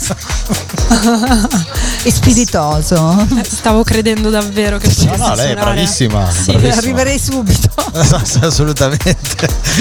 È 2.03 2.09
spiritoso. 2.09 3.27
Eh, 3.37 3.43
Stavo 3.43 3.83
credendo 3.83 4.29
davvero 4.29 4.77
che 4.77 4.87
No, 4.87 4.93
potessi 4.93 5.17
no, 5.17 5.35
lei 5.35 5.51
è 5.51 5.55
bravissima. 5.55 6.31
Sì, 6.31 6.51
bravissima. 6.51 6.75
Arriverei 6.77 7.19
subito. 7.19 7.69
Assolutamente. 8.41 9.17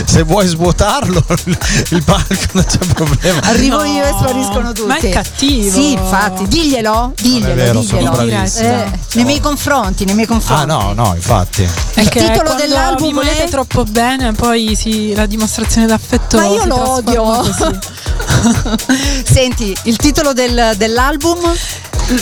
Se 0.05 0.23
vuoi 0.23 0.36
svuotarlo, 0.45 1.25
il 1.91 2.03
palco 2.05 2.35
non 2.53 2.65
c'è 2.65 2.79
problema. 2.93 3.41
Arrivo 3.43 3.85
io 3.85 4.05
e 4.05 4.09
spariscono 4.19 4.73
tutti. 4.73 4.87
ma 4.89 4.97
è 4.97 5.09
cattivo. 5.09 5.71
Sì, 5.71 5.93
infatti, 5.93 6.47
diglielo, 6.49 7.13
diglielo, 7.17 7.55
vero, 7.55 7.81
diglielo. 7.81 8.21
Eh, 8.21 8.91
nei 9.15 9.25
miei 9.25 9.41
confronti, 9.41 10.05
nei 10.05 10.15
miei 10.15 10.27
Ah, 10.27 10.31
confronti. 10.33 10.67
no, 10.67 10.93
no, 10.93 11.15
infatti. 11.15 11.63
È 11.95 12.01
Il 12.01 12.09
che 12.09 12.21
titolo 12.31 12.55
dell'album 12.55 13.15
volete 13.15 13.45
è- 13.45 13.49
troppo 13.49 13.85
bene, 13.85 14.33
poi 14.33 14.75
sì, 14.77 15.15
la 15.15 15.27
dimostrazione 15.27 15.87
d'affetto. 15.87 16.37
Ma 16.37 16.47
io 16.47 16.65
lo 16.67 16.91
odio. 16.91 17.45
Senti, 19.25 19.77
il 19.85 19.97
titolo 19.97 20.33
del- 20.33 20.75
dell'album? 20.77 21.39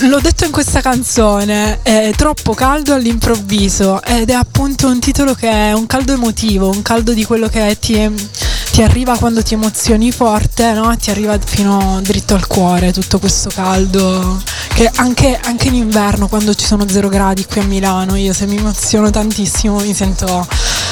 L'ho 0.09 0.19
detto 0.21 0.47
in 0.47 0.51
questa 0.51 0.81
canzone, 0.81 1.81
è 1.83 2.11
troppo 2.17 2.55
caldo 2.55 2.95
all'improvviso 2.95 4.03
ed 4.03 4.31
è 4.31 4.33
appunto 4.33 4.87
un 4.87 4.99
titolo 4.99 5.35
che 5.35 5.51
è 5.51 5.73
un 5.73 5.85
caldo 5.87 6.15
emotivo, 6.15 6.71
un 6.71 6.81
caldo 6.81 7.13
di 7.13 7.23
quello 7.25 7.49
che 7.49 7.69
ti, 8.73 8.83
arriva 8.83 9.17
quando 9.17 9.43
ti 9.43 9.55
emozioni 9.55 10.11
forte, 10.11 10.73
no? 10.73 10.97
ti 10.97 11.11
arriva 11.11 11.39
fino 11.39 12.01
dritto 12.03 12.35
al 12.35 12.47
cuore 12.47 12.93
tutto 12.93 13.19
questo 13.19 13.51
caldo 13.55 14.41
che 14.75 14.91
anche, 14.97 15.39
anche 15.41 15.69
in 15.69 15.75
inverno 15.75 16.27
quando 16.27 16.53
ci 16.55 16.67
sono 16.67 16.89
zero 16.89 17.09
gradi 17.09 17.47
qui 17.47 17.61
a 17.61 17.65
Milano 17.65 18.17
io 18.17 18.33
se 18.33 18.47
mi 18.47 18.57
emoziono 18.57 19.09
tantissimo 19.11 19.79
mi 19.79 19.95
sento, 19.95 20.47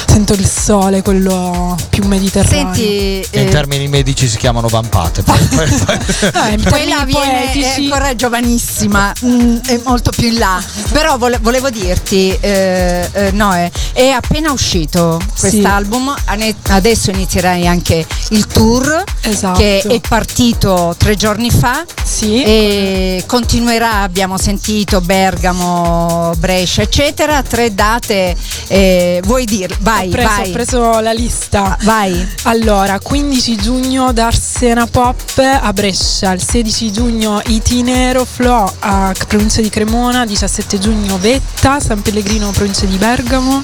sento 0.07 0.33
il 0.33 0.47
sole, 0.47 1.01
quello 1.01 1.75
più 1.89 2.05
mediterraneo. 2.05 2.73
Senti, 2.73 3.27
Che 3.29 3.39
in 3.39 3.47
eh, 3.47 3.51
termini 3.51 3.87
medici 3.87 4.27
si 4.27 4.37
chiamano 4.37 4.67
vampate. 4.67 5.21
Poi- 5.23 5.47
poi- 5.47 5.67
poi- 5.69 6.53
in 6.53 6.63
quella 6.63 7.03
viene 7.05 7.49
poetici- 7.51 7.61
è 7.61 7.83
ancora 7.83 8.15
giovanissima, 8.15 9.13
mm, 9.25 9.57
è 9.65 9.79
molto 9.83 10.11
più 10.15 10.27
in 10.27 10.37
là. 10.37 10.61
Però 10.91 11.17
vole- 11.17 11.39
volevo 11.41 11.69
dirti, 11.69 12.35
eh, 12.39 13.07
eh, 13.11 13.31
Noè, 13.31 13.69
è 13.93 14.07
appena 14.09 14.51
uscito 14.51 15.19
quest'album, 15.39 16.13
ane- 16.25 16.55
adesso 16.69 17.09
inizierai 17.11 17.67
anche 17.67 18.05
il 18.29 18.45
tour 18.47 19.03
Esatto. 19.21 19.59
che 19.59 19.81
è 19.81 19.99
partito 20.07 20.95
tre 20.97 21.15
giorni 21.15 21.49
fa 21.51 21.83
e 22.21 23.23
continuerà, 23.25 24.01
abbiamo 24.01 24.37
sentito 24.37 25.01
Bergamo, 25.01 26.33
Brescia, 26.37 26.81
eccetera, 26.83 27.41
tre 27.43 27.73
date, 27.73 28.35
eh, 28.67 29.21
vuoi 29.25 29.45
dire? 29.45 29.75
Vai, 29.93 30.07
ho 30.07 30.11
preso, 30.11 30.27
vai. 30.27 30.49
ho 30.49 30.51
preso 30.51 30.99
la 30.99 31.11
lista. 31.13 31.77
Vai. 31.81 32.27
Allora, 32.43 32.99
15 32.99 33.55
giugno 33.57 34.11
Darsena 34.11 34.87
Pop 34.87 35.37
a 35.37 35.71
Brescia, 35.73 36.31
il 36.31 36.41
16 36.41 36.91
giugno 36.91 37.41
Itinero 37.45 38.25
Flo 38.25 38.71
a 38.79 39.13
provincia 39.27 39.61
di 39.61 39.69
Cremona, 39.69 40.25
17 40.25 40.79
giugno 40.79 41.17
Vetta, 41.19 41.79
San 41.79 42.01
Pellegrino 42.01 42.49
provincia 42.51 42.85
di 42.85 42.97
Bergamo, 42.97 43.63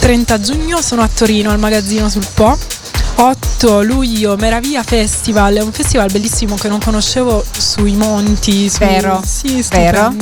30 0.00 0.40
giugno 0.40 0.80
sono 0.80 1.02
a 1.02 1.08
Torino 1.12 1.50
al 1.50 1.58
magazzino 1.58 2.08
sul 2.08 2.26
Po. 2.34 2.56
8 3.16 3.82
luglio 3.82 4.36
Meraviglia 4.36 4.82
Festival, 4.82 5.54
è 5.54 5.62
un 5.62 5.70
festival 5.70 6.10
bellissimo 6.10 6.56
che 6.56 6.66
non 6.68 6.80
conoscevo 6.80 7.44
sui 7.56 7.94
monti, 7.94 8.68
sui- 8.68 8.86
Vero, 8.86 9.22
sì, 9.24 9.64
vero. 9.70 10.12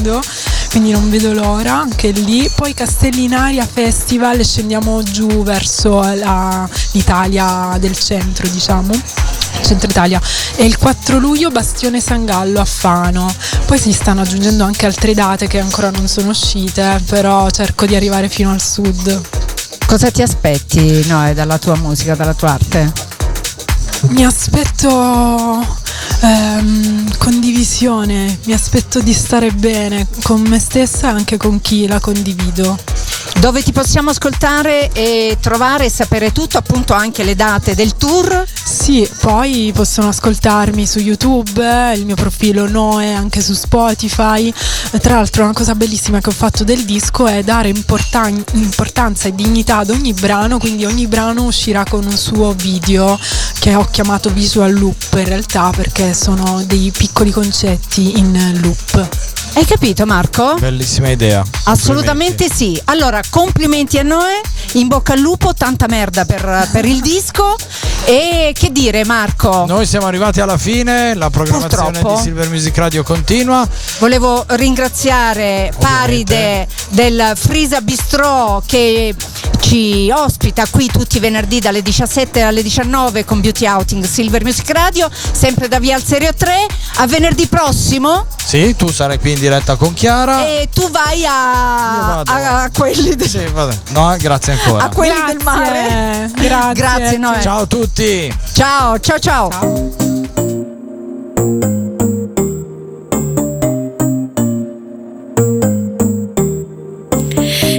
Quindi 0.72 0.90
non 0.90 1.08
vedo 1.10 1.32
l'ora 1.32 1.78
anche 1.78 2.10
lì. 2.10 2.50
Poi 2.56 2.72
Castellinaria 2.74 3.64
Festival 3.70 4.40
e 4.40 4.44
scendiamo 4.44 5.02
giù 5.02 5.42
verso 5.44 6.00
la- 6.00 6.66
l'Italia 6.92 7.76
del 7.78 7.96
centro, 7.96 8.48
diciamo. 8.48 8.92
Centro 9.62 9.88
Italia 9.88 10.20
e 10.56 10.64
il 10.64 10.76
4 10.76 11.18
luglio 11.18 11.50
Bastione 11.50 12.00
San 12.00 12.24
Gallo 12.24 12.58
a 12.60 12.64
Fano 12.64 13.32
poi 13.66 13.78
si 13.78 13.92
stanno 13.92 14.22
aggiungendo 14.22 14.64
anche 14.64 14.86
altre 14.86 15.14
date 15.14 15.46
che 15.46 15.60
ancora 15.60 15.90
non 15.90 16.08
sono 16.08 16.30
uscite 16.30 17.00
però 17.06 17.48
cerco 17.50 17.86
di 17.86 17.94
arrivare 17.94 18.28
fino 18.28 18.50
al 18.50 18.60
sud 18.60 19.20
Cosa 19.86 20.10
ti 20.10 20.22
aspetti, 20.22 21.06
Noè, 21.06 21.34
dalla 21.34 21.58
tua 21.58 21.76
musica, 21.76 22.14
dalla 22.16 22.34
tua 22.34 22.52
arte? 22.52 22.92
Mi 24.08 24.24
aspetto 24.24 25.64
ehm, 26.20 27.16
condivisione, 27.18 28.38
mi 28.44 28.52
aspetto 28.52 29.00
di 29.00 29.12
stare 29.12 29.50
bene 29.50 30.06
con 30.22 30.40
me 30.42 30.58
stessa 30.58 31.08
e 31.08 31.10
anche 31.10 31.36
con 31.36 31.60
chi 31.60 31.86
la 31.86 32.00
condivido. 32.00 32.78
Dove 33.40 33.62
ti 33.62 33.72
possiamo 33.72 34.10
ascoltare 34.10 34.90
e 34.92 35.36
trovare 35.40 35.86
e 35.86 35.90
sapere 35.90 36.30
tutto, 36.32 36.58
appunto 36.58 36.92
anche 36.92 37.24
le 37.24 37.34
date 37.34 37.74
del 37.74 37.96
tour? 37.96 38.44
Sì, 38.62 39.08
poi 39.20 39.72
possono 39.74 40.08
ascoltarmi 40.08 40.86
su 40.86 40.98
YouTube, 40.98 41.92
il 41.96 42.04
mio 42.06 42.14
profilo 42.14 42.68
Noe 42.68 43.12
anche 43.12 43.40
su 43.40 43.52
Spotify. 43.52 44.52
Tra 45.00 45.16
l'altro 45.16 45.42
una 45.44 45.52
cosa 45.52 45.74
bellissima 45.74 46.20
che 46.20 46.28
ho 46.28 46.32
fatto 46.32 46.62
del 46.62 46.84
disco 46.84 47.26
è 47.26 47.42
dare 47.42 47.68
importan- 47.68 48.44
importanza 48.52 49.28
e 49.28 49.34
dignità 49.34 49.78
ad 49.78 49.90
ogni 49.90 50.12
brano, 50.12 50.58
quindi 50.58 50.84
ogni 50.84 51.06
brano 51.06 51.44
uscirà 51.44 51.84
con 51.88 52.04
un 52.04 52.16
suo 52.16 52.52
video 52.52 53.18
che 53.58 53.74
ho 53.74 53.86
chiamato 53.90 54.30
visual 54.30 54.72
loop 54.72 55.14
in 55.16 55.24
realtà 55.24 55.70
perché 55.74 56.14
sono 56.14 56.62
dei 56.64 56.92
piccoli 56.96 57.30
concetti 57.30 58.18
in 58.18 58.60
loop. 58.60 59.41
Hai 59.54 59.66
capito 59.66 60.06
Marco? 60.06 60.54
Bellissima 60.58 61.10
idea. 61.10 61.44
Assolutamente 61.64 62.48
sì. 62.52 62.80
Allora, 62.86 63.20
complimenti 63.28 63.98
a 63.98 64.02
Noè 64.02 64.40
in 64.72 64.88
bocca 64.88 65.12
al 65.12 65.20
lupo, 65.20 65.52
tanta 65.52 65.86
merda 65.88 66.24
per, 66.24 66.68
per 66.72 66.84
il 66.86 67.00
disco. 67.00 67.54
E 68.04 68.52
che 68.58 68.72
dire, 68.72 69.04
Marco? 69.04 69.64
Noi 69.66 69.86
siamo 69.86 70.06
arrivati 70.06 70.40
alla 70.40 70.56
fine, 70.56 71.14
la 71.14 71.30
programmazione 71.30 71.90
Purtroppo. 71.92 72.16
di 72.16 72.22
Silver 72.22 72.48
Music 72.48 72.76
Radio 72.78 73.02
continua. 73.02 73.68
Volevo 73.98 74.44
ringraziare 74.48 75.72
Paride 75.78 76.66
del 76.88 77.32
Frisa 77.36 77.80
Bistrò 77.82 78.62
che 78.64 79.14
ci 79.60 80.10
ospita 80.12 80.66
qui 80.68 80.88
tutti 80.88 81.18
i 81.18 81.20
venerdì 81.20 81.60
dalle 81.60 81.82
17 81.82 82.40
alle 82.40 82.62
19 82.62 83.24
con 83.24 83.40
Beauty 83.40 83.66
Outing 83.66 84.04
Silver 84.04 84.42
Music 84.42 84.68
Radio, 84.70 85.08
sempre 85.30 85.68
da 85.68 85.78
Via 85.78 85.94
al 85.94 86.02
Serio 86.02 86.34
3. 86.34 86.66
A 86.96 87.06
venerdì 87.06 87.46
prossimo 87.46 88.26
Sì, 88.44 88.74
tu 88.76 88.90
sarai 88.90 89.18
qui 89.18 89.32
in 89.32 89.38
diretta 89.42 89.74
con 89.74 89.92
Chiara. 89.92 90.46
e 90.46 90.68
tu 90.72 90.88
vai 90.90 91.24
a, 91.26 92.20
a- 92.20 92.62
a 92.62 92.70
quelli, 92.70 93.16
de- 93.16 93.26
Sì, 93.28 93.44
vabbè. 93.52 93.76
No, 93.88 94.14
grazie 94.20 94.52
ancora. 94.52 94.84
a 94.84 94.88
quelli 94.88 95.20
del 95.26 95.40
mare. 95.42 96.30
Grazie. 96.42 96.72
Grazie, 96.74 97.16
Noè. 97.18 97.40
Ciao 97.40 97.60
a 97.62 97.66
tutti. 97.66 98.32
Ciao, 98.54 98.98
ciao, 99.00 99.18
ciao. 99.18 99.50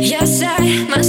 Your 0.02 0.26
side, 0.28 0.88
my 0.90 1.02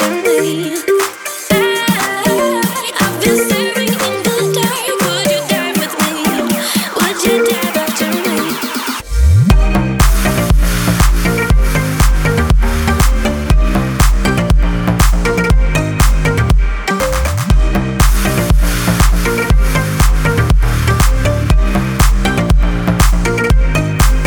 to 0.00 0.22
me. 0.22 0.89